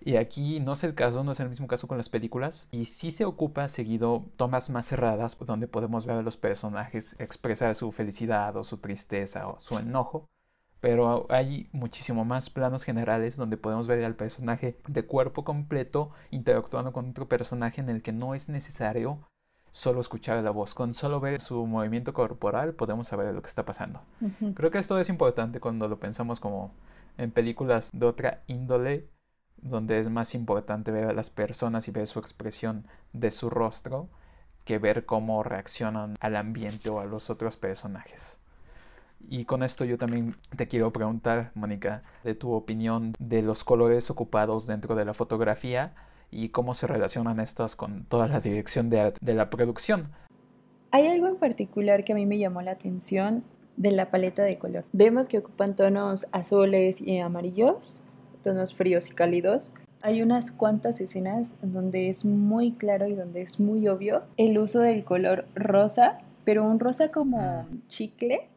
Y 0.00 0.16
aquí 0.16 0.60
no 0.60 0.72
es 0.72 0.84
el 0.84 0.94
caso, 0.94 1.24
no 1.24 1.32
es 1.32 1.40
el 1.40 1.48
mismo 1.48 1.66
caso 1.66 1.88
con 1.88 1.98
las 1.98 2.08
películas. 2.08 2.68
Y 2.70 2.86
sí 2.86 3.10
se 3.10 3.24
ocupa 3.24 3.68
seguido 3.68 4.24
tomas 4.36 4.70
más 4.70 4.86
cerradas 4.86 5.36
donde 5.38 5.68
podemos 5.68 6.06
ver 6.06 6.16
a 6.16 6.22
los 6.22 6.36
personajes 6.36 7.16
expresar 7.18 7.74
su 7.74 7.90
felicidad 7.92 8.56
o 8.56 8.64
su 8.64 8.78
tristeza 8.78 9.48
o 9.48 9.58
su 9.58 9.78
enojo. 9.78 10.28
Pero 10.80 11.26
hay 11.28 11.68
muchísimo 11.72 12.24
más 12.24 12.50
planos 12.50 12.84
generales 12.84 13.36
donde 13.36 13.56
podemos 13.56 13.88
ver 13.88 14.04
al 14.04 14.14
personaje 14.14 14.80
de 14.86 15.04
cuerpo 15.04 15.44
completo 15.44 16.12
interactuando 16.30 16.92
con 16.92 17.10
otro 17.10 17.28
personaje 17.28 17.80
en 17.80 17.88
el 17.88 18.02
que 18.02 18.12
no 18.12 18.34
es 18.34 18.48
necesario 18.48 19.18
solo 19.72 20.00
escuchar 20.00 20.42
la 20.44 20.50
voz. 20.50 20.74
Con 20.74 20.94
solo 20.94 21.18
ver 21.18 21.40
su 21.42 21.66
movimiento 21.66 22.12
corporal 22.12 22.74
podemos 22.74 23.08
saber 23.08 23.34
lo 23.34 23.42
que 23.42 23.48
está 23.48 23.64
pasando. 23.64 24.02
Creo 24.54 24.70
que 24.70 24.78
esto 24.78 24.98
es 25.00 25.08
importante 25.08 25.58
cuando 25.58 25.88
lo 25.88 25.98
pensamos 25.98 26.38
como 26.38 26.72
en 27.16 27.32
películas 27.32 27.90
de 27.92 28.06
otra 28.06 28.44
índole 28.46 29.08
donde 29.62 29.98
es 29.98 30.08
más 30.08 30.34
importante 30.34 30.90
ver 30.90 31.06
a 31.06 31.12
las 31.12 31.30
personas 31.30 31.88
y 31.88 31.90
ver 31.90 32.06
su 32.06 32.18
expresión 32.18 32.86
de 33.12 33.30
su 33.30 33.50
rostro 33.50 34.08
que 34.64 34.78
ver 34.78 35.06
cómo 35.06 35.42
reaccionan 35.42 36.16
al 36.20 36.36
ambiente 36.36 36.90
o 36.90 37.00
a 37.00 37.06
los 37.06 37.30
otros 37.30 37.56
personajes. 37.56 38.40
Y 39.28 39.44
con 39.44 39.62
esto 39.62 39.84
yo 39.84 39.98
también 39.98 40.36
te 40.56 40.68
quiero 40.68 40.92
preguntar, 40.92 41.50
Mónica, 41.54 42.02
de 42.22 42.34
tu 42.34 42.52
opinión 42.52 43.14
de 43.18 43.42
los 43.42 43.64
colores 43.64 44.10
ocupados 44.10 44.66
dentro 44.66 44.94
de 44.94 45.04
la 45.04 45.14
fotografía 45.14 45.94
y 46.30 46.50
cómo 46.50 46.74
se 46.74 46.86
relacionan 46.86 47.40
estas 47.40 47.76
con 47.76 48.04
toda 48.04 48.28
la 48.28 48.40
dirección 48.40 48.90
de, 48.90 49.12
de 49.20 49.34
la 49.34 49.50
producción. 49.50 50.10
Hay 50.90 51.06
algo 51.06 51.26
en 51.26 51.36
particular 51.36 52.04
que 52.04 52.12
a 52.12 52.16
mí 52.16 52.26
me 52.26 52.38
llamó 52.38 52.62
la 52.62 52.72
atención 52.72 53.44
de 53.76 53.92
la 53.92 54.10
paleta 54.10 54.42
de 54.42 54.58
color. 54.58 54.84
Vemos 54.92 55.28
que 55.28 55.38
ocupan 55.38 55.76
tonos 55.76 56.26
azules 56.32 57.00
y 57.00 57.18
amarillos, 57.18 58.02
tonos 58.42 58.74
fríos 58.74 59.08
y 59.08 59.12
cálidos. 59.12 59.72
Hay 60.00 60.22
unas 60.22 60.50
cuantas 60.52 61.00
escenas 61.00 61.54
donde 61.60 62.08
es 62.08 62.24
muy 62.24 62.72
claro 62.72 63.08
y 63.08 63.14
donde 63.14 63.42
es 63.42 63.58
muy 63.58 63.88
obvio 63.88 64.22
el 64.36 64.58
uso 64.58 64.80
del 64.80 65.04
color 65.04 65.46
rosa, 65.54 66.20
pero 66.44 66.64
un 66.64 66.78
rosa 66.78 67.10
como 67.10 67.40
ah. 67.40 67.66
chicle 67.88 68.48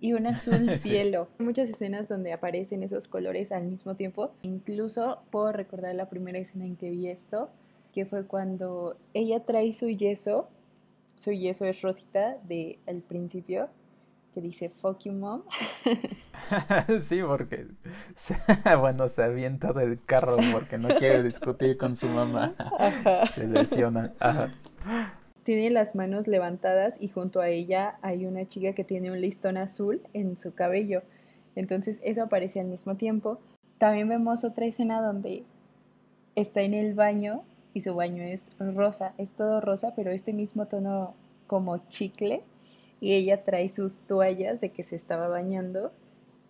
y 0.00 0.12
un 0.12 0.26
azul 0.28 0.70
cielo. 0.78 1.28
Muchas 1.38 1.68
escenas 1.68 2.08
donde 2.08 2.32
aparecen 2.32 2.82
esos 2.82 3.08
colores 3.08 3.52
al 3.52 3.64
mismo 3.64 3.96
tiempo. 3.96 4.30
Incluso 4.42 5.18
puedo 5.30 5.52
recordar 5.52 5.94
la 5.94 6.08
primera 6.08 6.38
escena 6.38 6.64
en 6.64 6.76
que 6.76 6.90
vi 6.90 7.08
esto, 7.08 7.50
que 7.92 8.06
fue 8.06 8.24
cuando 8.24 8.96
ella 9.14 9.40
trae 9.40 9.72
su 9.72 9.88
yeso, 9.88 10.48
su 11.16 11.32
yeso 11.32 11.64
es 11.64 11.82
rosita 11.82 12.36
de 12.44 12.78
el 12.86 13.02
principio, 13.02 13.68
que 14.38 14.42
dice 14.46 14.68
fuck 14.68 15.00
you 15.00 15.12
mom. 15.12 15.42
sí, 17.00 17.20
porque 17.26 17.66
bueno, 18.80 19.08
se 19.08 19.24
avienta 19.24 19.72
del 19.72 20.00
carro 20.04 20.36
porque 20.52 20.78
no 20.78 20.94
quiere 20.94 21.24
discutir 21.24 21.76
con 21.76 21.96
su 21.96 22.08
mamá. 22.08 22.54
Se 23.32 23.48
lesiona. 23.48 24.14
Tiene 25.42 25.70
las 25.70 25.96
manos 25.96 26.28
levantadas 26.28 26.96
y 27.00 27.08
junto 27.08 27.40
a 27.40 27.48
ella 27.48 27.98
hay 28.00 28.26
una 28.26 28.46
chica 28.46 28.74
que 28.74 28.84
tiene 28.84 29.10
un 29.10 29.20
listón 29.20 29.56
azul 29.56 30.02
en 30.12 30.36
su 30.36 30.54
cabello. 30.54 31.02
Entonces 31.56 31.98
eso 32.04 32.22
aparece 32.22 32.60
al 32.60 32.66
mismo 32.66 32.94
tiempo. 32.94 33.40
También 33.78 34.08
vemos 34.08 34.44
otra 34.44 34.66
escena 34.66 35.02
donde 35.02 35.42
está 36.36 36.60
en 36.60 36.74
el 36.74 36.94
baño 36.94 37.42
y 37.74 37.80
su 37.80 37.92
baño 37.92 38.22
es 38.22 38.50
rosa, 38.60 39.14
es 39.18 39.32
todo 39.32 39.60
rosa, 39.60 39.94
pero 39.96 40.12
este 40.12 40.32
mismo 40.32 40.66
tono 40.66 41.14
como 41.48 41.78
chicle 41.88 42.44
y 43.00 43.14
ella 43.14 43.44
trae 43.44 43.68
sus 43.68 43.98
toallas 43.98 44.60
de 44.60 44.70
que 44.70 44.82
se 44.82 44.96
estaba 44.96 45.28
bañando 45.28 45.92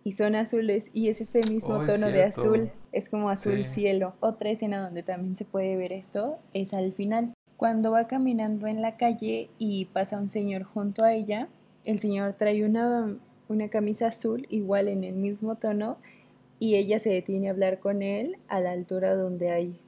y 0.05 0.13
son 0.13 0.35
azules 0.35 0.91
y 0.95 1.09
es 1.09 1.21
este 1.21 1.41
mismo 1.51 1.77
Oh, 1.77 1.83
es 1.83 1.87
tono 1.87 2.11
de 2.11 2.23
azul, 2.23 2.71
es 2.93 3.09
como 3.09 3.29
azul 3.31 3.65
Sí. 3.65 3.71
cielo. 3.71 4.15
Otra 4.21 4.51
escena 4.51 4.83
donde 4.83 5.03
también 5.03 5.37
se 5.37 5.45
puede 5.45 5.77
ver 5.77 5.93
esto 5.93 6.39
es 6.55 6.73
al 6.73 6.93
final, 6.93 7.35
cuando 7.57 7.91
va 7.91 8.07
caminando 8.07 8.67
en 8.69 8.81
la 8.81 8.97
calle 8.97 9.51
y 9.59 9.87
pasa 9.87 10.17
un 10.19 10.29
señor 10.29 10.63
junto 10.63 11.03
a 11.05 11.13
ella, 11.13 11.49
el 11.85 11.99
señor 11.99 12.35
trae 12.35 12.65
una, 12.65 13.17
una 13.49 13.69
camisa 13.69 14.07
azul 14.07 14.47
igual 14.49 14.89
en 14.89 15.05
el 15.05 15.15
mismo 15.15 15.57
tono 15.57 15.99
y 16.61 16.77
ella 16.77 16.99
se 17.01 17.11
detiene 17.11 17.49
a 17.49 17.51
hablar 17.53 17.79
con 17.79 18.03
él 18.03 18.37
a 18.49 18.61
la 18.61 18.71
altura 18.73 19.15
donde 19.15 19.51
hay 19.51 19.79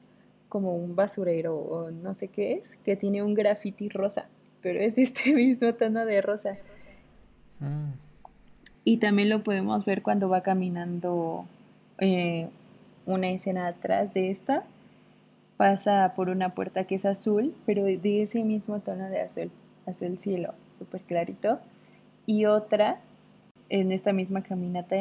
como 0.48 0.74
un 0.74 0.96
basurero 0.96 1.56
o 1.56 1.90
no 1.92 2.14
sé 2.14 2.28
qué 2.28 2.54
es, 2.54 2.76
que 2.84 2.96
tiene 2.96 3.22
un 3.22 3.34
graffiti 3.34 3.88
rosa, 3.88 4.28
pero 4.62 4.80
es 4.80 4.98
este 4.98 5.32
mismo 5.34 5.74
tono 5.74 6.04
de 6.06 6.20
rosa. 6.20 6.56
Mm, 7.60 7.92
Y 8.84 8.96
también 8.98 9.28
lo 9.28 9.42
podemos 9.42 9.84
ver 9.84 10.02
cuando 10.02 10.28
va 10.28 10.42
caminando 10.42 11.46
eh, 11.98 12.48
una 13.06 13.28
escena 13.28 13.66
atrás 13.66 14.14
de 14.14 14.30
esta. 14.30 14.64
Pasa 15.56 16.14
por 16.16 16.30
una 16.30 16.54
puerta 16.54 16.84
que 16.84 16.94
es 16.94 17.04
azul, 17.04 17.54
pero 17.66 17.84
de 17.84 18.22
ese 18.22 18.42
mismo 18.44 18.80
tono 18.80 19.10
de 19.10 19.20
azul, 19.20 19.50
azul 19.86 20.16
cielo, 20.16 20.54
súper 20.78 21.02
clarito. 21.02 21.60
Y 22.24 22.46
otra 22.46 22.98
en 23.68 23.92
esta 23.92 24.12
misma 24.12 24.42
caminata 24.42 24.96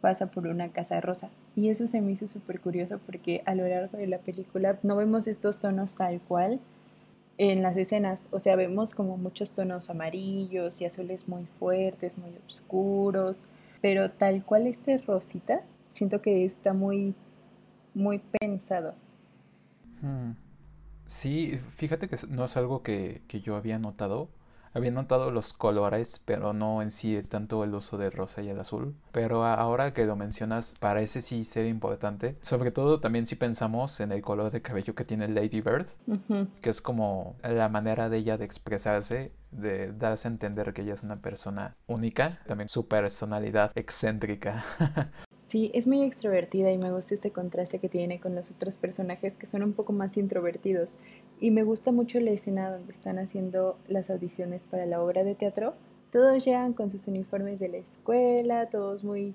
pasa 0.00 0.26
por 0.26 0.46
una 0.46 0.68
casa 0.68 1.00
rosa. 1.00 1.30
Y 1.56 1.70
eso 1.70 1.86
se 1.86 2.00
me 2.00 2.12
hizo 2.12 2.28
súper 2.28 2.60
curioso 2.60 3.00
porque 3.04 3.42
a 3.46 3.54
lo 3.54 3.66
largo 3.66 3.96
de 3.96 4.06
la 4.06 4.18
película 4.18 4.78
no 4.82 4.96
vemos 4.96 5.26
estos 5.26 5.60
tonos 5.60 5.94
tal 5.94 6.20
cual 6.20 6.60
en 7.38 7.62
las 7.62 7.76
escenas. 7.76 8.28
O 8.32 8.40
sea, 8.40 8.56
vemos 8.56 8.94
como 8.94 9.16
muchos 9.16 9.52
tonos 9.52 9.90
amarillos 9.90 10.80
y 10.80 10.84
azules 10.84 11.28
muy 11.28 11.46
fuertes, 11.58 12.18
muy 12.18 12.32
oscuros. 12.46 13.46
Pero 13.80 14.10
tal 14.10 14.44
cual 14.44 14.66
este 14.66 14.98
rosita, 14.98 15.62
siento 15.88 16.20
que 16.22 16.44
está 16.44 16.72
muy, 16.74 17.14
muy 17.94 18.20
pensado. 18.40 18.94
mm. 20.02 20.32
Sí, 21.06 21.58
fíjate 21.76 22.08
que 22.08 22.18
no 22.28 22.44
es 22.44 22.56
algo 22.58 22.82
que, 22.82 23.22
que 23.28 23.40
yo 23.40 23.56
había 23.56 23.78
notado. 23.78 24.28
Había 24.78 24.92
notado 24.92 25.32
los 25.32 25.52
colores, 25.52 26.22
pero 26.24 26.52
no 26.52 26.82
en 26.82 26.92
sí 26.92 27.20
tanto 27.28 27.64
el 27.64 27.74
uso 27.74 27.98
del 27.98 28.12
rosa 28.12 28.42
y 28.42 28.48
el 28.48 28.60
azul. 28.60 28.94
Pero 29.10 29.44
ahora 29.44 29.92
que 29.92 30.06
lo 30.06 30.14
mencionas, 30.14 30.76
parece 30.78 31.20
sí 31.20 31.44
ser 31.44 31.66
importante. 31.66 32.36
Sobre 32.40 32.70
todo 32.70 33.00
también 33.00 33.26
si 33.26 33.34
pensamos 33.34 33.98
en 33.98 34.12
el 34.12 34.22
color 34.22 34.52
de 34.52 34.62
cabello 34.62 34.94
que 34.94 35.04
tiene 35.04 35.26
Lady 35.26 35.60
Bird, 35.60 35.86
Ujú. 36.06 36.46
que 36.62 36.70
es 36.70 36.80
como 36.80 37.36
la 37.42 37.68
manera 37.68 38.08
de 38.08 38.18
ella 38.18 38.38
de 38.38 38.44
expresarse, 38.44 39.32
de 39.50 39.92
darse 39.92 40.28
a 40.28 40.30
entender 40.30 40.72
que 40.72 40.82
ella 40.82 40.92
es 40.92 41.02
una 41.02 41.16
persona 41.16 41.74
única, 41.88 42.38
también 42.46 42.68
su 42.68 42.86
personalidad 42.86 43.72
excéntrica. 43.74 44.64
Sí, 45.48 45.70
es 45.72 45.86
muy 45.86 46.02
extrovertida 46.02 46.70
y 46.70 46.76
me 46.76 46.92
gusta 46.92 47.14
este 47.14 47.30
contraste 47.30 47.78
que 47.78 47.88
tiene 47.88 48.20
con 48.20 48.34
los 48.34 48.50
otros 48.50 48.76
personajes 48.76 49.38
que 49.38 49.46
son 49.46 49.62
un 49.62 49.72
poco 49.72 49.94
más 49.94 50.18
introvertidos. 50.18 50.98
Y 51.40 51.50
me 51.52 51.62
gusta 51.62 51.90
mucho 51.90 52.20
la 52.20 52.32
escena 52.32 52.70
donde 52.70 52.92
están 52.92 53.18
haciendo 53.18 53.78
las 53.88 54.10
audiciones 54.10 54.66
para 54.66 54.84
la 54.84 55.02
obra 55.02 55.24
de 55.24 55.34
teatro. 55.34 55.72
Todos 56.12 56.44
llegan 56.44 56.74
con 56.74 56.90
sus 56.90 57.08
uniformes 57.08 57.60
de 57.60 57.68
la 57.68 57.78
escuela, 57.78 58.68
todos 58.68 59.04
muy 59.04 59.34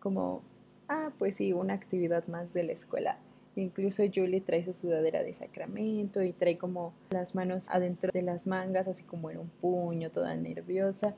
como, 0.00 0.42
ah, 0.86 1.12
pues 1.18 1.36
sí, 1.36 1.54
una 1.54 1.72
actividad 1.72 2.26
más 2.26 2.52
de 2.52 2.64
la 2.64 2.72
escuela. 2.72 3.18
Incluso 3.56 4.02
Julie 4.14 4.42
trae 4.42 4.62
su 4.66 4.74
sudadera 4.74 5.22
de 5.22 5.32
sacramento 5.32 6.22
y 6.22 6.34
trae 6.34 6.58
como 6.58 6.92
las 7.08 7.34
manos 7.34 7.70
adentro 7.70 8.10
de 8.12 8.20
las 8.20 8.46
mangas, 8.46 8.86
así 8.86 9.02
como 9.02 9.30
en 9.30 9.38
un 9.38 9.48
puño, 9.48 10.10
toda 10.10 10.36
nerviosa. 10.36 11.14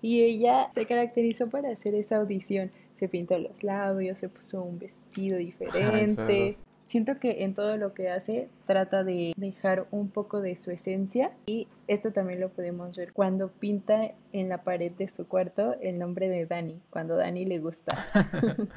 Y 0.00 0.22
ella 0.22 0.70
se 0.74 0.86
caracterizó 0.86 1.48
para 1.48 1.70
hacer 1.70 1.94
esa 1.94 2.16
audición. 2.16 2.70
Se 2.96 3.08
pintó 3.08 3.38
los 3.38 3.62
labios, 3.62 4.18
se 4.18 4.28
puso 4.28 4.62
un 4.62 4.78
vestido 4.78 5.38
diferente. 5.38 6.16
verdad. 6.16 6.56
Siento 6.86 7.18
que 7.18 7.42
en 7.42 7.54
todo 7.54 7.76
lo 7.76 7.94
que 7.94 8.10
hace 8.10 8.48
trata 8.64 9.02
de 9.02 9.32
dejar 9.36 9.88
un 9.90 10.08
poco 10.08 10.40
de 10.40 10.54
su 10.54 10.70
esencia 10.70 11.32
y 11.44 11.66
esto 11.88 12.12
también 12.12 12.38
lo 12.38 12.50
podemos 12.50 12.96
ver 12.96 13.12
cuando 13.12 13.48
pinta 13.48 14.12
en 14.32 14.48
la 14.48 14.62
pared 14.62 14.92
de 14.92 15.08
su 15.08 15.26
cuarto 15.26 15.74
el 15.80 15.98
nombre 15.98 16.28
de 16.28 16.46
Dani, 16.46 16.80
cuando 16.90 17.16
Dani 17.16 17.44
le 17.44 17.58
gusta. 17.58 17.96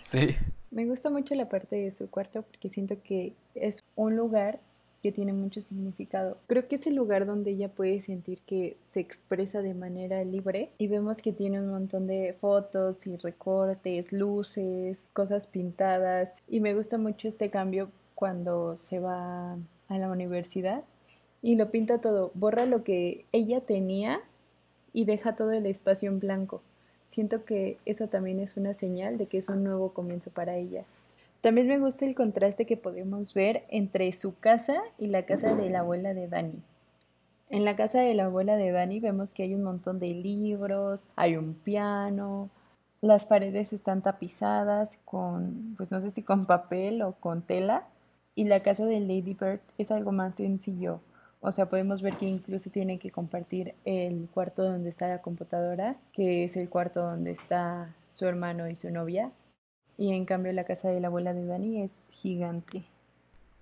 Sí, 0.00 0.28
Me 0.70 0.86
gusta 0.86 1.10
mucho 1.10 1.34
la 1.34 1.48
parte 1.48 1.74
de 1.74 1.90
su 1.90 2.08
cuarto 2.08 2.42
porque 2.42 2.68
siento 2.68 3.02
que 3.02 3.34
es 3.56 3.82
un 3.96 4.14
lugar 4.14 4.60
que 5.06 5.12
tiene 5.12 5.32
mucho 5.32 5.60
significado. 5.60 6.36
Creo 6.48 6.66
que 6.66 6.74
es 6.74 6.86
el 6.88 6.96
lugar 6.96 7.26
donde 7.26 7.52
ella 7.52 7.68
puede 7.68 8.00
sentir 8.00 8.40
que 8.40 8.76
se 8.90 8.98
expresa 8.98 9.62
de 9.62 9.72
manera 9.72 10.24
libre 10.24 10.70
y 10.78 10.88
vemos 10.88 11.22
que 11.22 11.32
tiene 11.32 11.60
un 11.60 11.70
montón 11.70 12.08
de 12.08 12.34
fotos 12.40 13.06
y 13.06 13.16
recortes, 13.16 14.12
luces, 14.12 15.06
cosas 15.12 15.46
pintadas 15.46 16.34
y 16.48 16.58
me 16.58 16.74
gusta 16.74 16.98
mucho 16.98 17.28
este 17.28 17.50
cambio 17.50 17.88
cuando 18.16 18.76
se 18.76 18.98
va 18.98 19.52
a 19.52 19.96
la 19.96 20.10
universidad 20.10 20.82
y 21.40 21.54
lo 21.54 21.70
pinta 21.70 22.00
todo, 22.00 22.32
borra 22.34 22.66
lo 22.66 22.82
que 22.82 23.26
ella 23.30 23.60
tenía 23.60 24.18
y 24.92 25.04
deja 25.04 25.36
todo 25.36 25.52
el 25.52 25.66
espacio 25.66 26.10
en 26.10 26.18
blanco. 26.18 26.62
Siento 27.06 27.44
que 27.44 27.78
eso 27.86 28.08
también 28.08 28.40
es 28.40 28.56
una 28.56 28.74
señal 28.74 29.18
de 29.18 29.26
que 29.26 29.38
es 29.38 29.48
un 29.48 29.62
nuevo 29.62 29.92
comienzo 29.92 30.32
para 30.32 30.56
ella. 30.56 30.82
También 31.46 31.68
me 31.68 31.78
gusta 31.78 32.04
el 32.04 32.16
contraste 32.16 32.66
que 32.66 32.76
podemos 32.76 33.32
ver 33.32 33.62
entre 33.68 34.12
su 34.14 34.36
casa 34.36 34.82
y 34.98 35.06
la 35.06 35.26
casa 35.26 35.54
de 35.54 35.70
la 35.70 35.78
abuela 35.78 36.12
de 36.12 36.26
Dani. 36.26 36.60
En 37.50 37.64
la 37.64 37.76
casa 37.76 38.00
de 38.00 38.14
la 38.14 38.24
abuela 38.24 38.56
de 38.56 38.72
Dani 38.72 38.98
vemos 38.98 39.32
que 39.32 39.44
hay 39.44 39.54
un 39.54 39.62
montón 39.62 40.00
de 40.00 40.08
libros, 40.08 41.08
hay 41.14 41.36
un 41.36 41.54
piano, 41.54 42.50
las 43.00 43.26
paredes 43.26 43.72
están 43.72 44.02
tapizadas 44.02 44.98
con, 45.04 45.74
pues 45.76 45.92
no 45.92 46.00
sé 46.00 46.10
si 46.10 46.24
con 46.24 46.46
papel 46.46 47.00
o 47.02 47.12
con 47.12 47.42
tela, 47.42 47.84
y 48.34 48.46
la 48.46 48.64
casa 48.64 48.84
de 48.84 48.98
Lady 48.98 49.34
Bird 49.34 49.60
es 49.78 49.92
algo 49.92 50.10
más 50.10 50.34
sencillo. 50.34 50.98
O 51.40 51.52
sea, 51.52 51.68
podemos 51.68 52.02
ver 52.02 52.16
que 52.16 52.26
incluso 52.26 52.70
tienen 52.70 52.98
que 52.98 53.12
compartir 53.12 53.76
el 53.84 54.28
cuarto 54.34 54.64
donde 54.64 54.88
está 54.88 55.06
la 55.06 55.22
computadora, 55.22 55.94
que 56.12 56.42
es 56.42 56.56
el 56.56 56.68
cuarto 56.68 57.02
donde 57.02 57.30
está 57.30 57.94
su 58.10 58.26
hermano 58.26 58.68
y 58.68 58.74
su 58.74 58.90
novia. 58.90 59.30
Y 59.98 60.12
en 60.12 60.24
cambio 60.24 60.52
la 60.52 60.64
casa 60.64 60.88
de 60.88 61.00
la 61.00 61.08
abuela 61.08 61.32
de 61.34 61.46
Dani 61.46 61.82
es 61.82 62.02
gigante. 62.10 62.84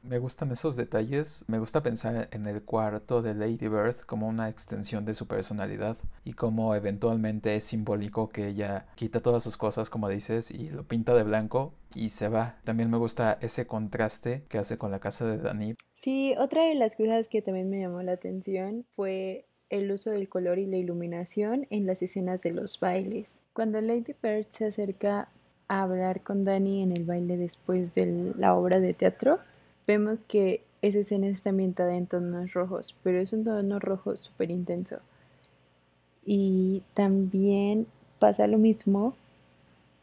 me 0.02 0.18
gustan 0.18 0.50
esos 0.52 0.76
detalles. 0.76 1.44
Me 1.48 1.58
gusta 1.58 1.82
pensar 1.82 2.28
en 2.32 2.44
el 2.46 2.62
cuarto 2.62 3.22
de 3.22 3.34
Lady 3.34 3.68
Bird 3.68 3.96
como 4.06 4.28
una 4.28 4.48
extensión 4.50 5.04
de 5.06 5.14
su 5.14 5.26
personalidad 5.26 5.96
y 6.24 6.34
como 6.34 6.74
eventualmente 6.74 7.56
es 7.56 7.64
simbólico 7.64 8.28
que 8.28 8.48
ella 8.48 8.86
quita 8.96 9.22
todas 9.22 9.42
sus 9.42 9.56
cosas, 9.56 9.88
como 9.88 10.08
dices, 10.08 10.50
y 10.50 10.68
lo 10.70 10.84
pinta 10.84 11.14
de 11.14 11.22
blanco 11.22 11.72
y 11.94 12.10
se 12.10 12.28
va. 12.28 12.56
También 12.64 12.90
me 12.90 12.98
gusta 12.98 13.38
ese 13.40 13.66
contraste 13.66 14.42
que 14.48 14.58
hace 14.58 14.76
con 14.76 14.90
la 14.90 15.00
casa 15.00 15.26
de 15.26 15.38
Dani. 15.38 15.74
Sí, 15.94 16.34
otra 16.38 16.66
de 16.66 16.74
las 16.74 16.96
cosas 16.96 17.28
que 17.28 17.40
también 17.40 17.70
me 17.70 17.80
llamó 17.80 18.02
la 18.02 18.12
atención 18.12 18.84
fue 18.94 19.46
el 19.70 19.90
uso 19.90 20.10
del 20.10 20.28
color 20.28 20.58
y 20.58 20.66
la 20.66 20.76
iluminación 20.76 21.66
en 21.70 21.86
las 21.86 22.02
escenas 22.02 22.42
de 22.42 22.52
los 22.52 22.78
bailes. 22.78 23.38
Cuando 23.54 23.80
Lady 23.80 24.14
Bird 24.22 24.46
se 24.50 24.66
acerca 24.66 25.30
a 25.68 25.82
hablar 25.82 26.22
con 26.22 26.44
Dani 26.44 26.82
en 26.82 26.92
el 26.92 27.04
baile 27.04 27.36
después 27.36 27.94
de 27.94 28.32
la 28.36 28.54
obra 28.54 28.80
de 28.80 28.94
teatro, 28.94 29.38
vemos 29.86 30.24
que 30.24 30.62
esa 30.82 30.98
escena 30.98 31.28
está 31.28 31.50
ambientada 31.50 31.96
en 31.96 32.06
tonos 32.06 32.52
rojos, 32.52 32.94
pero 33.02 33.18
es 33.20 33.32
un 33.32 33.44
tono 33.44 33.78
rojo 33.78 34.16
súper 34.16 34.50
intenso. 34.50 34.98
Y 36.26 36.82
también 36.94 37.86
pasa 38.18 38.46
lo 38.46 38.58
mismo 38.58 39.14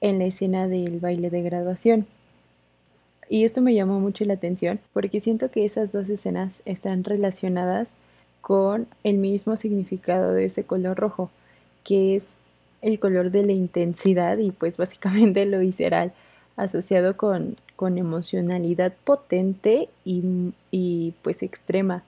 en 0.01 0.20
la 0.20 0.26
escena 0.26 0.68
del 0.68 0.99
baile 0.99 1.30
de 1.30 1.41
graduación. 1.43 2.07
Y 3.30 3.45
esto 3.45 3.62
me 3.62 3.74
llamó 3.74 3.99
mucho 3.99 4.26
la 4.26 4.34
atención 4.34 4.80
porque 4.91 5.22
siento 5.22 5.51
que 5.51 5.66
esas 5.66 5.91
dos 5.91 6.09
escenas 6.09 6.62
están 6.66 7.03
relacionadas 7.03 7.93
con 8.41 8.88
el 9.03 9.18
mismo 9.18 9.55
significado 9.55 10.34
de 10.34 10.45
ese 10.45 10.64
color 10.64 10.97
rojo, 10.97 11.30
que 11.84 12.16
es 12.16 12.26
el 12.82 13.00
color 13.00 13.32
de 13.32 13.46
la 13.46 13.52
intensidad 13.52 14.38
y 14.38 14.52
pues 14.52 14.78
básicamente 14.78 15.46
lo 15.46 15.60
visceral, 15.60 16.14
asociado 16.58 17.18
con, 17.18 17.56
con 17.76 17.98
emocionalidad 17.98 18.94
potente 19.04 19.90
y, 20.06 20.54
y 20.72 21.14
pues 21.22 21.44
extrema. 21.44 22.04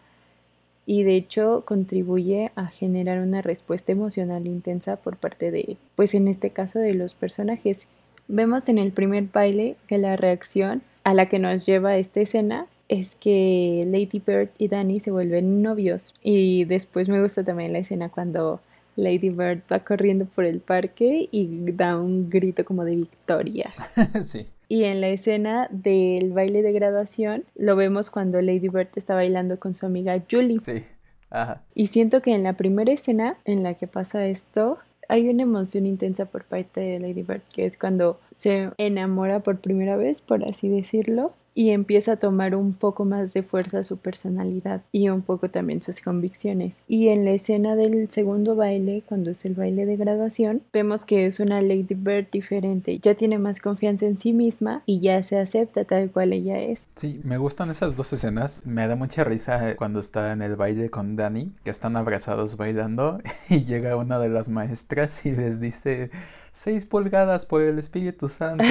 Y 0.85 1.03
de 1.03 1.15
hecho 1.15 1.63
contribuye 1.65 2.51
a 2.55 2.67
generar 2.67 3.19
una 3.19 3.41
respuesta 3.41 3.91
emocional 3.91 4.47
intensa 4.47 4.97
por 4.97 5.15
parte 5.15 5.49
de, 5.49 5.77
pues 5.95 6.13
en 6.13 6.27
este 6.27 6.49
caso 6.49 6.79
de 6.79 6.93
los 6.93 7.13
personajes. 7.13 7.87
Vemos 8.27 8.67
en 8.67 8.77
el 8.77 8.91
primer 8.91 9.25
baile 9.31 9.75
que 9.87 9.97
la 9.97 10.17
reacción 10.17 10.81
a 11.03 11.13
la 11.13 11.27
que 11.29 11.39
nos 11.39 11.65
lleva 11.65 11.97
esta 11.97 12.21
escena 12.21 12.67
es 12.89 13.15
que 13.15 13.83
Lady 13.87 14.21
Bird 14.25 14.49
y 14.57 14.67
Danny 14.67 14.99
se 14.99 15.11
vuelven 15.11 15.61
novios. 15.61 16.13
Y 16.21 16.65
después 16.65 17.09
me 17.09 17.21
gusta 17.21 17.43
también 17.43 17.73
la 17.73 17.79
escena 17.79 18.09
cuando 18.09 18.59
Lady 18.95 19.29
Bird 19.29 19.61
va 19.71 19.79
corriendo 19.79 20.25
por 20.25 20.45
el 20.45 20.59
parque 20.59 21.27
y 21.31 21.71
da 21.71 21.97
un 21.97 22.29
grito 22.29 22.65
como 22.65 22.85
de 22.85 22.95
victoria. 22.95 23.71
sí. 24.23 24.47
Y 24.69 24.85
en 24.85 25.01
la 25.01 25.09
escena 25.09 25.67
del 25.71 26.31
baile 26.31 26.61
de 26.61 26.71
graduación 26.71 27.43
lo 27.55 27.75
vemos 27.75 28.09
cuando 28.09 28.41
Lady 28.41 28.69
Bird 28.69 28.89
está 28.95 29.13
bailando 29.13 29.59
con 29.59 29.75
su 29.75 29.85
amiga 29.85 30.21
Julie. 30.29 30.59
Sí. 30.65 30.83
Ajá. 31.29 31.61
Y 31.75 31.87
siento 31.87 32.21
que 32.21 32.33
en 32.33 32.43
la 32.43 32.53
primera 32.53 32.91
escena 32.91 33.37
en 33.45 33.63
la 33.63 33.73
que 33.73 33.87
pasa 33.87 34.25
esto, 34.27 34.77
hay 35.09 35.29
una 35.29 35.43
emoción 35.43 35.85
intensa 35.85 36.25
por 36.25 36.43
parte 36.43 36.81
de 36.81 36.99
Lady 36.99 37.23
Bird, 37.23 37.41
que 37.53 37.65
es 37.65 37.77
cuando 37.77 38.19
se 38.31 38.69
enamora 38.77 39.39
por 39.39 39.59
primera 39.59 39.97
vez, 39.97 40.21
por 40.21 40.43
así 40.43 40.69
decirlo, 40.69 41.33
y 41.53 41.69
empieza 41.69 42.13
a 42.13 42.17
tomar 42.17 42.55
un 42.55 42.73
poco 42.73 43.05
más 43.05 43.33
de 43.33 43.43
fuerza 43.43 43.83
su 43.83 43.97
personalidad 43.97 44.81
y 44.91 45.09
un 45.09 45.21
poco 45.21 45.49
también 45.49 45.81
sus 45.81 45.99
convicciones. 45.99 46.81
Y 46.87 47.09
en 47.09 47.25
la 47.25 47.31
escena 47.31 47.75
del 47.75 48.09
segundo 48.09 48.55
baile, 48.55 49.03
cuando 49.07 49.31
es 49.31 49.45
el 49.45 49.53
baile 49.53 49.85
de 49.85 49.97
graduación, 49.97 50.61
vemos 50.71 51.05
que 51.05 51.25
es 51.25 51.39
una 51.39 51.61
Lady 51.61 51.95
Bird 51.95 52.27
diferente, 52.31 52.99
ya 52.99 53.15
tiene 53.15 53.37
más 53.37 53.59
confianza 53.59 54.05
en 54.05 54.17
sí 54.17 54.33
misma 54.33 54.83
y 54.85 54.99
ya 54.99 55.21
se 55.23 55.39
acepta 55.39 55.85
tal 55.85 56.11
cual 56.11 56.33
ella 56.33 56.59
es. 56.59 56.87
Sí, 56.95 57.19
me 57.23 57.37
gustan 57.37 57.69
esas 57.69 57.95
dos 57.95 58.11
escenas, 58.13 58.65
me 58.65 58.87
da 58.87 58.95
mucha 58.95 59.23
risa 59.23 59.75
cuando 59.75 59.99
está 59.99 60.33
en 60.33 60.41
el 60.41 60.55
baile 60.55 60.89
con 60.89 61.15
Danny, 61.15 61.51
que 61.63 61.69
están 61.69 61.95
abrazados 61.95 62.57
bailando 62.57 63.19
y 63.49 63.63
llega 63.63 63.95
una 63.95 64.19
de 64.19 64.29
las 64.29 64.49
maestras 64.49 65.25
y 65.25 65.31
les 65.31 65.59
dice 65.59 66.09
6 66.53 66.85
pulgadas 66.85 67.47
por 67.47 67.63
el 67.63 67.79
Espíritu 67.79 68.29
Santo, 68.29 68.63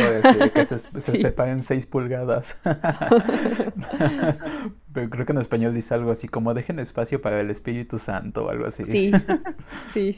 que 0.54 0.64
se, 0.64 0.78
separen 1.00 1.62
6 1.62 1.86
pulgadas. 1.86 2.56
Pero 4.92 5.10
creo 5.10 5.26
que 5.26 5.32
en 5.32 5.38
español 5.38 5.74
dice 5.74 5.94
algo 5.94 6.12
así 6.12 6.28
como 6.28 6.54
dejen 6.54 6.78
espacio 6.78 7.20
para 7.20 7.40
el 7.40 7.50
Espíritu 7.50 7.98
Santo 7.98 8.44
o 8.44 8.50
algo 8.50 8.66
así. 8.66 8.84
Sí, 8.84 9.10
sí. 9.92 10.16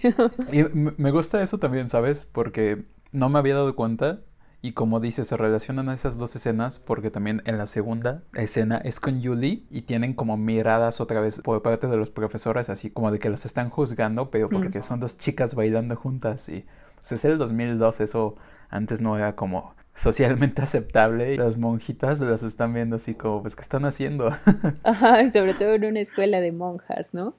Y 0.53 0.65
me 0.75 1.11
gusta 1.11 1.43
eso 1.43 1.59
también, 1.59 1.89
¿sabes? 1.89 2.27
Porque 2.27 2.85
no 3.13 3.31
me 3.31 3.39
había 3.39 3.55
dado 3.55 3.75
cuenta 3.75 4.21
y 4.61 4.73
como 4.73 5.01
dice, 5.01 5.25
se 5.25 5.37
relacionan 5.39 5.89
a 5.89 5.95
esas 5.95 6.19
dos 6.19 6.37
escenas 6.37 6.79
porque 6.79 7.11
también 7.11 7.43
en 7.47 7.57
la 7.57 7.67
segunda 7.67 8.25
escena 8.35 8.77
es 8.77 9.01
con 9.01 9.23
Julie 9.23 9.65
y 9.71 9.83
tienen 9.83 10.13
como 10.13 10.37
miradas 10.37 11.01
otra 11.01 11.23
vez 11.23 11.41
por 11.41 11.63
parte 11.63 11.87
de 11.87 11.97
los 11.97 12.11
profesores, 12.11 12.69
así 12.69 12.91
como 12.91 13.11
de 13.11 13.19
que 13.19 13.31
los 13.31 13.47
están 13.47 13.71
juzgando, 13.71 14.31
pero 14.31 14.51
porque 14.51 14.81
mm. 14.81 14.83
son 14.83 15.01
dos 15.01 15.17
chicas 15.17 15.55
bailando 15.55 15.97
juntas 15.97 16.49
y 16.51 16.67
pues 17.05 17.13
es 17.13 17.25
el 17.27 17.37
2002, 17.37 18.01
eso 18.01 18.35
antes 18.71 19.03
no 19.03 19.19
era 19.19 19.37
como 19.37 19.75
socialmente 19.95 20.63
aceptable 20.63 21.35
y 21.35 21.37
las 21.37 21.59
monjitas 21.59 22.21
las 22.21 22.43
están 22.43 22.73
viendo 22.73 22.97
así 22.97 23.15
como, 23.15 23.43
pues, 23.43 23.55
¿qué 23.55 23.61
están 23.61 23.85
haciendo? 23.85 24.31
Ajá, 24.83 25.31
sobre 25.31 25.53
todo 25.53 25.75
en 25.75 25.85
una 25.85 26.01
escuela 26.01 26.41
de 26.41 26.53
monjas, 26.53 27.13
¿no? 27.13 27.35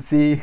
Sí. 0.00 0.38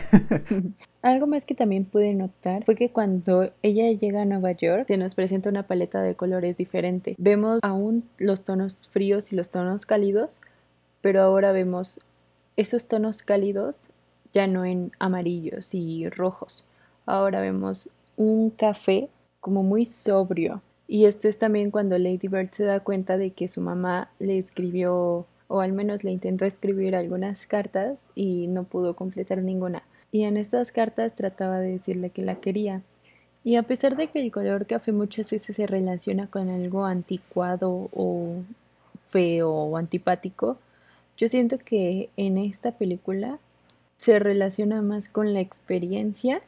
Algo 1.04 1.28
más 1.28 1.46
que 1.46 1.54
también 1.54 1.86
pude 1.86 2.14
notar 2.16 2.64
fue 2.64 2.76
que 2.76 2.90
cuando 2.90 3.52
ella 3.62 3.92
llega 3.92 4.22
a 4.22 4.26
Nueva 4.26 4.54
York 4.54 4.86
se 4.88 4.98
nos 4.98 5.14
presenta 5.14 5.50
una 5.50 5.64
paleta 5.64 6.02
de 6.02 6.16
colores 6.16 6.58
diferente. 6.58 7.16
Vemos 7.20 7.60
aún 7.62 8.10
los 8.18 8.44
tonos 8.46 8.90
fríos 8.90 9.32
y 9.32 9.36
los 9.36 9.52
tonos 9.52 9.86
cálidos, 9.86 10.42
pero 11.02 11.22
ahora 11.22 11.52
vemos 11.52 12.00
esos 12.56 12.88
tonos 12.88 13.22
cálidos 13.22 13.78
ya 14.34 14.48
no 14.48 14.66
en 14.66 14.92
amarillos 15.00 15.76
y 15.76 16.10
rojos. 16.10 16.64
Ahora 17.06 17.42
vemos 17.42 17.90
un 18.18 18.50
café 18.50 19.10
como 19.40 19.64
muy 19.64 19.86
sobrio. 19.86 20.62
Y 20.88 21.06
esto 21.06 21.28
es 21.28 21.38
también 21.38 21.72
cuando 21.72 21.98
Lady 21.98 22.28
Bird 22.28 22.52
se 22.52 22.64
da 22.64 22.80
cuenta 22.80 23.18
de 23.18 23.32
que 23.32 23.48
su 23.48 23.62
mamá 23.62 24.10
le 24.20 24.38
escribió, 24.38 25.26
o 25.48 25.60
al 25.62 25.74
menos 25.74 26.04
le 26.04 26.12
intentó 26.12 26.46
escribir 26.46 26.96
algunas 26.96 27.46
cartas 27.46 28.06
y 28.16 28.48
no 28.48 28.64
pudo 28.64 28.96
completar 28.96 29.42
ninguna. 29.42 29.84
Y 30.12 30.24
en 30.24 30.38
estas 30.38 30.72
cartas 30.72 31.16
trataba 31.16 31.60
de 31.60 31.72
decirle 31.72 32.10
que 32.10 32.22
la 32.22 32.36
quería. 32.36 32.82
Y 33.44 33.58
a 33.58 33.64
pesar 33.64 33.96
de 33.96 34.08
que 34.08 34.20
el 34.20 34.32
color 34.32 34.66
café 34.66 34.92
muchas 34.92 35.30
veces 35.30 35.56
se 35.56 35.68
relaciona 35.68 36.28
con 36.28 36.50
algo 36.50 36.86
anticuado 36.86 37.90
o 37.94 38.38
feo 39.08 39.52
o 39.52 39.78
antipático, 39.78 40.58
yo 41.18 41.28
siento 41.30 41.58
que 41.60 42.10
en 42.18 42.38
esta 42.38 42.72
película 42.72 43.40
se 43.98 44.20
relaciona 44.20 44.82
más 44.82 45.08
con 45.08 45.34
la 45.34 45.42
experiencia 45.42 46.42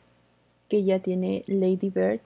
que 0.68 0.84
ya 0.84 1.00
tiene 1.00 1.44
Lady 1.48 1.90
Bird. 1.90 2.22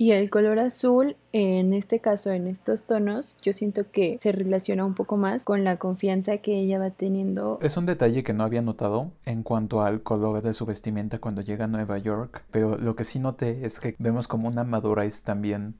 Y 0.00 0.12
el 0.12 0.30
color 0.30 0.58
azul, 0.58 1.14
en 1.34 1.74
este 1.74 2.00
caso, 2.00 2.30
en 2.30 2.46
estos 2.46 2.84
tonos, 2.84 3.36
yo 3.42 3.52
siento 3.52 3.90
que 3.90 4.18
se 4.18 4.32
relaciona 4.32 4.86
un 4.86 4.94
poco 4.94 5.18
más 5.18 5.44
con 5.44 5.62
la 5.62 5.76
confianza 5.76 6.38
que 6.38 6.58
ella 6.58 6.78
va 6.78 6.88
teniendo. 6.88 7.58
Es 7.60 7.76
un 7.76 7.84
detalle 7.84 8.22
que 8.22 8.32
no 8.32 8.42
había 8.42 8.62
notado 8.62 9.10
en 9.26 9.42
cuanto 9.42 9.82
al 9.82 10.02
color 10.02 10.40
de 10.40 10.54
su 10.54 10.64
vestimenta 10.64 11.18
cuando 11.18 11.42
llega 11.42 11.66
a 11.66 11.68
Nueva 11.68 11.98
York, 11.98 12.44
pero 12.50 12.78
lo 12.78 12.96
que 12.96 13.04
sí 13.04 13.18
noté 13.18 13.66
es 13.66 13.78
que 13.78 13.94
vemos 13.98 14.26
como 14.26 14.48
una 14.48 14.64
madurez 14.64 15.22
también 15.22 15.74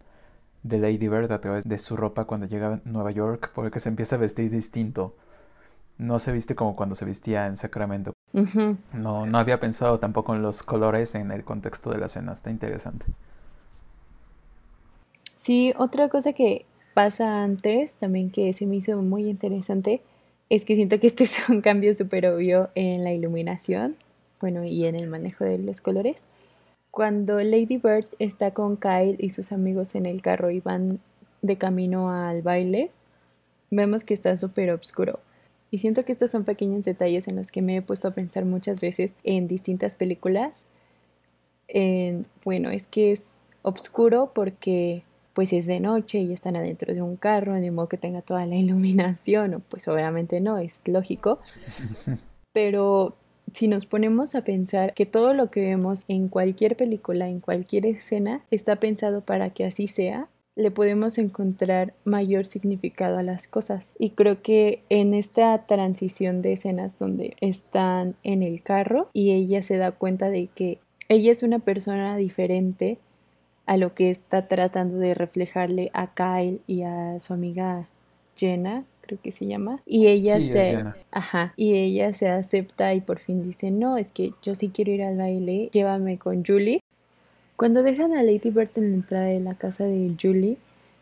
de 0.65 0.79
Lady 0.79 1.09
Bird 1.09 1.33
a 1.33 1.41
través 1.41 1.65
de 1.67 1.79
su 1.79 1.97
ropa 1.97 2.27
cuando 2.27 2.47
llega 2.47 2.75
a 2.75 2.81
Nueva 2.85 3.13
York, 3.13 3.53
porque 3.55 3.81
se 3.81 3.89
empieza 3.89 4.17
a 4.17 4.19
vestir 4.19 4.51
distinto. 4.51 5.17
No 5.97 6.19
se 6.19 6.33
viste 6.33 6.55
como 6.55 6.77
cuando 6.77 6.95
se 6.95 7.07
vestía 7.07 7.47
en 7.47 7.57
Sacramento. 7.57 8.13
No, 8.33 9.27
no 9.27 9.39
había 9.39 9.59
pensado 9.59 9.99
tampoco 9.99 10.35
en 10.35 10.43
los 10.43 10.63
colores 10.63 11.15
en 11.15 11.33
el 11.33 11.45
contexto 11.45 11.91
de 11.91 11.99
la 11.99 12.07
escena, 12.07 12.33
está 12.33 12.51
interesante. 12.51 13.07
Sí, 15.37 15.73
otra 15.79 16.09
cosa 16.09 16.33
que 16.33 16.67
pasa 16.95 17.43
antes, 17.43 17.95
también 17.97 18.31
que 18.31 18.53
se 18.53 18.67
me 18.67 18.77
hizo 18.77 18.97
muy 19.03 19.29
interesante, 19.29 20.03
es 20.49 20.65
que 20.65 20.77
siento 20.77 21.01
que 21.01 21.09
este 21.09 21.25
es 21.25 21.49
un 21.49 21.61
cambio 21.61 21.95
súper 21.95 22.27
obvio 22.27 22.71
en 22.75 23.05
la 23.05 23.13
iluminación, 23.13 23.97
bueno, 24.41 24.65
y 24.65 24.85
en 24.87 24.97
el 24.97 25.09
manejo 25.09 25.45
de 25.45 25.59
los 25.59 25.81
colores. 25.81 26.23
Cuando 26.91 27.41
Lady 27.41 27.77
Bird 27.77 28.07
está 28.19 28.53
con 28.53 28.77
Kyle 28.77 29.17
y 29.19 29.31
sus 29.31 29.53
amigos 29.53 29.95
en 29.95 30.07
el 30.07 30.23
carro 30.23 30.51
y 30.51 30.61
van 30.61 30.99
de 31.43 31.57
camino 31.57 32.11
al 32.11 32.43
baile, 32.43 32.91
vemos 33.71 34.05
que 34.05 34.15
está 34.15 34.37
súper 34.37 34.71
oscuro. 34.71 35.21
Y 35.71 35.79
siento 35.79 36.05
que 36.05 36.13
estos 36.13 36.31
son 36.31 36.45
pequeños 36.45 36.85
detalles 36.85 37.29
en 37.29 37.37
los 37.37 37.51
que 37.51 37.63
me 37.63 37.77
he 37.77 37.83
puesto 37.83 38.09
a 38.09 38.13
pensar 38.13 38.45
muchas 38.45 38.81
veces 38.81 39.15
en 39.23 39.49
distintas 39.49 39.95
películas. 39.95 40.65
bueno, 42.45 42.71
es 42.71 42.87
que 42.87 43.13
es 43.13 43.29
oscuro 43.63 44.33
porque 44.35 45.05
pues 45.33 45.53
es 45.53 45.67
de 45.67 45.81
noche 45.81 46.19
y 46.19 46.33
están 46.33 46.57
adentro 46.57 46.93
de 46.93 47.03
un 47.03 47.17
carro, 47.17 47.55
de 47.55 47.71
modo 47.71 47.89
que 47.89 47.97
tenga 47.97 48.23
toda 48.23 48.47
la 48.47 48.57
iluminación, 48.65 49.63
pues 49.69 49.89
obviamente 49.89 50.41
no, 50.41 50.59
es 50.59 50.87
lógico. 50.87 51.39
Pero 52.53 53.17
si 53.53 53.69
nos 53.69 53.87
ponemos 53.87 54.35
a 54.35 54.43
pensar 54.43 54.95
que 54.95 55.07
todo 55.07 55.35
lo 55.35 55.51
que 55.51 55.61
vemos 55.61 56.05
en 56.09 56.29
cualquier 56.29 56.77
película, 56.77 57.29
en 57.29 57.41
cualquier 57.41 57.87
escena, 57.87 58.43
está 58.51 58.77
pensado 58.77 59.23
para 59.23 59.51
que 59.51 59.65
así 59.65 59.89
sea, 59.89 60.29
le 60.61 60.71
podemos 60.71 61.19
encontrar 61.19 61.95
mayor 62.05 62.47
significado 62.47 63.19
a 63.19 63.23
las 63.23 63.49
cosas. 63.49 63.95
Y 63.99 64.11
creo 64.11 64.43
que 64.43 64.83
en 64.89 65.15
esta 65.15 65.67
transición 65.67 66.43
de 66.43 66.53
escenas 66.53 66.99
donde 66.99 67.37
están 67.41 68.15
en 68.23 68.43
el 68.43 68.63
carro 68.63 69.09
y 69.13 69.33
ella 69.33 69.63
se 69.63 69.77
da 69.77 69.93
cuenta 69.93 70.31
de 70.31 70.49
que 70.55 70.79
ella 71.09 71.33
es 71.33 71.43
una 71.43 71.59
persona 71.59 72.17
diferente 72.17 72.99
a 73.67 73.77
lo 73.77 73.95
que 73.95 74.11
está 74.11 74.49
tratando 74.49 74.99
de 74.99 75.15
reflejarle 75.15 75.91
a 75.93 76.15
Kyle 76.15 76.61
y 76.67 76.83
a 76.83 77.21
su 77.21 77.33
amiga 77.33 77.89
Jenna, 78.37 78.85
creo 79.03 79.19
que 79.23 79.33
se 79.33 79.47
llama, 79.47 79.81
y 79.87 80.07
ella 80.07 80.41
se 80.41 80.85
ajá, 81.11 81.53
y 81.57 81.75
ella 81.75 82.15
se 82.15 82.29
acepta 82.29 82.95
y 82.95 83.01
por 83.01 83.19
fin 83.19 83.43
dice, 83.43 83.71
"No, 83.71 83.97
es 83.97 84.11
que 84.13 84.33
yo 84.43 84.55
sí 84.55 84.71
quiero 84.71 84.93
ir 84.93 85.03
al 85.03 85.17
baile, 85.17 85.69
llévame 85.73 86.19
con 86.19 86.45
Julie." 86.45 86.81
Cuando 87.61 87.83
dejan 87.83 88.15
a 88.15 88.23
Lady 88.23 88.49
Bird 88.49 88.71
en 88.77 88.91
la 88.91 88.97
entrada 88.97 89.25
de 89.27 89.39
la 89.39 89.55
casa 89.55 89.85
de 89.85 90.17
Julie, 90.19 90.57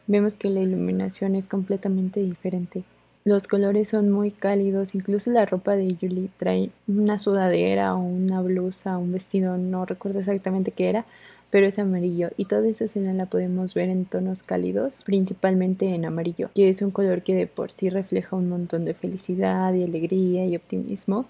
vemos 0.08 0.36
que 0.36 0.50
la 0.50 0.58
iluminación 0.58 1.36
es 1.36 1.46
completamente 1.46 2.18
diferente. 2.18 2.82
Los 3.24 3.46
colores 3.46 3.90
son 3.90 4.10
muy 4.10 4.32
cálidos, 4.32 4.96
incluso 4.96 5.30
la 5.30 5.46
ropa 5.46 5.76
de 5.76 5.94
Julie 6.00 6.30
trae 6.36 6.70
una 6.88 7.20
sudadera 7.20 7.94
o 7.94 8.00
una 8.00 8.42
blusa, 8.42 8.98
un 8.98 9.12
vestido, 9.12 9.56
no 9.56 9.84
recuerdo 9.84 10.18
exactamente 10.18 10.72
qué 10.72 10.88
era, 10.88 11.06
pero 11.50 11.64
es 11.64 11.78
amarillo 11.78 12.30
y 12.36 12.46
toda 12.46 12.66
esa 12.66 12.86
escena 12.86 13.12
la 13.12 13.26
podemos 13.26 13.74
ver 13.74 13.88
en 13.88 14.04
tonos 14.04 14.42
cálidos, 14.42 15.04
principalmente 15.06 15.94
en 15.94 16.06
amarillo, 16.06 16.50
que 16.56 16.68
es 16.68 16.82
un 16.82 16.90
color 16.90 17.22
que 17.22 17.36
de 17.36 17.46
por 17.46 17.70
sí 17.70 17.88
refleja 17.88 18.34
un 18.34 18.48
montón 18.48 18.84
de 18.84 18.94
felicidad 18.94 19.72
y 19.74 19.84
alegría 19.84 20.44
y 20.44 20.56
optimismo 20.56 21.24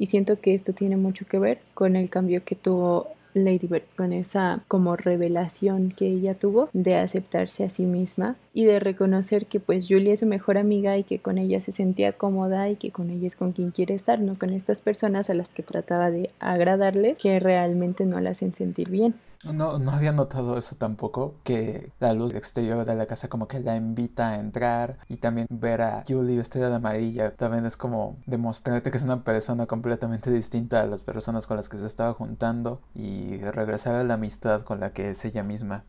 y 0.00 0.06
siento 0.06 0.40
que 0.40 0.54
esto 0.54 0.72
tiene 0.72 0.96
mucho 0.96 1.24
que 1.24 1.38
ver 1.38 1.60
con 1.72 1.94
el 1.94 2.10
cambio 2.10 2.42
que 2.44 2.56
tuvo 2.56 3.12
Lady 3.34 3.66
Bird 3.66 3.84
con 3.96 4.12
esa 4.12 4.60
como 4.68 4.96
revelación 4.96 5.92
que 5.96 6.06
ella 6.06 6.34
tuvo 6.34 6.68
de 6.72 6.96
aceptarse 6.96 7.64
a 7.64 7.70
sí 7.70 7.84
misma 7.84 8.36
y 8.54 8.64
de 8.64 8.80
reconocer 8.80 9.46
que 9.46 9.60
pues 9.60 9.86
Julie 9.88 10.12
es 10.12 10.20
su 10.20 10.26
mejor 10.26 10.58
amiga 10.58 10.96
y 10.96 11.04
que 11.04 11.18
con 11.18 11.38
ella 11.38 11.60
se 11.60 11.72
sentía 11.72 12.12
cómoda 12.12 12.68
y 12.68 12.76
que 12.76 12.90
con 12.90 13.10
ella 13.10 13.26
es 13.26 13.36
con 13.36 13.52
quien 13.52 13.70
quiere 13.70 13.94
estar, 13.94 14.20
no 14.20 14.38
con 14.38 14.50
estas 14.50 14.80
personas 14.80 15.30
a 15.30 15.34
las 15.34 15.48
que 15.50 15.62
trataba 15.62 16.10
de 16.10 16.30
agradarles 16.40 17.18
que 17.18 17.40
realmente 17.40 18.04
no 18.04 18.20
la 18.20 18.30
hacen 18.30 18.54
sentir 18.54 18.90
bien. 18.90 19.14
No, 19.44 19.78
no 19.78 19.90
había 19.90 20.12
notado 20.12 20.56
eso 20.56 20.76
tampoco, 20.76 21.34
que 21.42 21.92
la 21.98 22.12
luz 22.12 22.32
exterior 22.32 22.84
de 22.84 22.94
la 22.94 23.06
casa 23.06 23.28
como 23.28 23.48
que 23.48 23.58
la 23.58 23.74
invita 23.74 24.30
a 24.30 24.38
entrar 24.38 24.98
y 25.08 25.16
también 25.16 25.48
ver 25.50 25.82
a 25.82 26.04
Julie 26.06 26.36
vestida 26.36 26.68
de 26.68 26.76
amarilla 26.76 27.34
también 27.34 27.66
es 27.66 27.76
como 27.76 28.16
demostrarte 28.26 28.90
que 28.90 28.98
es 28.98 29.04
una 29.04 29.24
persona 29.24 29.66
completamente 29.66 30.30
distinta 30.30 30.80
a 30.80 30.86
las 30.86 31.02
personas 31.02 31.46
con 31.46 31.56
las 31.56 31.68
que 31.68 31.78
se 31.78 31.86
estaba 31.86 32.14
juntando 32.14 32.80
y 32.94 33.38
regresar 33.38 33.96
a 33.96 34.04
la 34.04 34.14
amistad 34.14 34.62
con 34.62 34.78
la 34.78 34.92
que 34.92 35.10
es 35.10 35.24
ella 35.24 35.42
misma. 35.42 35.84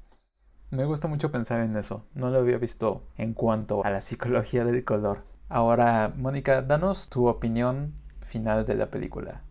Me 0.72 0.86
gusta 0.86 1.08
mucho 1.08 1.32
pensar 1.32 1.60
en 1.62 1.76
eso, 1.76 2.04
no 2.16 2.32
lo 2.32 2.39
había 2.39 2.58
visto 2.58 3.04
en 3.18 3.36
cuanto 3.36 3.86
a 3.86 3.91
la 3.91 4.01
psicología 4.01 4.66
del 4.66 4.84
color. 4.84 5.24
Ahora, 5.47 6.12
Mónica, 6.18 6.64
danos 6.64 7.10
tu 7.10 7.28
opinión 7.28 7.93
final 8.22 8.66
de 8.66 8.76
la 8.76 8.89
película. 8.89 9.41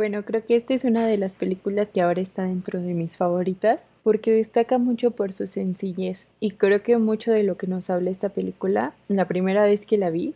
Bueno, 0.00 0.24
creo 0.24 0.46
que 0.46 0.56
esta 0.56 0.72
es 0.72 0.84
una 0.84 1.06
de 1.06 1.18
las 1.18 1.34
películas 1.34 1.90
que 1.90 2.00
ahora 2.00 2.22
está 2.22 2.44
dentro 2.44 2.80
de 2.80 2.94
mis 2.94 3.18
favoritas 3.18 3.86
porque 4.02 4.32
destaca 4.32 4.78
mucho 4.78 5.10
por 5.10 5.34
su 5.34 5.46
sencillez. 5.46 6.26
Y 6.40 6.52
creo 6.52 6.82
que 6.82 6.96
mucho 6.96 7.32
de 7.32 7.42
lo 7.42 7.58
que 7.58 7.66
nos 7.66 7.90
habla 7.90 8.08
esta 8.08 8.30
película, 8.30 8.94
la 9.08 9.28
primera 9.28 9.66
vez 9.66 9.84
que 9.84 9.98
la 9.98 10.08
vi, 10.08 10.32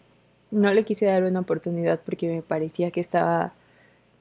no 0.51 0.75
le 0.75 0.85
quise 0.85 1.07
dar 1.07 1.25
una 1.25 1.41
oportunidad 1.41 1.99
porque 2.05 2.29
me 2.29 2.43
parecía 2.43 2.91
que 2.91 3.01
estaba 3.01 3.55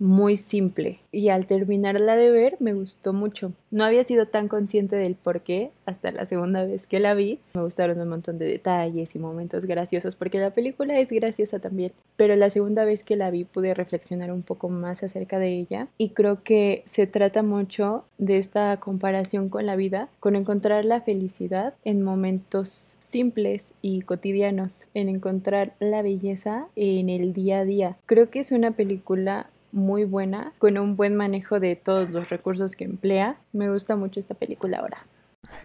muy 0.03 0.35
simple 0.35 0.99
y 1.13 1.29
al 1.29 1.47
terminarla 1.47 2.17
de 2.17 2.29
ver 2.29 2.57
me 2.59 2.73
gustó 2.73 3.13
mucho. 3.13 3.53
No 3.71 3.85
había 3.85 4.03
sido 4.03 4.27
tan 4.27 4.49
consciente 4.49 4.97
del 4.97 5.15
por 5.15 5.41
qué 5.41 5.71
hasta 5.85 6.11
la 6.11 6.25
segunda 6.25 6.65
vez 6.65 6.85
que 6.87 6.99
la 6.99 7.13
vi. 7.13 7.39
Me 7.53 7.63
gustaron 7.63 8.01
un 8.01 8.09
montón 8.09 8.37
de 8.37 8.45
detalles 8.45 9.15
y 9.15 9.19
momentos 9.19 9.65
graciosos 9.65 10.15
porque 10.15 10.39
la 10.39 10.49
película 10.49 10.99
es 10.99 11.09
graciosa 11.09 11.59
también. 11.59 11.93
Pero 12.17 12.35
la 12.35 12.49
segunda 12.49 12.83
vez 12.83 13.05
que 13.05 13.15
la 13.15 13.31
vi 13.31 13.45
pude 13.45 13.73
reflexionar 13.73 14.33
un 14.33 14.41
poco 14.41 14.67
más 14.67 15.03
acerca 15.03 15.39
de 15.39 15.57
ella 15.57 15.87
y 15.97 16.09
creo 16.09 16.43
que 16.43 16.83
se 16.85 17.07
trata 17.07 17.41
mucho 17.41 18.03
de 18.17 18.39
esta 18.39 18.75
comparación 18.81 19.47
con 19.47 19.65
la 19.65 19.77
vida, 19.77 20.09
con 20.19 20.35
encontrar 20.35 20.83
la 20.83 20.99
felicidad 20.99 21.75
en 21.85 22.01
momentos 22.01 22.97
simples 22.99 23.73
y 23.81 24.01
cotidianos, 24.01 24.87
en 24.93 25.07
encontrar 25.07 25.75
la 25.79 26.01
belleza 26.01 26.67
en 26.75 27.07
el 27.07 27.31
día 27.31 27.59
a 27.59 27.65
día. 27.65 27.97
Creo 28.05 28.29
que 28.29 28.39
es 28.39 28.51
una 28.51 28.71
película 28.71 29.47
muy 29.73 30.05
buena, 30.05 30.53
con 30.59 30.77
un 30.77 30.95
buen 30.95 31.15
manejo 31.15 31.59
de 31.59 31.75
todos 31.75 32.11
los 32.11 32.29
recursos 32.29 32.75
que 32.75 32.85
emplea. 32.85 33.37
Me 33.51 33.69
gusta 33.69 33.95
mucho 33.95 34.19
esta 34.19 34.35
película 34.35 34.77
ahora. 34.77 35.05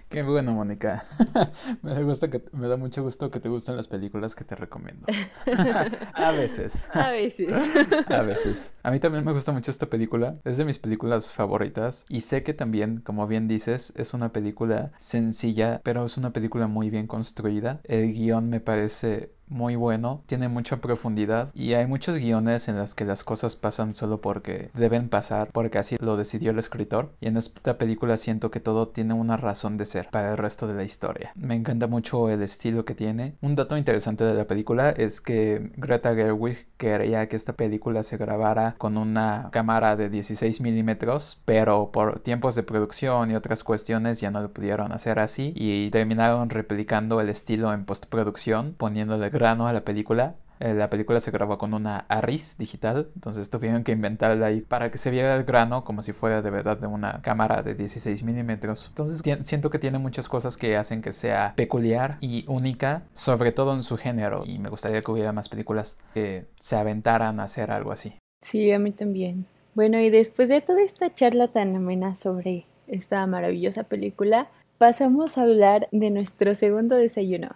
Qué 0.08 0.22
bueno, 0.22 0.54
Mónica. 0.54 1.04
me, 1.82 2.02
gusta 2.02 2.28
que, 2.28 2.42
me 2.52 2.66
da 2.66 2.76
mucho 2.76 3.02
gusto 3.02 3.30
que 3.30 3.40
te 3.40 3.48
gusten 3.48 3.76
las 3.76 3.86
películas 3.86 4.34
que 4.34 4.44
te 4.44 4.56
recomiendo. 4.56 5.06
a 6.14 6.30
veces. 6.32 6.88
A 6.92 7.10
veces. 7.10 7.50
a 8.08 8.22
veces. 8.22 8.74
A 8.82 8.90
mí 8.90 8.98
también 8.98 9.24
me 9.24 9.32
gusta 9.32 9.52
mucho 9.52 9.70
esta 9.70 9.86
película. 9.86 10.36
Es 10.44 10.56
de 10.56 10.64
mis 10.64 10.78
películas 10.78 11.30
favoritas. 11.32 12.06
Y 12.08 12.22
sé 12.22 12.42
que 12.42 12.54
también, 12.54 13.00
como 13.00 13.26
bien 13.26 13.46
dices, 13.46 13.92
es 13.96 14.14
una 14.14 14.32
película 14.32 14.92
sencilla, 14.96 15.80
pero 15.84 16.04
es 16.06 16.16
una 16.16 16.32
película 16.32 16.66
muy 16.66 16.90
bien 16.90 17.06
construida. 17.06 17.80
El 17.84 18.12
guion 18.12 18.48
me 18.48 18.60
parece 18.60 19.32
muy 19.48 19.76
bueno, 19.76 20.22
tiene 20.26 20.48
mucha 20.48 20.78
profundidad 20.78 21.50
y 21.54 21.74
hay 21.74 21.86
muchos 21.86 22.16
guiones 22.16 22.68
en 22.68 22.76
los 22.76 22.94
que 22.94 23.04
las 23.04 23.24
cosas 23.24 23.56
pasan 23.56 23.94
solo 23.94 24.20
porque 24.20 24.70
deben 24.74 25.08
pasar, 25.08 25.50
porque 25.52 25.78
así 25.78 25.96
lo 26.00 26.16
decidió 26.16 26.50
el 26.50 26.58
escritor. 26.58 27.10
Y 27.20 27.28
en 27.28 27.36
esta 27.36 27.78
película 27.78 28.16
siento 28.16 28.50
que 28.50 28.60
todo 28.60 28.88
tiene 28.88 29.14
una 29.14 29.36
razón 29.36 29.76
de 29.76 29.86
ser 29.86 30.08
para 30.10 30.32
el 30.32 30.38
resto 30.38 30.66
de 30.66 30.74
la 30.74 30.84
historia. 30.84 31.32
Me 31.34 31.54
encanta 31.54 31.86
mucho 31.86 32.30
el 32.30 32.42
estilo 32.42 32.84
que 32.84 32.94
tiene. 32.94 33.34
Un 33.40 33.54
dato 33.54 33.76
interesante 33.76 34.24
de 34.24 34.34
la 34.34 34.46
película 34.46 34.90
es 34.90 35.20
que 35.20 35.72
Greta 35.76 36.14
Gerwig 36.14 36.66
quería 36.76 37.28
que 37.28 37.36
esta 37.36 37.54
película 37.54 38.02
se 38.02 38.16
grabara 38.16 38.74
con 38.78 38.96
una 38.96 39.48
cámara 39.52 39.96
de 39.96 40.08
16 40.08 40.60
milímetros, 40.60 41.42
pero 41.44 41.90
por 41.90 42.20
tiempos 42.20 42.54
de 42.54 42.62
producción 42.62 43.30
y 43.30 43.34
otras 43.34 43.64
cuestiones 43.64 44.20
ya 44.20 44.30
no 44.30 44.40
lo 44.40 44.52
pudieron 44.52 44.92
hacer 44.92 45.18
así 45.18 45.52
y 45.56 45.90
terminaron 45.90 46.50
replicando 46.50 47.20
el 47.20 47.28
estilo 47.28 47.72
en 47.72 47.84
postproducción, 47.84 48.74
poniéndole 48.76 49.30
grano 49.38 49.68
a 49.68 49.72
la 49.72 49.82
película. 49.82 50.34
Eh, 50.60 50.74
la 50.74 50.88
película 50.88 51.20
se 51.20 51.30
grabó 51.30 51.56
con 51.56 51.72
una 51.72 52.04
ARRIS 52.08 52.58
digital, 52.58 53.10
entonces 53.14 53.48
tuvieron 53.48 53.84
que 53.84 53.92
inventarla 53.92 54.46
ahí 54.46 54.60
para 54.60 54.90
que 54.90 54.98
se 54.98 55.12
viera 55.12 55.36
el 55.36 55.44
grano 55.44 55.84
como 55.84 56.02
si 56.02 56.12
fuera 56.12 56.42
de 56.42 56.50
verdad 56.50 56.76
de 56.76 56.88
una 56.88 57.22
cámara 57.22 57.62
de 57.62 57.76
16 57.76 58.24
milímetros. 58.24 58.86
Entonces 58.88 59.22
siento 59.46 59.70
que 59.70 59.78
tiene 59.78 59.98
muchas 59.98 60.28
cosas 60.28 60.56
que 60.56 60.76
hacen 60.76 61.00
que 61.00 61.12
sea 61.12 61.52
peculiar 61.54 62.18
y 62.20 62.44
única, 62.48 63.04
sobre 63.12 63.52
todo 63.52 63.72
en 63.72 63.84
su 63.84 63.96
género. 63.96 64.42
Y 64.44 64.58
me 64.58 64.68
gustaría 64.68 65.00
que 65.00 65.12
hubiera 65.12 65.32
más 65.32 65.48
películas 65.48 65.96
que 66.12 66.46
se 66.58 66.74
aventaran 66.74 67.38
a 67.38 67.44
hacer 67.44 67.70
algo 67.70 67.92
así. 67.92 68.14
Sí, 68.42 68.72
a 68.72 68.80
mí 68.80 68.90
también. 68.90 69.46
Bueno, 69.74 70.00
y 70.00 70.10
después 70.10 70.48
de 70.48 70.60
toda 70.60 70.82
esta 70.82 71.14
charla 71.14 71.48
tan 71.48 71.76
amena 71.76 72.16
sobre 72.16 72.66
esta 72.88 73.24
maravillosa 73.26 73.84
película, 73.84 74.48
pasamos 74.78 75.38
a 75.38 75.42
hablar 75.42 75.88
de 75.92 76.10
nuestro 76.10 76.56
segundo 76.56 76.96
desayuno. 76.96 77.50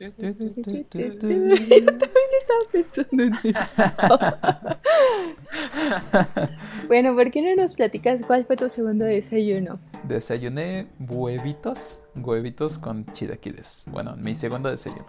También 0.00 1.60
estaba 2.38 2.60
pensando 2.72 3.22
en 3.22 3.34
eso. 3.44 3.82
bueno, 6.88 7.14
¿por 7.14 7.30
qué 7.30 7.42
no 7.42 7.62
nos 7.62 7.74
platicas 7.74 8.22
cuál 8.26 8.46
fue 8.46 8.56
tu 8.56 8.70
segundo 8.70 9.04
desayuno? 9.04 9.78
Desayuné 10.04 10.86
huevitos, 10.98 12.00
huevitos 12.16 12.78
con 12.78 13.04
chilaquiles. 13.12 13.84
Bueno, 13.90 14.16
mi 14.16 14.34
segundo 14.34 14.70
desayuno. 14.70 15.04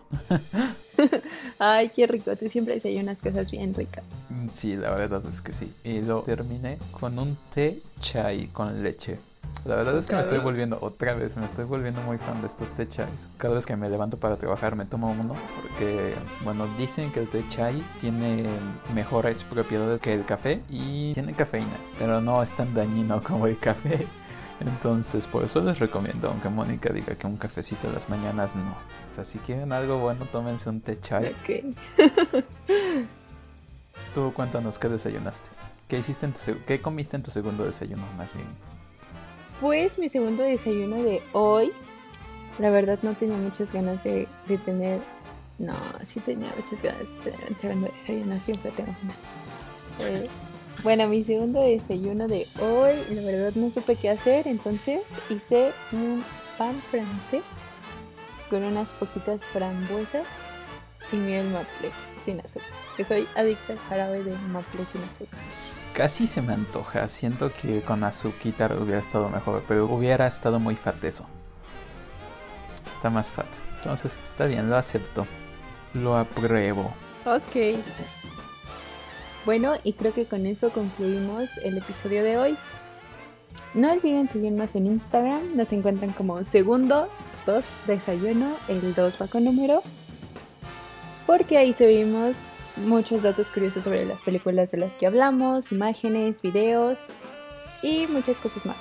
Ay, 1.59 1.89
qué 1.95 2.05
rico, 2.05 2.35
tú 2.35 2.49
siempre 2.49 2.73
desayunas 2.75 3.21
cosas 3.21 3.49
bien 3.49 3.73
ricas. 3.73 4.03
Sí, 4.51 4.75
la 4.75 4.93
verdad 4.93 5.23
es 5.31 5.39
que 5.41 5.53
sí. 5.53 5.71
Y 5.85 6.01
lo 6.01 6.21
terminé 6.23 6.77
con 6.91 7.17
un 7.17 7.37
té 7.53 7.81
chai 8.01 8.47
con 8.47 8.83
leche. 8.83 9.30
La 9.65 9.75
verdad 9.75 9.95
es 9.95 10.07
que 10.07 10.15
me 10.15 10.21
estoy 10.21 10.39
volviendo, 10.39 10.79
otra 10.81 11.13
vez, 11.13 11.37
me 11.37 11.45
estoy 11.45 11.65
volviendo 11.65 12.01
muy 12.01 12.17
fan 12.17 12.41
de 12.41 12.47
estos 12.47 12.71
té 12.71 12.89
chais. 12.89 13.27
Cada 13.37 13.53
vez 13.53 13.67
que 13.67 13.75
me 13.75 13.89
levanto 13.89 14.17
para 14.17 14.35
trabajar 14.37 14.75
me 14.75 14.85
tomo 14.85 15.11
uno 15.11 15.35
porque, 15.61 16.15
bueno, 16.43 16.67
dicen 16.79 17.11
que 17.11 17.19
el 17.19 17.27
té 17.27 17.43
chai 17.49 17.83
tiene 17.99 18.47
mejores 18.95 19.43
propiedades 19.43 20.01
que 20.01 20.15
el 20.15 20.25
café 20.25 20.63
y 20.67 21.13
tiene 21.13 21.33
cafeína, 21.33 21.77
pero 21.99 22.21
no 22.21 22.41
es 22.41 22.51
tan 22.53 22.73
dañino 22.73 23.21
como 23.21 23.45
el 23.45 23.57
café. 23.59 24.07
Entonces, 24.59 25.27
por 25.27 25.43
eso 25.43 25.61
les 25.61 25.77
recomiendo, 25.77 26.29
aunque 26.29 26.49
Mónica 26.49 26.91
diga 26.91 27.15
que 27.15 27.27
un 27.27 27.37
cafecito 27.37 27.87
en 27.87 27.93
las 27.93 28.09
mañanas 28.09 28.55
no. 28.55 28.71
O 29.09 29.13
sea, 29.13 29.25
si 29.25 29.37
quieren 29.39 29.73
algo 29.73 29.99
bueno, 29.99 30.25
tómense 30.31 30.69
un 30.69 30.81
té 30.81 30.99
chai. 30.99 31.35
Ok. 31.35 31.75
Tú 34.15 34.33
cuéntanos 34.33 34.79
qué 34.79 34.89
desayunaste. 34.89 35.49
¿Qué 35.87 35.99
hiciste 35.99 36.25
en 36.25 36.33
tu 36.33 36.39
qué 36.65 36.81
comiste 36.81 37.15
en 37.15 37.23
tu 37.23 37.31
segundo 37.31 37.63
desayuno 37.63 38.03
más 38.17 38.33
bien? 38.33 38.47
Pues 39.61 39.99
mi 39.99 40.09
segundo 40.09 40.41
desayuno 40.41 41.03
de 41.03 41.21
hoy, 41.33 41.71
la 42.57 42.71
verdad 42.71 42.97
no 43.03 43.13
tenía 43.13 43.37
muchas 43.37 43.71
ganas 43.71 44.03
de, 44.03 44.27
tener, 44.65 44.99
no, 45.59 45.75
sí 46.03 46.19
tenía 46.19 46.49
muchas 46.57 46.81
ganas 46.81 47.01
de 47.01 47.31
tener 47.31 47.47
un 47.47 47.57
segundo 47.57 47.91
desayuno, 47.95 48.39
siempre 48.39 48.71
tengo 48.71 48.91
una. 49.03 50.09
Eh, 50.09 50.27
bueno, 50.81 51.07
mi 51.07 51.23
segundo 51.23 51.61
desayuno 51.61 52.27
de 52.27 52.47
hoy, 52.59 52.95
la 53.15 53.21
verdad 53.21 53.53
no 53.53 53.69
supe 53.69 53.95
qué 53.97 54.09
hacer, 54.09 54.47
entonces 54.47 55.01
hice 55.29 55.73
un 55.91 56.23
pan 56.57 56.81
francés 56.89 57.43
con 58.49 58.63
unas 58.63 58.91
poquitas 58.93 59.43
frambuesas 59.43 60.25
y 61.11 61.17
miel 61.17 61.45
maple 61.51 61.91
sin 62.25 62.39
azúcar. 62.39 62.67
Que 62.97 63.05
soy 63.05 63.27
adicta 63.35 63.73
al 63.73 63.79
jarabe 63.79 64.23
de 64.23 64.35
maple 64.47 64.87
sin 64.91 65.03
azúcar. 65.03 65.80
Casi 65.93 66.25
se 66.27 66.41
me 66.41 66.53
antoja. 66.53 67.09
Siento 67.09 67.51
que 67.51 67.81
con 67.81 68.03
azúcar 68.03 68.77
hubiera 68.81 68.99
estado 68.99 69.29
mejor, 69.29 69.63
pero 69.67 69.85
hubiera 69.85 70.27
estado 70.27 70.59
muy 70.59 70.75
fat 70.75 71.03
eso. 71.03 71.25
Está 72.95 73.09
más 73.09 73.29
fat. 73.29 73.47
Entonces 73.77 74.13
está 74.29 74.45
bien, 74.45 74.69
lo 74.69 74.77
acepto. 74.77 75.25
Lo 75.93 76.15
apruebo. 76.15 76.93
Ok. 77.25 77.77
Bueno, 79.45 79.73
y 79.83 79.93
creo 79.93 80.13
que 80.13 80.25
con 80.25 80.45
eso 80.45 80.69
concluimos 80.69 81.49
el 81.63 81.77
episodio 81.77 82.23
de 82.23 82.37
hoy. 82.37 82.57
No 83.73 83.91
olviden 83.91 84.29
seguirnos 84.29 84.75
en 84.75 84.85
Instagram. 84.85 85.55
Nos 85.55 85.73
encuentran 85.73 86.11
como 86.11 86.43
segundo 86.45 87.09
2 87.45 87.65
desayuno, 87.87 88.55
el 88.67 88.93
2 88.93 89.17
va 89.21 89.27
con 89.27 89.43
número. 89.43 89.81
Porque 91.25 91.57
ahí 91.57 91.73
subimos 91.73 92.35
muchos 92.77 93.23
datos 93.23 93.49
curiosos 93.49 93.83
sobre 93.83 94.05
las 94.05 94.21
películas 94.21 94.71
de 94.71 94.77
las 94.77 94.93
que 94.95 95.07
hablamos, 95.07 95.71
imágenes, 95.71 96.41
videos 96.41 96.99
y 97.81 98.07
muchas 98.07 98.37
cosas 98.37 98.65
más. 98.65 98.77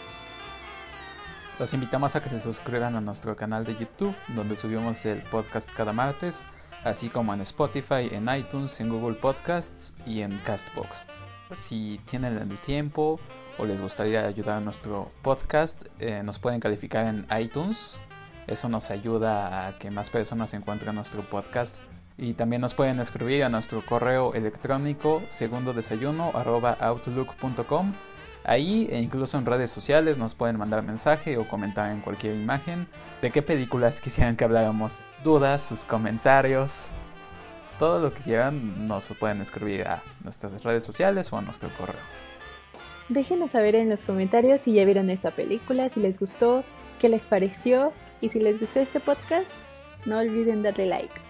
Los 1.59 1.75
invitamos 1.75 2.17
a 2.17 2.23
que 2.23 2.31
se 2.31 2.41
suscriban 2.41 2.97
a 2.97 3.01
nuestro 3.01 3.37
canal 3.37 3.65
de 3.65 3.77
YouTube, 3.77 4.15
donde 4.29 4.57
subimos 4.57 5.05
el 5.05 5.23
podcast 5.25 5.71
cada 5.71 5.93
martes, 5.93 6.47
así 6.85 7.11
como 7.11 7.35
en 7.35 7.43
Spotify, 7.43 8.09
en 8.11 8.29
iTunes, 8.35 8.81
en 8.81 8.89
Google 8.89 9.17
Podcasts 9.17 9.95
y 10.07 10.23
en 10.23 10.39
Castbox. 10.39 11.09
Si 11.57 12.01
tienen 12.09 12.39
el 12.39 12.59
tiempo 12.61 13.21
o 13.59 13.67
les 13.67 13.81
gustaría 13.81 14.25
ayudar 14.25 14.57
a 14.57 14.61
nuestro 14.61 15.11
podcast, 15.21 15.85
eh, 15.99 16.23
nos 16.25 16.39
pueden 16.39 16.61
calificar 16.61 17.07
en 17.07 17.27
iTunes. 17.39 18.01
Eso 18.47 18.69
nos 18.69 18.91
ayuda 18.91 19.69
a 19.69 19.79
que 19.79 19.91
más 19.91 20.09
personas 20.09 20.55
encuentren 20.55 20.95
nuestro 20.95 21.29
podcast 21.29 21.79
y 22.21 22.35
también 22.35 22.61
nos 22.61 22.75
pueden 22.75 23.01
escribir 23.01 23.43
a 23.45 23.49
nuestro 23.49 23.83
correo 23.85 24.35
electrónico 24.35 25.23
segundodesayuno.outlook.com. 25.29 27.95
Ahí 28.45 28.89
e 28.91 29.01
incluso 29.01 29.39
en 29.39 29.47
redes 29.47 29.71
sociales 29.71 30.19
nos 30.19 30.35
pueden 30.35 30.59
mandar 30.59 30.83
mensaje 30.83 31.39
o 31.39 31.49
comentar 31.49 31.91
en 31.91 32.03
cualquier 32.03 32.37
imagen 32.37 32.87
de 33.23 33.31
qué 33.31 33.41
películas 33.41 34.03
quisieran 34.03 34.37
que 34.37 34.45
habláramos. 34.45 35.01
Dudas, 35.25 35.63
sus 35.63 35.87
comentarios, 35.87 36.89
todo 37.79 38.01
lo 38.01 38.13
que 38.13 38.23
quieran 38.23 38.87
nos 38.87 39.09
pueden 39.19 39.41
escribir 39.41 39.89
a 39.89 40.03
nuestras 40.23 40.63
redes 40.63 40.85
sociales 40.85 41.33
o 41.33 41.39
a 41.39 41.43
nuestro 41.43 41.71
correo. 41.71 42.03
Déjenos 43.09 43.53
saber 43.53 43.77
en 43.77 43.89
los 43.89 44.03
comentarios 44.03 44.61
si 44.61 44.75
ya 44.75 44.85
vieron 44.85 45.09
esta 45.09 45.31
película, 45.31 45.89
si 45.89 46.01
les 46.01 46.21
gustó, 46.21 46.65
qué 47.01 47.09
les 47.09 47.25
pareció 47.25 47.95
y 48.21 48.29
si 48.29 48.41
les 48.41 48.61
gustó 48.61 48.81
este 48.81 49.01
podcast, 49.01 49.51
no 50.05 50.19
olviden 50.19 50.63
darle 50.63 50.85
like. 50.85 51.30